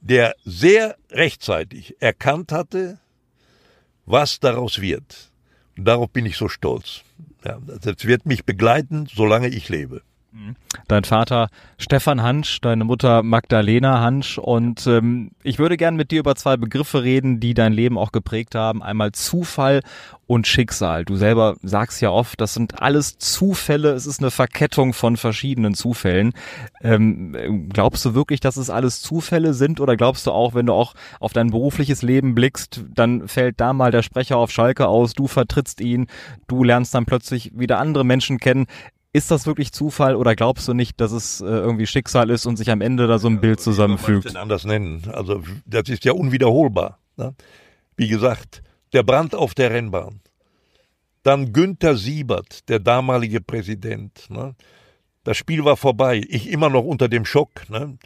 der 0.00 0.36
sehr 0.44 0.96
rechtzeitig 1.10 1.96
erkannt 2.00 2.52
hatte, 2.52 3.00
was 4.04 4.38
daraus 4.38 4.80
wird. 4.80 5.32
Und 5.76 5.84
darauf 5.84 6.08
bin 6.10 6.24
ich 6.24 6.36
so 6.36 6.48
stolz. 6.48 7.02
Ja, 7.44 7.58
das 7.60 8.04
wird 8.04 8.26
mich 8.26 8.44
begleiten, 8.44 9.08
solange 9.12 9.48
ich 9.48 9.68
lebe. 9.68 10.02
Dein 10.88 11.04
Vater 11.04 11.48
Stefan 11.78 12.22
Hansch, 12.22 12.60
deine 12.60 12.84
Mutter 12.84 13.22
Magdalena 13.22 14.00
Hansch 14.00 14.38
und 14.38 14.86
ähm, 14.86 15.32
ich 15.42 15.58
würde 15.58 15.76
gern 15.76 15.96
mit 15.96 16.10
dir 16.10 16.20
über 16.20 16.36
zwei 16.36 16.56
Begriffe 16.56 17.02
reden, 17.02 17.40
die 17.40 17.54
dein 17.54 17.72
Leben 17.72 17.98
auch 17.98 18.12
geprägt 18.12 18.54
haben. 18.54 18.82
Einmal 18.82 19.12
Zufall 19.12 19.80
und 20.26 20.46
Schicksal. 20.46 21.04
Du 21.04 21.16
selber 21.16 21.56
sagst 21.62 22.00
ja 22.00 22.10
oft, 22.10 22.40
das 22.40 22.54
sind 22.54 22.82
alles 22.82 23.18
Zufälle, 23.18 23.92
es 23.92 24.06
ist 24.06 24.20
eine 24.20 24.30
Verkettung 24.30 24.92
von 24.92 25.16
verschiedenen 25.16 25.74
Zufällen. 25.74 26.32
Ähm, 26.82 27.68
glaubst 27.72 28.04
du 28.04 28.14
wirklich, 28.14 28.40
dass 28.40 28.56
es 28.56 28.70
alles 28.70 29.00
Zufälle 29.00 29.54
sind 29.54 29.80
oder 29.80 29.96
glaubst 29.96 30.26
du 30.26 30.32
auch, 30.32 30.54
wenn 30.54 30.66
du 30.66 30.72
auch 30.72 30.94
auf 31.20 31.32
dein 31.32 31.50
berufliches 31.50 32.02
Leben 32.02 32.34
blickst, 32.34 32.84
dann 32.94 33.28
fällt 33.28 33.60
da 33.60 33.72
mal 33.72 33.92
der 33.92 34.02
Sprecher 34.02 34.36
auf 34.36 34.50
Schalke 34.50 34.88
aus, 34.88 35.14
du 35.14 35.28
vertrittst 35.28 35.80
ihn, 35.80 36.06
du 36.48 36.64
lernst 36.64 36.94
dann 36.94 37.06
plötzlich 37.06 37.52
wieder 37.54 37.78
andere 37.78 38.04
Menschen 38.04 38.38
kennen. 38.38 38.66
Ist 39.16 39.30
das 39.30 39.46
wirklich 39.46 39.72
Zufall 39.72 40.14
oder 40.14 40.36
glaubst 40.36 40.68
du 40.68 40.74
nicht, 40.74 41.00
dass 41.00 41.10
es 41.10 41.40
äh, 41.40 41.46
irgendwie 41.46 41.86
Schicksal 41.86 42.28
ist 42.28 42.44
und 42.44 42.58
sich 42.58 42.70
am 42.70 42.82
Ende 42.82 43.06
da 43.06 43.18
so 43.18 43.28
ein 43.28 43.40
Bild 43.40 43.60
zusammenfügt? 43.60 44.26
Ich 44.26 44.36
anders 44.38 44.66
nennen. 44.66 45.08
Also 45.10 45.42
das 45.64 45.88
ist 45.88 46.04
ja 46.04 46.12
unwiederholbar. 46.12 46.98
Ne? 47.16 47.34
Wie 47.96 48.08
gesagt, 48.08 48.62
der 48.92 49.02
Brand 49.04 49.34
auf 49.34 49.54
der 49.54 49.70
Rennbahn. 49.70 50.20
Dann 51.22 51.54
Günther 51.54 51.96
Siebert, 51.96 52.68
der 52.68 52.78
damalige 52.78 53.40
Präsident. 53.40 54.28
Ne? 54.28 54.54
Das 55.24 55.38
Spiel 55.38 55.64
war 55.64 55.78
vorbei. 55.78 56.20
Ich 56.28 56.50
immer 56.50 56.68
noch 56.68 56.84
unter 56.84 57.08
dem 57.08 57.24
Schock. 57.24 57.70
Ne? 57.70 57.96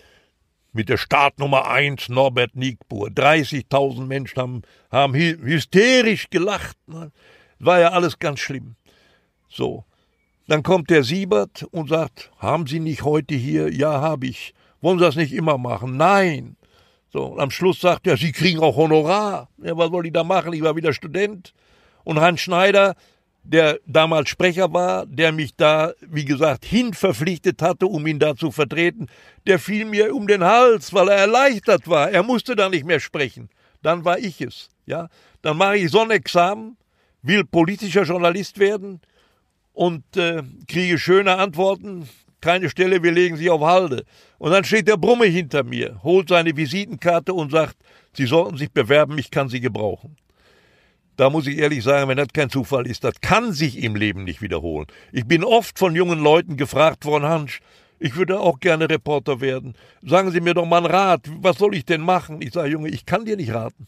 Mit 0.73 0.89
der 0.89 0.97
Startnummer 0.97 1.69
1 1.69 2.09
Norbert 2.09 2.55
Nickbur. 2.55 3.09
30.000 3.09 4.07
Menschen 4.07 4.41
haben, 4.41 4.63
haben 4.93 5.15
hysterisch 5.15 6.31
gelacht. 6.31 6.77
Ne? 6.87 7.11
War 7.59 7.81
ja 7.81 7.89
alles 7.89 8.21
ganz 8.21 8.39
schlimm. 8.39 8.77
So. 9.49 9.85
Dann 10.51 10.65
kommt 10.65 10.91
der 10.91 11.05
Siebert 11.05 11.63
und 11.71 11.91
sagt, 11.91 12.33
haben 12.41 12.67
Sie 12.67 12.81
nicht 12.81 13.05
heute 13.05 13.37
hier? 13.37 13.73
Ja, 13.73 14.01
habe 14.01 14.27
ich. 14.27 14.53
Wollen 14.81 14.99
Sie 14.99 15.05
das 15.05 15.15
nicht 15.15 15.33
immer 15.33 15.59
machen? 15.59 15.97
Nein. 15.97 16.57
So, 17.13 17.27
und 17.27 17.39
am 17.39 17.53
Schluss 17.53 17.81
sagt 17.81 18.09
er, 18.09 18.17
Sie 18.17 18.33
kriegen 18.33 18.59
auch 18.59 18.75
Honorar. 18.75 19.49
Ja, 19.63 19.77
was 19.77 19.91
soll 19.91 20.07
ich 20.07 20.13
da 20.13 20.25
machen? 20.25 20.53
Ich 20.53 20.63
war 20.63 20.75
wieder 20.75 20.93
Student. 20.93 21.55
Und 22.03 22.21
Hans 22.21 22.41
Schneider, 22.41 22.97
der 23.45 23.79
damals 23.87 24.29
Sprecher 24.29 24.73
war, 24.73 25.07
der 25.07 25.31
mich 25.31 25.55
da, 25.55 25.93
wie 26.01 26.25
gesagt, 26.25 26.65
hin 26.65 26.95
verpflichtet 26.95 27.63
hatte, 27.63 27.87
um 27.87 28.05
ihn 28.09 28.19
da 28.19 28.35
zu 28.35 28.51
vertreten, 28.51 29.07
der 29.47 29.61
fiel 29.61 29.85
mir 29.85 30.13
um 30.13 30.27
den 30.27 30.43
Hals, 30.43 30.93
weil 30.93 31.11
er 31.11 31.19
erleichtert 31.19 31.87
war. 31.87 32.11
Er 32.11 32.25
musste 32.25 32.57
da 32.57 32.69
nicht 32.69 32.85
mehr 32.85 32.99
sprechen. 32.99 33.51
Dann 33.83 34.05
war 34.05 34.19
ich 34.19 34.41
es. 34.41 34.69
Ja, 34.85 35.11
dann 35.43 35.59
mache 35.59 35.77
ich 35.77 35.93
so 35.93 36.01
ein 36.01 36.11
Examen, 36.11 36.77
will 37.23 37.45
politischer 37.45 38.03
Journalist 38.03 38.59
werden, 38.59 39.01
und 39.81 40.15
äh, 40.19 40.43
kriege 40.69 40.99
schöne 40.99 41.39
Antworten. 41.39 42.07
Keine 42.43 42.69
Stelle, 42.69 43.03
wir 43.03 43.13
legen 43.13 43.39
sie 43.39 43.49
auf 43.49 43.63
Halde. 43.63 44.05
Und 44.37 44.51
dann 44.51 44.63
steht 44.63 44.89
der 44.89 44.99
Brumme 44.99 45.25
hinter 45.25 45.65
mir, 45.65 46.03
holt 46.03 46.29
seine 46.29 46.55
Visitenkarte 46.55 47.33
und 47.33 47.51
sagt, 47.51 47.77
Sie 48.13 48.27
sollten 48.27 48.59
sich 48.59 48.71
bewerben, 48.71 49.17
ich 49.17 49.31
kann 49.31 49.49
Sie 49.49 49.61
gebrauchen. 49.61 50.17
Da 51.17 51.31
muss 51.31 51.47
ich 51.47 51.57
ehrlich 51.57 51.83
sagen, 51.83 52.11
wenn 52.11 52.19
das 52.19 52.29
kein 52.35 52.51
Zufall 52.51 52.87
ist, 52.87 53.05
das 53.05 53.23
kann 53.23 53.55
sich 53.55 53.83
im 53.83 53.97
Leben 53.97 54.25
nicht 54.25 54.43
wiederholen. 54.43 54.87
Ich 55.13 55.25
bin 55.25 55.43
oft 55.43 55.79
von 55.79 55.97
jungen 55.97 56.21
Leuten 56.23 56.59
gefragt 56.59 57.07
worden, 57.07 57.25
Hans, 57.25 57.53
ich 57.99 58.17
würde 58.17 58.39
auch 58.39 58.61
gerne 58.61 58.91
Reporter 58.91 59.41
werden. 59.41 59.75
Sagen 60.03 60.31
Sie 60.31 60.43
mir 60.43 60.53
doch 60.53 60.67
mal 60.67 60.85
einen 60.85 60.95
Rat, 60.95 61.23
was 61.41 61.57
soll 61.57 61.75
ich 61.75 61.87
denn 61.87 62.03
machen? 62.03 62.43
Ich 62.43 62.53
sage, 62.53 62.69
Junge, 62.69 62.91
ich 62.91 63.07
kann 63.07 63.25
dir 63.25 63.37
nicht 63.37 63.55
raten. 63.55 63.87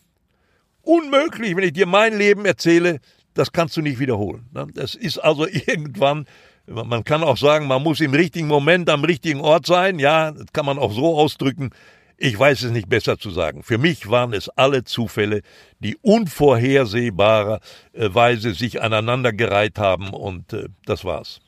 Unmöglich, 0.80 1.54
wenn 1.54 1.64
ich 1.64 1.74
dir 1.74 1.86
mein 1.86 2.16
Leben 2.16 2.46
erzähle, 2.46 3.00
das 3.34 3.52
kannst 3.52 3.76
du 3.76 3.82
nicht 3.82 3.98
wiederholen. 3.98 4.46
Ne? 4.52 4.68
Das 4.74 4.94
ist 4.94 5.18
also 5.18 5.46
irgendwann, 5.48 6.26
man 6.66 7.04
kann 7.04 7.22
auch 7.22 7.36
sagen, 7.36 7.66
man 7.66 7.82
muss 7.82 8.00
im 8.00 8.14
richtigen 8.14 8.48
Moment 8.48 8.88
am 8.90 9.04
richtigen 9.04 9.40
Ort 9.40 9.66
sein. 9.66 9.98
Ja, 9.98 10.32
das 10.32 10.46
kann 10.52 10.66
man 10.66 10.78
auch 10.78 10.92
so 10.92 11.18
ausdrücken. 11.18 11.70
Ich 12.16 12.38
weiß 12.38 12.62
es 12.62 12.70
nicht 12.70 12.88
besser 12.88 13.18
zu 13.18 13.30
sagen. 13.30 13.64
Für 13.64 13.78
mich 13.78 14.08
waren 14.08 14.32
es 14.32 14.48
alle 14.50 14.84
Zufälle, 14.84 15.42
die 15.80 15.96
unvorhersehbarerweise 16.02 18.54
sich 18.54 18.80
aneinandergereiht 18.80 19.76
haben 19.78 20.10
und 20.10 20.52
äh, 20.52 20.68
das 20.86 21.04
war's. 21.04 21.40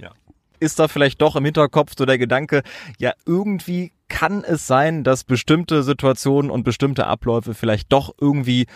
Ja. 0.00 0.10
Ist 0.58 0.80
da 0.80 0.88
vielleicht 0.88 1.22
doch 1.22 1.36
im 1.36 1.44
Hinterkopf 1.44 1.92
so 1.96 2.04
der 2.04 2.18
Gedanke, 2.18 2.64
ja, 2.98 3.12
irgendwie 3.26 3.92
kann 4.08 4.42
es 4.42 4.66
sein, 4.66 5.04
dass 5.04 5.22
bestimmte 5.22 5.84
Situationen 5.84 6.50
und 6.50 6.64
bestimmte 6.64 7.06
Abläufe 7.06 7.54
vielleicht 7.54 7.92
doch 7.92 8.12
irgendwie 8.20 8.66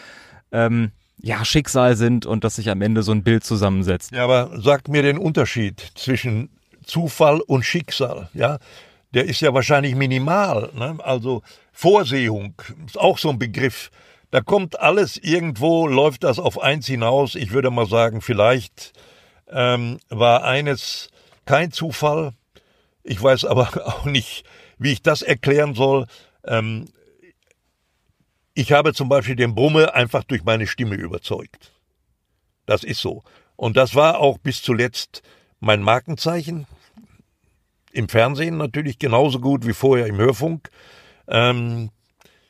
ähm, 0.52 0.92
ja, 1.22 1.44
Schicksal 1.44 1.96
sind 1.96 2.26
und 2.26 2.42
dass 2.44 2.56
sich 2.56 2.68
am 2.68 2.82
Ende 2.82 3.02
so 3.02 3.12
ein 3.12 3.22
Bild 3.22 3.44
zusammensetzt. 3.44 4.10
Ja, 4.12 4.24
aber 4.24 4.50
sagt 4.60 4.88
mir 4.88 5.02
den 5.02 5.18
Unterschied 5.18 5.92
zwischen 5.94 6.50
Zufall 6.84 7.40
und 7.40 7.64
Schicksal, 7.64 8.28
ja? 8.34 8.58
Der 9.14 9.26
ist 9.26 9.40
ja 9.40 9.52
wahrscheinlich 9.54 9.94
minimal, 9.94 10.70
ne? 10.74 10.98
Also 11.02 11.42
Vorsehung 11.70 12.54
ist 12.86 12.98
auch 12.98 13.18
so 13.18 13.30
ein 13.30 13.38
Begriff. 13.38 13.90
Da 14.30 14.40
kommt 14.40 14.80
alles 14.80 15.16
irgendwo, 15.16 15.86
läuft 15.86 16.24
das 16.24 16.38
auf 16.38 16.60
eins 16.60 16.86
hinaus. 16.86 17.34
Ich 17.34 17.52
würde 17.52 17.70
mal 17.70 17.86
sagen, 17.86 18.20
vielleicht 18.20 18.92
ähm, 19.48 19.98
war 20.08 20.44
eines 20.44 21.08
kein 21.44 21.70
Zufall. 21.70 22.32
Ich 23.04 23.22
weiß 23.22 23.44
aber 23.44 23.68
auch 23.86 24.06
nicht, 24.06 24.44
wie 24.78 24.92
ich 24.92 25.02
das 25.02 25.22
erklären 25.22 25.74
soll. 25.74 26.06
Ähm, 26.44 26.86
ich 28.54 28.72
habe 28.72 28.92
zum 28.92 29.08
Beispiel 29.08 29.36
den 29.36 29.54
Brumme 29.54 29.94
einfach 29.94 30.24
durch 30.24 30.44
meine 30.44 30.66
Stimme 30.66 30.94
überzeugt. 30.96 31.72
Das 32.66 32.84
ist 32.84 33.00
so. 33.00 33.22
Und 33.56 33.76
das 33.76 33.94
war 33.94 34.18
auch 34.18 34.38
bis 34.38 34.62
zuletzt 34.62 35.22
mein 35.60 35.82
Markenzeichen. 35.82 36.66
Im 37.92 38.08
Fernsehen 38.08 38.56
natürlich 38.56 38.98
genauso 38.98 39.40
gut 39.40 39.66
wie 39.66 39.74
vorher 39.74 40.06
im 40.06 40.16
Hörfunk. 40.16 40.70
Ähm, 41.28 41.90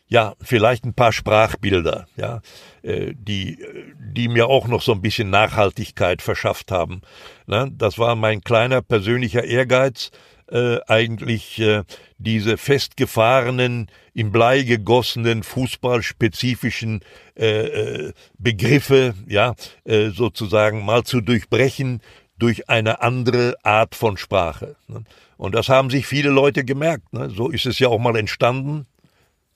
ja, 0.09 0.35
vielleicht 0.43 0.85
ein 0.85 0.95
paar 0.95 1.13
Sprachbilder, 1.13 2.07
ja, 2.17 2.43
äh, 2.83 3.15
die, 3.17 3.65
die 3.99 4.29
mir 4.29 4.47
auch 4.49 4.69
noch 4.69 4.83
so 4.83 4.93
ein 4.93 5.01
bisschen 5.01 5.31
Nachhaltigkeit 5.31 6.21
verschafft 6.21 6.71
haben. 6.71 7.01
Ne? 7.47 7.71
Das 7.73 7.99
war 7.99 8.15
mein 8.15 8.43
kleiner 8.43 8.83
persönlicher 8.83 9.45
Ehrgeiz, 9.45 10.11
äh, 10.53 10.81
eigentlich 10.87 11.59
äh, 11.59 11.85
diese 12.19 12.59
festgefahrenen, 12.59 13.89
in 14.15 14.31
Blei 14.31 14.63
gegossenen, 14.63 15.43
fußballspezifischen 15.43 17.01
äh, 17.35 17.47
äh, 17.47 18.13
Begriffe, 18.39 19.15
ja, 19.27 19.55
äh, 19.85 20.11
sozusagen 20.11 20.85
mal 20.85 21.05
zu 21.05 21.23
durchbrechen 21.23 22.03
durch 22.39 22.69
eine 22.69 23.01
andere 23.01 23.57
Art 23.63 23.95
von 23.95 24.17
Sprache. 24.17 24.77
Ne? 24.89 25.05
Und 25.39 25.55
das 25.55 25.69
haben 25.69 25.91
sich 25.91 26.07
viele 26.07 26.31
Leute 26.31 26.65
gemerkt. 26.65 27.13
Ne? 27.13 27.31
So 27.31 27.49
ist 27.49 27.67
es 27.67 27.79
ja 27.79 27.89
auch 27.89 27.99
mal 27.99 28.17
entstanden. 28.17 28.87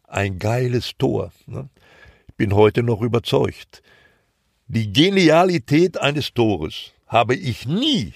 Ein 0.09 0.38
geiles 0.38 0.92
Tor. 0.97 1.32
Ne? 1.47 1.68
Ich 2.28 2.34
bin 2.36 2.55
heute 2.55 2.82
noch 2.82 3.03
überzeugt. 3.03 3.82
Die 4.68 4.92
Genialität 4.92 5.99
eines 6.01 6.32
Tores 6.32 6.92
habe 7.07 7.34
ich 7.34 7.66
nie 7.66 8.14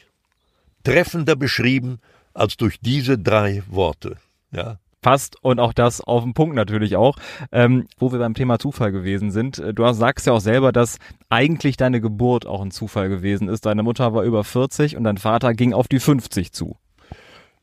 treffender 0.82 1.36
beschrieben 1.36 2.00
als 2.34 2.56
durch 2.56 2.80
diese 2.80 3.18
drei 3.18 3.62
Worte. 3.68 4.16
Ja. 4.52 4.78
Passt 5.02 5.42
und 5.42 5.60
auch 5.60 5.72
das 5.72 6.02
auf 6.02 6.24
den 6.24 6.34
Punkt 6.34 6.54
natürlich 6.54 6.96
auch, 6.96 7.16
ähm, 7.52 7.86
wo 7.98 8.12
wir 8.12 8.18
beim 8.18 8.34
Thema 8.34 8.58
Zufall 8.58 8.92
gewesen 8.92 9.30
sind. 9.30 9.58
Äh, 9.58 9.72
du 9.72 9.90
sagst 9.92 10.26
ja 10.26 10.34
auch 10.34 10.40
selber, 10.40 10.72
dass 10.72 10.98
eigentlich 11.30 11.78
deine 11.78 12.02
Geburt 12.02 12.44
auch 12.44 12.60
ein 12.60 12.70
Zufall 12.70 13.08
gewesen 13.08 13.48
ist. 13.48 13.64
Deine 13.64 13.82
Mutter 13.82 14.12
war 14.12 14.24
über 14.24 14.44
40 14.44 14.96
und 14.96 15.04
dein 15.04 15.16
Vater 15.16 15.54
ging 15.54 15.72
auf 15.72 15.88
die 15.88 16.00
50 16.00 16.52
zu. 16.52 16.76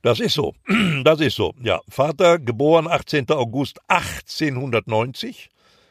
Das 0.02 0.20
ist 0.20 0.34
so. 0.34 0.54
Das 1.04 1.20
ist 1.20 1.36
so. 1.36 1.54
Ja, 1.62 1.82
Vater 1.90 2.40
geboren 2.40 2.88
18. 2.88 3.30
August 3.30 3.80
1890, 3.88 5.50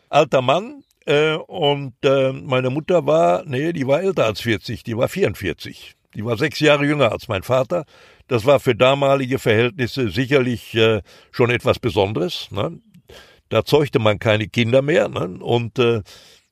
alter 0.08 0.42
Mann. 0.42 0.82
Äh, 1.06 1.34
und 1.34 1.94
äh, 2.04 2.32
meine 2.32 2.70
Mutter 2.70 3.06
war, 3.06 3.44
nee, 3.46 3.72
die 3.72 3.86
war 3.86 4.02
älter 4.02 4.24
als 4.24 4.40
40, 4.40 4.82
die 4.82 4.96
war 4.96 5.08
44. 5.08 5.94
Die 6.14 6.24
war 6.24 6.36
sechs 6.36 6.60
Jahre 6.60 6.84
jünger 6.86 7.12
als 7.12 7.28
mein 7.28 7.42
Vater. 7.42 7.84
Das 8.28 8.44
war 8.44 8.60
für 8.60 8.74
damalige 8.74 9.38
Verhältnisse 9.38 10.10
sicherlich 10.10 10.74
äh, 10.74 11.02
schon 11.30 11.50
etwas 11.50 11.78
Besonderes. 11.78 12.48
Ne? 12.50 12.80
Da 13.48 13.64
zeugte 13.64 13.98
man 13.98 14.18
keine 14.18 14.48
Kinder 14.48 14.82
mehr. 14.82 15.08
Ne? 15.08 15.38
Und 15.40 15.78
äh, 15.78 16.02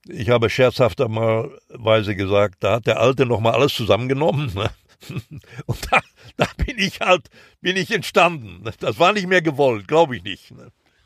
ich 0.06 0.28
habe 0.28 0.50
scherzhafterweise 0.50 2.14
gesagt, 2.14 2.56
da 2.60 2.76
hat 2.76 2.86
der 2.86 3.00
Alte 3.00 3.26
noch 3.26 3.40
mal 3.40 3.52
alles 3.52 3.74
zusammengenommen. 3.74 4.52
Ne? 4.54 4.70
Und 5.66 5.78
da, 5.90 6.00
da 6.36 6.46
bin 6.56 6.78
ich 6.78 7.00
halt, 7.00 7.28
bin 7.60 7.76
ich 7.76 7.90
entstanden. 7.90 8.64
Das 8.80 8.98
war 8.98 9.12
nicht 9.12 9.26
mehr 9.26 9.42
gewollt, 9.42 9.88
glaube 9.88 10.16
ich 10.16 10.22
nicht. 10.22 10.52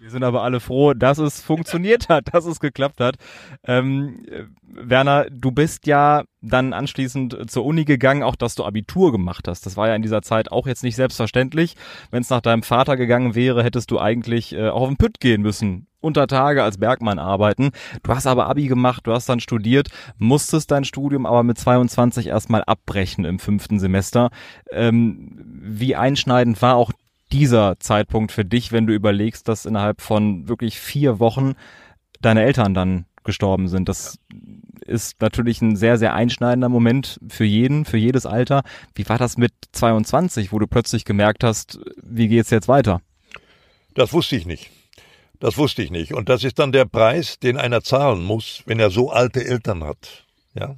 Wir 0.00 0.10
sind 0.10 0.22
aber 0.22 0.44
alle 0.44 0.60
froh, 0.60 0.94
dass 0.94 1.18
es 1.18 1.42
funktioniert 1.42 2.08
hat, 2.08 2.32
dass 2.32 2.46
es 2.46 2.60
geklappt 2.60 3.00
hat. 3.00 3.16
Ähm, 3.64 4.24
Werner, 4.62 5.26
du 5.28 5.50
bist 5.50 5.88
ja 5.88 6.22
dann 6.40 6.72
anschließend 6.72 7.50
zur 7.50 7.64
Uni 7.64 7.84
gegangen, 7.84 8.22
auch 8.22 8.36
dass 8.36 8.54
du 8.54 8.64
Abitur 8.64 9.10
gemacht 9.10 9.48
hast. 9.48 9.66
Das 9.66 9.76
war 9.76 9.88
ja 9.88 9.96
in 9.96 10.02
dieser 10.02 10.22
Zeit 10.22 10.52
auch 10.52 10.68
jetzt 10.68 10.84
nicht 10.84 10.94
selbstverständlich. 10.94 11.74
Wenn 12.12 12.22
es 12.22 12.30
nach 12.30 12.40
deinem 12.40 12.62
Vater 12.62 12.96
gegangen 12.96 13.34
wäre, 13.34 13.64
hättest 13.64 13.90
du 13.90 13.98
eigentlich 13.98 14.54
äh, 14.54 14.68
auch 14.68 14.82
auf 14.82 14.88
den 14.88 14.98
Pütt 14.98 15.18
gehen 15.18 15.42
müssen, 15.42 15.88
unter 16.00 16.28
Tage 16.28 16.62
als 16.62 16.78
Bergmann 16.78 17.18
arbeiten. 17.18 17.70
Du 18.04 18.14
hast 18.14 18.28
aber 18.28 18.48
Abi 18.48 18.68
gemacht, 18.68 19.04
du 19.04 19.12
hast 19.12 19.28
dann 19.28 19.40
studiert, 19.40 19.88
musstest 20.16 20.70
dein 20.70 20.84
Studium 20.84 21.26
aber 21.26 21.42
mit 21.42 21.58
22 21.58 22.28
erstmal 22.28 22.62
abbrechen 22.62 23.24
im 23.24 23.40
fünften 23.40 23.80
Semester. 23.80 24.30
Ähm, 24.70 25.44
wie 25.60 25.96
einschneidend 25.96 26.62
war 26.62 26.76
auch 26.76 26.92
dieser 27.32 27.78
Zeitpunkt 27.80 28.32
für 28.32 28.44
dich, 28.44 28.72
wenn 28.72 28.86
du 28.86 28.94
überlegst, 28.94 29.48
dass 29.48 29.66
innerhalb 29.66 30.00
von 30.00 30.48
wirklich 30.48 30.78
vier 30.78 31.18
Wochen 31.18 31.54
deine 32.20 32.42
Eltern 32.44 32.74
dann 32.74 33.06
gestorben 33.24 33.68
sind? 33.68 33.88
Das 33.88 34.18
ist 34.84 35.20
natürlich 35.20 35.60
ein 35.60 35.76
sehr, 35.76 35.98
sehr 35.98 36.14
einschneidender 36.14 36.68
Moment 36.68 37.20
für 37.28 37.44
jeden, 37.44 37.84
für 37.84 37.98
jedes 37.98 38.26
Alter. 38.26 38.62
Wie 38.94 39.08
war 39.08 39.18
das 39.18 39.36
mit 39.36 39.52
22, 39.72 40.52
wo 40.52 40.58
du 40.58 40.66
plötzlich 40.66 41.04
gemerkt 41.04 41.44
hast, 41.44 41.78
wie 42.02 42.28
geht's 42.28 42.50
jetzt 42.50 42.68
weiter? 42.68 43.00
Das 43.94 44.12
wusste 44.12 44.36
ich 44.36 44.46
nicht. 44.46 44.70
Das 45.40 45.56
wusste 45.56 45.82
ich 45.82 45.90
nicht. 45.90 46.14
Und 46.14 46.28
das 46.28 46.42
ist 46.42 46.58
dann 46.58 46.72
der 46.72 46.84
Preis, 46.84 47.38
den 47.38 47.56
einer 47.56 47.82
zahlen 47.82 48.24
muss, 48.24 48.62
wenn 48.66 48.80
er 48.80 48.90
so 48.90 49.10
alte 49.10 49.44
Eltern 49.44 49.84
hat. 49.84 50.24
Ja. 50.54 50.76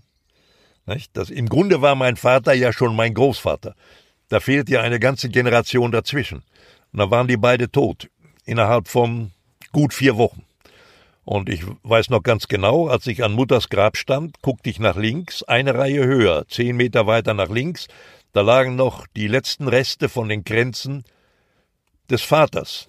Nicht? 0.87 1.17
Das, 1.17 1.31
Im 1.31 1.49
Grunde 1.49 1.81
war 1.81 1.95
mein 1.95 2.17
Vater 2.17 2.53
ja 2.53 2.73
schon 2.73 2.97
mein 2.97 3.15
Großvater. 3.15 3.75
Da 4.31 4.41
fehlt 4.41 4.71
ja 4.71 4.81
eine 4.81 5.01
ganze 5.01 5.29
Generation 5.29 5.93
dazwischen. 5.93 6.43
Und 6.93 6.99
da 6.99 7.11
waren 7.11 7.29
die 7.29 7.37
beide 7.37 7.71
tot. 7.71 8.09
Innerhalb 8.47 8.89
von 8.89 9.33
gut 9.73 9.93
vier 9.93 10.17
Wochen. 10.17 10.45
Und 11.25 11.49
ich 11.49 11.63
weiß 11.83 12.11
noch 12.11 12.23
ganz 12.23 12.49
genau, 12.49 12.89
als 12.89 13.07
ich 13.07 13.23
an 13.23 13.33
Mutters 13.33 13.69
Grab 13.69 13.97
stand, 13.97 14.41
guckte 14.41 14.71
ich 14.71 14.79
nach 14.79 14.97
links, 14.97 15.43
eine 15.43 15.75
Reihe 15.75 16.05
höher, 16.05 16.47
zehn 16.49 16.77
Meter 16.77 17.07
weiter 17.07 17.35
nach 17.35 17.51
links, 17.51 17.89
da 18.33 18.41
lagen 18.41 18.77
noch 18.77 19.07
die 19.17 19.27
letzten 19.27 19.69
Reste 19.69 20.09
von 20.09 20.29
den 20.29 20.45
Grenzen 20.45 21.05
des 22.09 22.23
Vaters. 22.23 22.89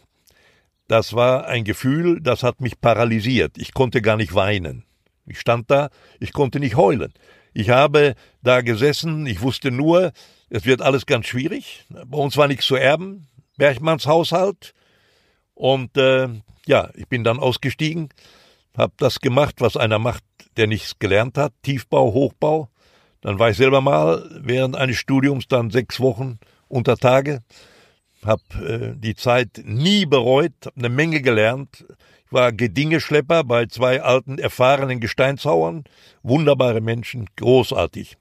Das 0.87 1.13
war 1.13 1.47
ein 1.47 1.63
Gefühl, 1.63 2.21
das 2.21 2.43
hat 2.43 2.61
mich 2.61 2.79
paralysiert. 2.79 3.57
Ich 3.57 3.73
konnte 3.73 4.01
gar 4.01 4.17
nicht 4.17 4.33
weinen. 4.35 4.85
Ich 5.25 5.39
stand 5.39 5.69
da, 5.71 5.89
ich 6.19 6.33
konnte 6.33 6.59
nicht 6.59 6.75
heulen. 6.75 7.13
Ich 7.53 7.69
habe 7.69 8.15
da 8.41 8.61
gesessen, 8.61 9.25
ich 9.25 9.41
wusste 9.41 9.71
nur, 9.71 10.11
es 10.51 10.65
wird 10.65 10.81
alles 10.81 11.05
ganz 11.05 11.25
schwierig. 11.25 11.85
Bei 11.89 12.17
uns 12.17 12.37
war 12.37 12.47
nichts 12.47 12.65
zu 12.65 12.75
erben, 12.75 13.27
Bergmanns 13.57 14.05
Haushalt. 14.05 14.73
Und 15.55 15.97
äh, 15.97 16.27
ja, 16.67 16.89
ich 16.93 17.07
bin 17.07 17.23
dann 17.23 17.39
ausgestiegen, 17.39 18.09
habe 18.77 18.93
das 18.97 19.19
gemacht, 19.19 19.55
was 19.59 19.77
einer 19.77 19.99
macht, 19.99 20.23
der 20.57 20.67
nichts 20.67 20.99
gelernt 20.99 21.37
hat, 21.37 21.53
Tiefbau, 21.63 22.13
Hochbau. 22.13 22.69
Dann 23.21 23.39
war 23.39 23.49
ich 23.49 23.57
selber 23.57 23.81
mal 23.81 24.29
während 24.41 24.75
eines 24.75 24.97
Studiums 24.97 25.47
dann 25.47 25.71
sechs 25.71 25.99
Wochen 25.99 26.39
unter 26.67 26.97
Tage 26.97 27.41
habe 28.25 28.41
äh, 28.65 28.99
die 28.99 29.15
Zeit 29.15 29.61
nie 29.63 30.05
bereut, 30.05 30.53
habe 30.65 30.77
eine 30.77 30.89
Menge 30.89 31.21
gelernt. 31.21 31.85
Ich 32.25 32.31
war 32.31 32.51
Gedingeschlepper 32.51 33.43
bei 33.43 33.65
zwei 33.65 34.01
alten, 34.01 34.37
erfahrenen 34.37 34.99
Gesteinshauern. 34.99 35.83
Wunderbare 36.23 36.81
Menschen, 36.81 37.27
großartig. 37.35 38.17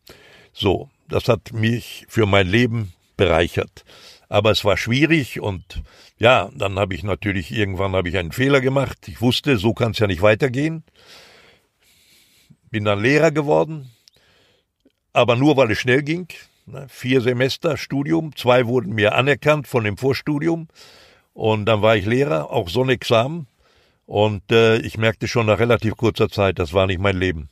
So, 0.53 0.89
das 1.11 1.29
hat 1.29 1.53
mich 1.53 2.07
für 2.09 2.27
mein 2.27 2.47
Leben 2.47 2.93
bereichert. 3.17 3.85
Aber 4.29 4.51
es 4.53 4.65
war 4.65 4.77
schwierig 4.77 5.41
und 5.41 5.83
ja, 6.19 6.51
dann 6.55 6.79
habe 6.79 6.95
ich 6.95 7.03
natürlich, 7.03 7.51
irgendwann 7.51 7.93
habe 7.93 8.09
ich 8.09 8.17
einen 8.17 8.33
Fehler 8.33 8.61
gemacht. 8.61 9.09
Ich 9.09 9.21
wusste, 9.21 9.57
so 9.57 9.75
kann 9.75 9.91
es 9.91 9.99
ja 9.99 10.07
nicht 10.07 10.23
weitergehen. 10.23 10.85
Bin 12.71 12.85
dann 12.85 13.03
Lehrer 13.03 13.33
geworden, 13.33 13.91
aber 15.13 15.35
nur 15.35 15.57
weil 15.57 15.73
es 15.73 15.79
schnell 15.79 16.03
ging. 16.03 16.29
Ne, 16.67 16.87
vier 16.89 17.21
Semester 17.21 17.77
Studium, 17.77 18.37
zwei 18.37 18.67
wurden 18.67 18.95
mir 18.95 19.17
anerkannt 19.17 19.67
von 19.67 19.83
dem 19.83 19.97
Vorstudium 19.97 20.69
und 21.33 21.67
dann 21.67 21.83
war 21.83 21.97
ich 21.97 22.07
Lehrer, 22.07 22.51
auch 22.51 22.69
so 22.69 22.85
ein 22.85 22.91
Examen 22.91 23.49
und 24.07 24.53
äh, 24.53 24.77
ich 24.79 24.97
merkte 24.97 25.27
schon 25.27 25.47
nach 25.47 25.59
relativ 25.59 25.97
kurzer 25.97 26.29
Zeit, 26.29 26.61
das 26.61 26.73
war 26.73 26.87
nicht 26.87 27.01
mein 27.01 27.17
Leben. 27.17 27.49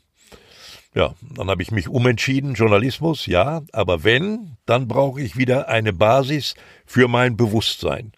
Ja, 0.98 1.14
dann 1.20 1.48
habe 1.48 1.62
ich 1.62 1.70
mich 1.70 1.88
umentschieden, 1.88 2.54
Journalismus, 2.54 3.26
ja, 3.26 3.62
aber 3.70 4.02
wenn, 4.02 4.56
dann 4.66 4.88
brauche 4.88 5.20
ich 5.20 5.36
wieder 5.36 5.68
eine 5.68 5.92
Basis 5.92 6.56
für 6.86 7.06
mein 7.06 7.36
Bewusstsein. 7.36 8.10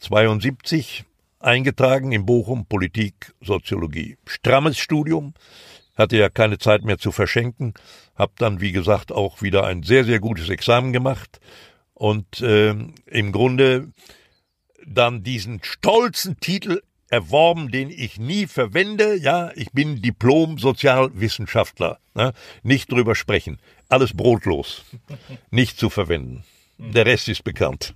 72 0.00 1.04
eingetragen 1.40 2.12
in 2.12 2.26
Bochum, 2.26 2.66
Politik, 2.66 3.32
Soziologie. 3.40 4.18
Strammes 4.26 4.76
Studium, 4.76 5.32
hatte 5.96 6.18
ja 6.18 6.28
keine 6.28 6.58
Zeit 6.58 6.84
mehr 6.84 6.98
zu 6.98 7.10
verschenken, 7.10 7.72
habe 8.16 8.32
dann, 8.36 8.60
wie 8.60 8.72
gesagt, 8.72 9.10
auch 9.10 9.40
wieder 9.40 9.64
ein 9.64 9.82
sehr, 9.82 10.04
sehr 10.04 10.20
gutes 10.20 10.50
Examen 10.50 10.92
gemacht 10.92 11.40
und 11.94 12.42
äh, 12.42 12.74
im 13.06 13.32
Grunde 13.32 13.92
dann 14.86 15.22
diesen 15.22 15.64
stolzen 15.64 16.38
Titel 16.38 16.82
erworben, 17.14 17.70
den 17.70 17.90
ich 17.90 18.18
nie 18.18 18.46
verwende. 18.46 19.16
Ja, 19.16 19.52
ich 19.54 19.70
bin 19.70 20.02
Diplom-Sozialwissenschaftler. 20.02 21.98
Ne? 22.14 22.32
Nicht 22.64 22.90
drüber 22.90 23.14
sprechen. 23.14 23.58
Alles 23.88 24.12
brotlos. 24.14 24.84
Nicht 25.50 25.78
zu 25.78 25.90
verwenden. 25.90 26.42
Der 26.78 27.06
Rest 27.06 27.28
ist 27.28 27.44
bekannt. 27.44 27.94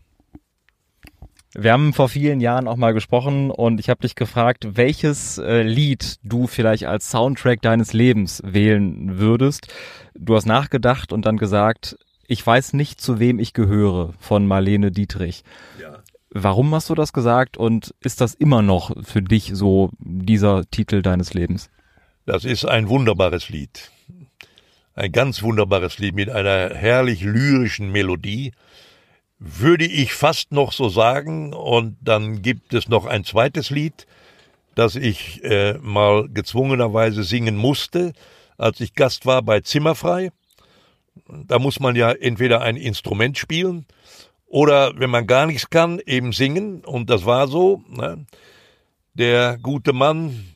Wir 1.54 1.72
haben 1.72 1.92
vor 1.94 2.08
vielen 2.08 2.40
Jahren 2.40 2.68
auch 2.68 2.76
mal 2.76 2.92
gesprochen 2.92 3.50
und 3.50 3.80
ich 3.80 3.88
habe 3.88 4.02
dich 4.02 4.14
gefragt, 4.14 4.76
welches 4.76 5.38
äh, 5.38 5.62
Lied 5.62 6.18
du 6.22 6.46
vielleicht 6.46 6.84
als 6.84 7.10
Soundtrack 7.10 7.60
deines 7.62 7.92
Lebens 7.92 8.40
wählen 8.44 9.18
würdest. 9.18 9.66
Du 10.14 10.36
hast 10.36 10.46
nachgedacht 10.46 11.12
und 11.12 11.26
dann 11.26 11.38
gesagt, 11.38 11.96
ich 12.28 12.46
weiß 12.46 12.74
nicht, 12.74 13.00
zu 13.00 13.18
wem 13.18 13.38
ich 13.38 13.54
gehöre 13.54 14.12
von 14.20 14.46
Marlene 14.46 14.92
Dietrich. 14.92 15.42
Warum 16.30 16.74
hast 16.74 16.90
du 16.90 16.94
das 16.94 17.12
gesagt 17.12 17.56
und 17.56 17.94
ist 18.00 18.20
das 18.20 18.34
immer 18.34 18.60
noch 18.60 18.92
für 19.02 19.22
dich 19.22 19.50
so 19.54 19.90
dieser 19.98 20.68
Titel 20.70 21.00
deines 21.00 21.32
Lebens? 21.32 21.70
Das 22.26 22.44
ist 22.44 22.66
ein 22.66 22.88
wunderbares 22.88 23.48
Lied. 23.48 23.90
Ein 24.94 25.12
ganz 25.12 25.42
wunderbares 25.42 25.98
Lied 25.98 26.14
mit 26.14 26.28
einer 26.28 26.74
herrlich 26.74 27.22
lyrischen 27.22 27.90
Melodie 27.90 28.52
würde 29.38 29.86
ich 29.86 30.12
fast 30.12 30.52
noch 30.52 30.72
so 30.72 30.90
sagen. 30.90 31.54
Und 31.54 31.96
dann 32.02 32.42
gibt 32.42 32.74
es 32.74 32.88
noch 32.88 33.06
ein 33.06 33.24
zweites 33.24 33.70
Lied, 33.70 34.06
das 34.74 34.96
ich 34.96 35.42
äh, 35.44 35.78
mal 35.78 36.28
gezwungenerweise 36.28 37.22
singen 37.22 37.56
musste, 37.56 38.12
als 38.58 38.80
ich 38.80 38.94
Gast 38.94 39.24
war 39.24 39.40
bei 39.40 39.60
Zimmerfrei. 39.60 40.30
Da 41.46 41.58
muss 41.58 41.80
man 41.80 41.96
ja 41.96 42.12
entweder 42.12 42.60
ein 42.60 42.76
Instrument 42.76 43.38
spielen 43.38 43.86
oder, 44.48 44.92
wenn 44.96 45.10
man 45.10 45.26
gar 45.26 45.46
nichts 45.46 45.70
kann, 45.70 46.00
eben 46.06 46.32
singen. 46.32 46.84
Und 46.84 47.10
das 47.10 47.26
war 47.26 47.48
so. 47.48 47.82
Ne? 47.88 48.26
Der 49.14 49.58
gute 49.58 49.92
Mann, 49.92 50.54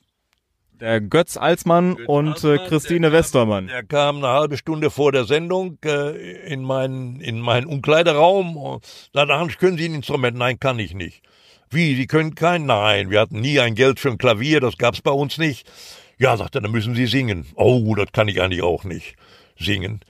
der 0.81 1.01
Götz 1.01 1.37
Alsmann 1.37 1.97
Götz 1.97 2.09
und 2.09 2.29
Alsmann, 2.29 2.55
äh, 2.57 2.69
Christine 2.69 3.11
der 3.11 3.13
Westermann. 3.13 3.67
Der 3.69 3.85
kam 3.85 4.17
eine 4.17 4.29
halbe 4.29 4.57
Stunde 4.57 4.91
vor 4.91 5.13
der 5.13 5.25
Sendung 5.25 5.79
äh, 5.85 6.53
in 6.53 6.63
meinen 6.63 7.21
in 7.21 7.41
meinen 7.41 7.67
Umkleideraum 7.67 8.57
und 8.57 8.85
sagte, 9.13 9.35
Hans, 9.35 9.59
können 9.59 9.77
Sie 9.77 9.85
ein 9.85 9.95
Instrument? 9.95 10.37
Nein, 10.37 10.59
kann 10.59 10.79
ich 10.79 10.95
nicht. 10.95 11.23
Wie, 11.71 11.95
Sie 11.95 12.07
können 12.07 12.35
kein? 12.35 12.67
Nein, 12.67 13.11
wir 13.11 13.21
hatten 13.21 13.41
nie 13.41 13.61
ein 13.61 13.75
Geld 13.75 14.01
für 14.01 14.11
ein 14.11 14.19
Klavier, 14.19 14.61
das 14.61 14.77
gab's 14.77 15.01
bei 15.01 15.11
uns 15.11 15.39
nicht. 15.39 15.71
Ja, 16.19 16.37
sagte 16.37 16.59
er, 16.59 16.63
dann 16.63 16.73
müssen 16.73 16.95
Sie 16.95 17.07
singen. 17.07 17.47
Oh, 17.55 17.95
das 17.95 18.13
kann 18.13 18.29
ich 18.29 18.41
eigentlich 18.41 18.63
auch 18.63 18.85
nicht. 18.85 19.17
Singen. 19.59 20.01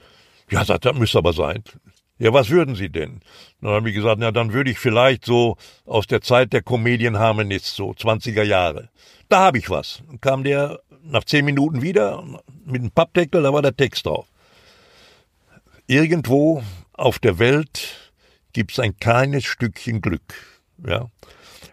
Ja, 0.49 0.65
sagte 0.65 0.89
er, 0.89 0.93
müsste 0.93 1.19
aber 1.19 1.33
sein. 1.33 1.63
Ja, 2.19 2.31
was 2.31 2.49
würden 2.49 2.75
Sie 2.75 2.89
denn? 2.89 3.21
Dann 3.61 3.71
habe 3.71 3.89
ich 3.89 3.95
gesagt, 3.95 4.19
na, 4.19 4.31
dann 4.31 4.53
würde 4.53 4.71
ich 4.71 4.79
vielleicht 4.79 5.25
so 5.25 5.57
aus 5.85 6.07
der 6.07 6.21
Zeit 6.21 6.53
der 6.53 6.61
Comedian-Harmonist, 6.61 7.75
so 7.75 7.91
20er 7.91 8.43
Jahre 8.43 8.89
da 9.33 9.39
habe 9.39 9.57
ich 9.57 9.69
was. 9.69 10.03
Dann 10.07 10.21
kam 10.21 10.43
der 10.43 10.79
nach 11.03 11.23
zehn 11.23 11.43
Minuten 11.43 11.81
wieder 11.81 12.23
mit 12.65 12.81
einem 12.81 12.91
Pappdeckel, 12.91 13.41
da 13.41 13.51
war 13.51 13.63
der 13.63 13.75
Text 13.75 14.05
drauf. 14.05 14.27
Irgendwo 15.87 16.63
auf 16.93 17.17
der 17.17 17.39
Welt 17.39 18.13
gibt's 18.53 18.79
ein 18.79 18.95
kleines 18.97 19.43
Stückchen 19.43 20.01
Glück. 20.01 20.21
Ja. 20.87 21.09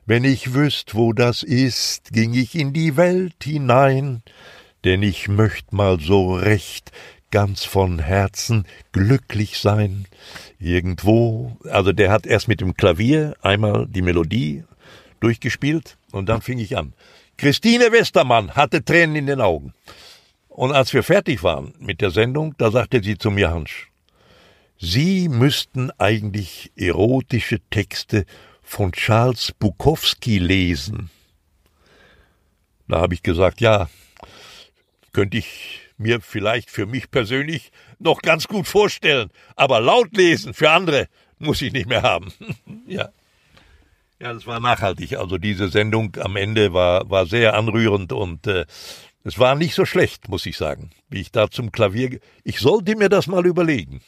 Wenn 0.07 0.25
ich 0.25 0.55
wüsst, 0.55 0.95
wo 0.95 1.13
das 1.13 1.43
ist, 1.43 2.13
ging 2.13 2.33
ich 2.33 2.55
in 2.55 2.73
die 2.73 2.97
Welt 2.97 3.37
hinein, 3.43 4.23
denn 4.85 5.03
ich 5.03 5.29
möcht 5.29 5.75
mal 5.75 6.01
so 6.01 6.35
recht 6.35 6.91
ganz 7.31 7.65
von 7.65 7.99
Herzen 7.99 8.67
glücklich 8.93 9.59
sein. 9.59 10.07
Irgendwo, 10.59 11.57
also 11.71 11.93
der 11.93 12.11
hat 12.11 12.27
erst 12.27 12.49
mit 12.49 12.61
dem 12.61 12.75
Klavier 12.75 13.35
einmal 13.43 13.87
die 13.89 14.03
Melodie 14.03 14.65
durchgespielt 15.21 15.97
und 16.13 16.29
dann 16.29 16.43
fing 16.43 16.59
ich 16.59 16.77
an. 16.77 16.93
Christine 17.37 17.93
Westermann 17.93 18.55
hatte 18.55 18.85
Tränen 18.85 19.17
in 19.17 19.27
den 19.27 19.41
Augen. 19.41 19.73
Und 20.49 20.73
als 20.73 20.93
wir 20.93 21.03
fertig 21.03 21.43
waren 21.43 21.73
mit 21.79 22.01
der 22.01 22.11
Sendung, 22.11 22.55
da 22.59 22.71
sagte 22.71 23.03
sie 23.03 23.17
zu 23.17 23.31
mir, 23.31 23.51
Hans, 23.51 23.71
Sie 24.83 25.29
müssten 25.29 25.91
eigentlich 25.99 26.73
erotische 26.75 27.61
Texte 27.69 28.25
von 28.63 28.93
Charles 28.93 29.53
Bukowski 29.53 30.39
lesen. 30.39 31.11
Da 32.89 33.01
habe 33.03 33.13
ich 33.13 33.23
gesagt, 33.23 33.61
ja, 33.61 33.91
könnte 35.13 35.37
ich 35.37 35.90
mir 36.01 36.21
vielleicht 36.21 36.71
für 36.71 36.87
mich 36.87 37.11
persönlich 37.11 37.71
noch 37.99 38.23
ganz 38.23 38.49
gut 38.49 38.67
vorstellen, 38.67 39.31
aber 39.57 39.81
laut 39.81 40.17
lesen 40.17 40.55
für 40.55 40.71
andere 40.71 41.09
muss 41.39 41.63
ich 41.63 41.73
nicht 41.73 41.89
mehr 41.89 42.03
haben. 42.03 42.33
ja. 42.87 43.11
Ja, 44.19 44.35
das 44.35 44.47
war 44.47 44.61
nachhaltig. 44.61 45.17
Also 45.17 45.39
diese 45.39 45.69
Sendung 45.71 46.17
am 46.21 46.37
Ende 46.37 46.75
war, 46.75 47.09
war 47.09 47.25
sehr 47.25 47.55
anrührend 47.55 48.13
und 48.13 48.47
äh, 48.47 48.67
es 49.25 49.39
war 49.39 49.55
nicht 49.55 49.75
so 49.75 49.87
schlecht, 49.87 50.29
muss 50.29 50.45
ich 50.45 50.57
sagen, 50.57 50.91
wie 51.09 51.21
ich 51.21 51.33
da 51.33 51.51
zum 51.51 51.73
Klavier. 51.73 52.21
Ich 52.45 52.59
sollte 52.59 52.97
mir 52.97 53.09
das 53.09 53.27
mal 53.27 53.47
überlegen. 53.47 54.03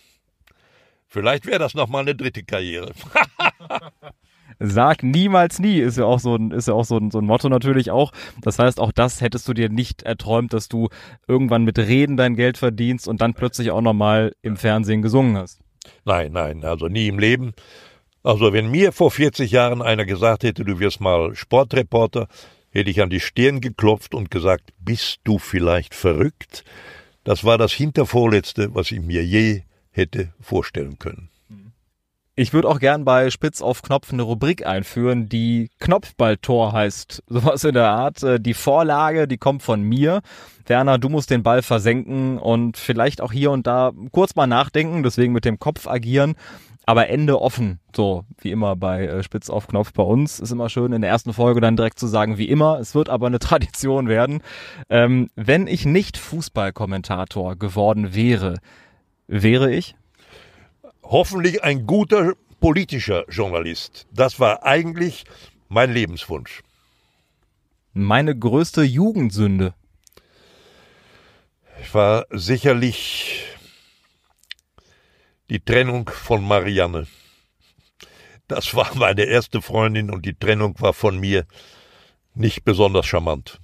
Vielleicht 1.09 1.47
wäre 1.47 1.59
das 1.59 1.75
noch 1.75 1.89
mal 1.89 2.01
eine 2.01 2.15
dritte 2.15 2.43
Karriere. 2.43 2.93
Sag 4.65 5.03
niemals 5.03 5.59
nie, 5.59 5.81
ist 5.81 5.99
ja 5.99 6.05
auch 6.05 6.21
so 6.21 6.37
ein, 6.37 6.53
ist 6.53 6.69
ja 6.69 6.75
auch 6.75 6.85
so 6.85 6.97
ein, 6.97 7.11
so 7.11 7.19
ein 7.19 7.25
Motto 7.25 7.49
natürlich 7.49 7.91
auch. 7.91 8.13
Das 8.43 8.61
heißt, 8.61 8.79
auch 8.79 8.93
das 8.93 9.21
hättest 9.21 9.49
du 9.49 9.55
dir 9.55 9.69
nicht 9.69 10.03
erträumt, 10.03 10.53
dass 10.53 10.69
du 10.69 10.89
irgendwann 11.27 11.65
mit 11.65 11.79
Reden 11.79 12.17
dein 12.17 12.37
Geld 12.37 12.59
verdienst 12.59 13.09
und 13.09 13.21
dann 13.21 13.35
plötzlich 13.35 13.73
auch 13.73 13.81
nochmal 13.81 14.37
im 14.41 14.57
Fernsehen 14.57 15.03
gesungen 15.03 15.37
hast. 15.37 15.59
Nein, 16.05 16.31
nein, 16.31 16.65
also 16.65 16.87
nie 16.87 17.09
im 17.09 17.19
Leben. 17.19 17.55
Also 18.23 18.53
wenn 18.53 18.71
mir 18.71 18.93
vor 18.93 19.11
40 19.11 19.51
Jahren 19.51 19.83
einer 19.83 20.05
gesagt 20.05 20.45
hätte, 20.45 20.65
du 20.65 20.79
wirst 20.79 21.01
mal 21.01 21.35
Sportreporter, 21.35 22.29
hätte 22.71 22.91
ich 22.91 23.03
an 23.03 23.11
die 23.11 23.19
Stirn 23.19 23.61
geklopft 23.61 24.15
und 24.15 24.31
gesagt, 24.31 24.71
bist 24.79 25.19
du 25.25 25.39
vielleicht 25.39 25.93
verrückt? 25.93 26.63
Das 27.25 27.43
war 27.43 27.59
das 27.59 27.73
Hintervorletzte, 27.73 28.77
was 28.77 28.93
ich 28.93 29.01
mir 29.01 29.25
je 29.25 29.63
hätte 29.91 30.33
vorstellen 30.41 31.01
können. 31.01 31.32
Ich 32.35 32.55
würde 32.55 32.69
auch 32.69 32.79
gern 32.79 33.05
bei 33.05 33.29
Spitz 33.29 33.61
auf 33.61 33.83
Knopf 33.83 34.11
eine 34.11 34.23
Rubrik 34.23 34.65
einführen, 34.67 35.29
die 35.29 35.69
Knopfballtor 35.81 36.73
heißt. 36.73 37.23
Sowas 37.29 37.63
in 37.65 37.75
der 37.75 37.91
Art. 37.91 38.23
Äh, 38.23 38.41
die 38.41 38.55
Vorlage, 38.55 39.29
die 39.29 39.37
kommt 39.37 39.63
von 39.63 39.83
mir. 39.83 40.23
Werner, 40.65 40.97
du 40.97 41.11
musst 41.11 41.29
den 41.29 41.43
Ball 41.43 41.61
versenken 41.61 42.39
und 42.39 42.79
vielleicht 42.79 43.21
auch 43.21 43.33
hier 43.33 43.51
und 43.51 43.67
da 43.67 43.93
kurz 44.13 44.35
mal 44.35 44.47
nachdenken, 44.47 45.03
deswegen 45.03 45.35
mit 45.35 45.45
dem 45.45 45.59
Kopf 45.59 45.87
agieren. 45.87 46.35
Aber 46.87 47.09
Ende 47.11 47.41
offen, 47.41 47.81
so 47.95 48.25
wie 48.39 48.51
immer 48.51 48.77
bei 48.77 49.07
äh, 49.07 49.23
Spitz 49.23 49.51
auf 49.51 49.67
Knopf 49.67 49.93
bei 49.93 50.03
uns. 50.03 50.41
Ist 50.41 50.53
immer 50.53 50.71
schön 50.71 50.93
in 50.95 51.03
der 51.03 51.11
ersten 51.11 51.35
Folge 51.35 51.61
dann 51.61 51.77
direkt 51.77 51.99
zu 51.99 52.07
sagen, 52.07 52.39
wie 52.39 52.49
immer. 52.49 52.81
Es 52.81 52.95
wird 52.95 53.11
aber 53.11 53.27
eine 53.27 53.39
Tradition 53.41 54.09
werden. 54.09 54.43
Ähm, 54.89 55.29
wenn 55.37 55.67
ich 55.67 55.85
nicht 55.85 56.17
Fußballkommentator 56.17 57.57
geworden 57.57 58.15
wäre, 58.15 58.59
wäre 59.27 59.71
ich? 59.71 59.97
Hoffentlich 61.03 61.63
ein 61.63 61.87
guter 61.87 62.35
politischer 62.61 63.25
Journalist. 63.29 64.07
Das 64.13 64.39
war 64.41 64.65
eigentlich 64.65 65.25
mein 65.69 65.93
Lebenswunsch. 65.93 66.63
Meine 67.93 68.39
größte 68.39 68.83
Jugendsünde 68.83 69.75
war 71.93 72.27
sicherlich 72.31 73.45
die 75.51 75.61
Trennung 75.61 76.09
von 76.09 76.43
Marianne. 76.43 77.07
Das 78.49 78.75
war 78.75 78.95
meine 78.95 79.25
erste 79.25 79.61
Freundin 79.61 80.11
und 80.11 80.25
die 80.25 80.35
Trennung 80.35 80.81
war 80.81 80.95
von 80.95 81.19
mir 81.19 81.47
nicht 82.35 82.65
besonders 82.65 83.07
charmant. 83.07 83.61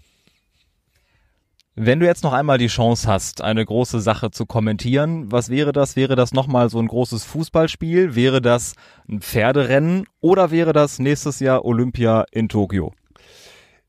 Wenn 1.80 2.00
du 2.00 2.06
jetzt 2.06 2.24
noch 2.24 2.32
einmal 2.32 2.58
die 2.58 2.66
Chance 2.66 3.06
hast, 3.06 3.40
eine 3.40 3.64
große 3.64 4.00
Sache 4.00 4.32
zu 4.32 4.46
kommentieren, 4.46 5.30
was 5.30 5.48
wäre 5.48 5.70
das? 5.70 5.94
Wäre 5.94 6.16
das 6.16 6.32
nochmal 6.32 6.70
so 6.70 6.80
ein 6.80 6.88
großes 6.88 7.22
Fußballspiel? 7.22 8.16
Wäre 8.16 8.42
das 8.42 8.74
ein 9.08 9.20
Pferderennen? 9.20 10.04
Oder 10.18 10.50
wäre 10.50 10.72
das 10.72 10.98
nächstes 10.98 11.38
Jahr 11.38 11.64
Olympia 11.64 12.24
in 12.32 12.48
Tokio? 12.48 12.94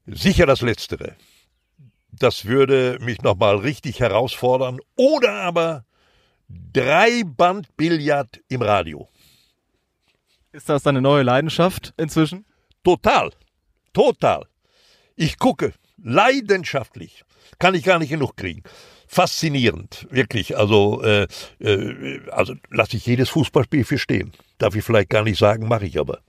Sicher 0.06 0.46
das 0.46 0.62
Letztere. 0.62 1.16
Das 2.12 2.46
würde 2.46 3.00
mich 3.02 3.24
nochmal 3.24 3.56
richtig 3.56 4.00
herausfordern. 4.00 4.78
Oder 4.96 5.32
aber 5.42 5.84
drei 6.48 7.24
Band 7.26 7.76
Billard 7.76 8.40
im 8.50 8.62
Radio. 8.62 9.10
Ist 10.52 10.70
das 10.70 10.84
deine 10.84 11.02
neue 11.02 11.24
Leidenschaft 11.24 11.96
inzwischen? 11.98 12.46
Total. 12.84 13.32
Total. 13.94 14.46
Ich 15.16 15.40
gucke 15.40 15.74
leidenschaftlich 15.98 17.26
kann 17.58 17.74
ich 17.76 17.84
gar 17.84 18.00
nicht 18.00 18.10
genug 18.10 18.38
kriegen. 18.38 18.64
Faszinierend, 19.08 20.08
wirklich. 20.12 20.58
Also, 20.58 21.02
äh, 21.02 21.28
äh, 21.60 22.20
also 22.32 22.54
lasse 22.70 22.96
ich 22.96 23.06
jedes 23.06 23.30
Fußballspiel 23.30 23.84
für 23.84 23.98
stehen. 23.98 24.34
Darf 24.60 24.76
ich 24.76 24.84
vielleicht 24.84 25.10
gar 25.10 25.24
nicht 25.24 25.40
sagen, 25.40 25.68
mache 25.68 25.86
ich 25.86 26.00
aber. 26.00 26.20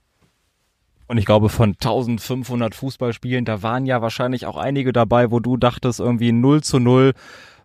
Und 1.07 1.17
ich 1.17 1.25
glaube, 1.25 1.49
von 1.49 1.71
1500 1.71 2.73
Fußballspielen, 2.73 3.45
da 3.45 3.61
waren 3.61 3.85
ja 3.85 4.01
wahrscheinlich 4.01 4.45
auch 4.45 4.55
einige 4.57 4.93
dabei, 4.93 5.29
wo 5.29 5.39
du 5.41 5.57
dachtest, 5.57 5.99
irgendwie 5.99 6.31
0 6.31 6.63
zu 6.63 6.79
0, 6.79 7.13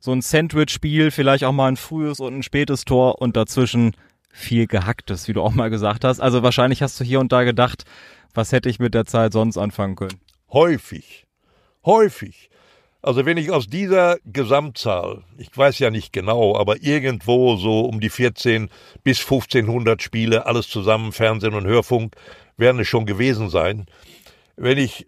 so 0.01 0.13
ein 0.13 0.21
Sandwich-Spiel, 0.21 1.11
vielleicht 1.11 1.45
auch 1.45 1.53
mal 1.53 1.69
ein 1.69 1.77
frühes 1.77 2.21
und 2.21 2.37
ein 2.37 2.43
spätes 2.43 2.85
Tor 2.85 3.23
und 3.23 3.37
dazwischen 3.37 3.97
viel 4.31 4.67
Gehacktes, 4.67 5.29
wie 5.29 5.33
du 5.33 5.43
auch 5.43 5.55
mal 5.55 5.71
gesagt 5.71 6.05
hast. 6.05 6.21
Also 6.21 6.43
wahrscheinlich 6.43 6.83
hast 6.83 7.01
du 7.01 7.05
hier 7.05 7.21
und 7.21 7.33
da 7.33 7.45
gedacht, 7.45 7.85
was 8.35 8.53
hätte 8.53 8.69
ich 8.69 8.81
mit 8.81 8.95
der 8.95 9.07
Zeit 9.07 9.33
sonst 9.33 9.57
anfangen 9.57 9.97
können? 9.97 10.21
Häufig. 10.53 11.27
Häufig. 11.85 12.51
Also 13.07 13.25
wenn 13.25 13.37
ich 13.37 13.53
aus 13.53 13.69
dieser 13.69 14.17
Gesamtzahl, 14.25 15.23
ich 15.39 15.57
weiß 15.57 15.79
ja 15.79 15.91
nicht 15.91 16.13
genau, 16.13 16.57
aber 16.57 16.83
irgendwo 16.83 17.55
so 17.55 17.83
um 17.83 18.01
die 18.01 18.11
14 18.11 18.69
bis 19.05 19.21
1500 19.21 20.03
Spiele, 20.03 20.45
alles 20.45 20.69
zusammen, 20.69 21.13
Fernsehen 21.13 21.55
und 21.55 21.69
Hörfunk, 21.69 22.17
werden 22.57 22.81
es 22.81 22.89
schon 22.89 23.07
gewesen 23.07 23.49
sein. 23.49 23.87
Wenn 24.57 24.77
ich 24.77 25.07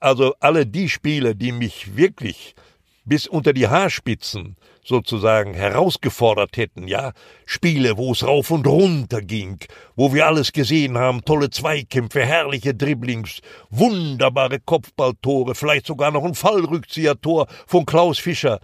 also 0.00 0.34
alle 0.40 0.66
die 0.66 0.88
Spiele, 0.88 1.36
die 1.36 1.52
mich 1.52 1.96
wirklich 1.96 2.56
bis 3.04 3.28
unter 3.28 3.52
die 3.52 3.68
Haarspitzen 3.68 4.56
sozusagen 4.88 5.54
herausgefordert 5.54 6.56
hätten, 6.56 6.88
ja, 6.88 7.12
Spiele, 7.46 7.96
wo 7.96 8.12
es 8.12 8.26
rauf 8.26 8.50
und 8.50 8.66
runter 8.66 9.20
ging, 9.20 9.58
wo 9.94 10.12
wir 10.12 10.26
alles 10.26 10.52
gesehen 10.52 10.98
haben, 10.98 11.24
tolle 11.24 11.50
Zweikämpfe, 11.50 12.24
herrliche 12.24 12.74
Dribblings, 12.74 13.40
wunderbare 13.70 14.58
Kopfballtore, 14.60 15.54
vielleicht 15.54 15.86
sogar 15.86 16.10
noch 16.10 16.24
ein 16.24 16.34
Fallrückziehertor 16.34 17.46
von 17.66 17.86
Klaus 17.86 18.18
Fischer. 18.18 18.60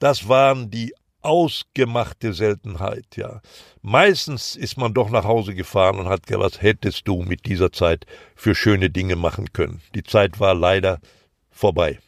Das 0.00 0.28
waren 0.28 0.70
die 0.70 0.92
ausgemachte 1.22 2.34
Seltenheit, 2.34 3.16
ja. 3.16 3.40
Meistens 3.80 4.56
ist 4.56 4.76
man 4.76 4.92
doch 4.92 5.08
nach 5.08 5.24
Hause 5.24 5.54
gefahren 5.54 5.98
und 5.98 6.08
hat 6.08 6.26
gesagt, 6.26 6.44
was 6.44 6.62
hättest 6.62 7.08
du 7.08 7.22
mit 7.22 7.46
dieser 7.46 7.72
Zeit 7.72 8.04
für 8.34 8.54
schöne 8.54 8.90
Dinge 8.90 9.16
machen 9.16 9.52
können. 9.52 9.80
Die 9.94 10.02
Zeit 10.02 10.38
war 10.40 10.54
leider 10.54 11.00
vorbei. 11.50 11.98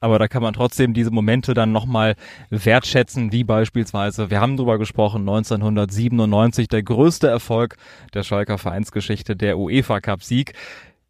Aber 0.00 0.18
da 0.18 0.28
kann 0.28 0.42
man 0.42 0.54
trotzdem 0.54 0.94
diese 0.94 1.10
Momente 1.10 1.54
dann 1.54 1.72
nochmal 1.72 2.14
wertschätzen, 2.50 3.32
wie 3.32 3.42
beispielsweise, 3.42 4.30
wir 4.30 4.40
haben 4.40 4.56
drüber 4.56 4.78
gesprochen, 4.78 5.22
1997 5.22 6.68
der 6.68 6.82
größte 6.82 7.26
Erfolg 7.28 7.76
der 8.14 8.22
Schalker 8.22 8.58
Vereinsgeschichte, 8.58 9.34
der 9.34 9.58
UEFA 9.58 10.00
Cup 10.00 10.22
Sieg. 10.22 10.54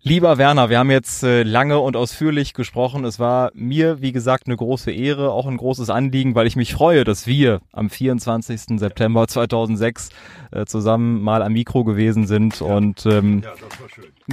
Lieber 0.08 0.38
Werner, 0.38 0.70
wir 0.70 0.78
haben 0.78 0.90
jetzt 0.90 1.22
äh, 1.22 1.42
lange 1.42 1.80
und 1.80 1.94
ausführlich 1.94 2.54
gesprochen. 2.54 3.04
Es 3.04 3.18
war 3.18 3.50
mir, 3.52 4.00
wie 4.00 4.10
gesagt, 4.10 4.46
eine 4.46 4.56
große 4.56 4.90
Ehre, 4.90 5.32
auch 5.32 5.44
ein 5.46 5.58
großes 5.58 5.90
Anliegen, 5.90 6.34
weil 6.34 6.46
ich 6.46 6.56
mich 6.56 6.72
freue, 6.72 7.04
dass 7.04 7.26
wir 7.26 7.60
am 7.72 7.90
24. 7.90 8.78
September 8.78 9.28
2006 9.28 10.08
äh, 10.50 10.64
zusammen 10.64 11.20
mal 11.20 11.42
am 11.42 11.52
Mikro 11.52 11.84
gewesen 11.84 12.26
sind 12.26 12.60
ja. 12.60 12.66
und 12.68 13.04
ähm, 13.04 13.42
ja, 13.44 13.52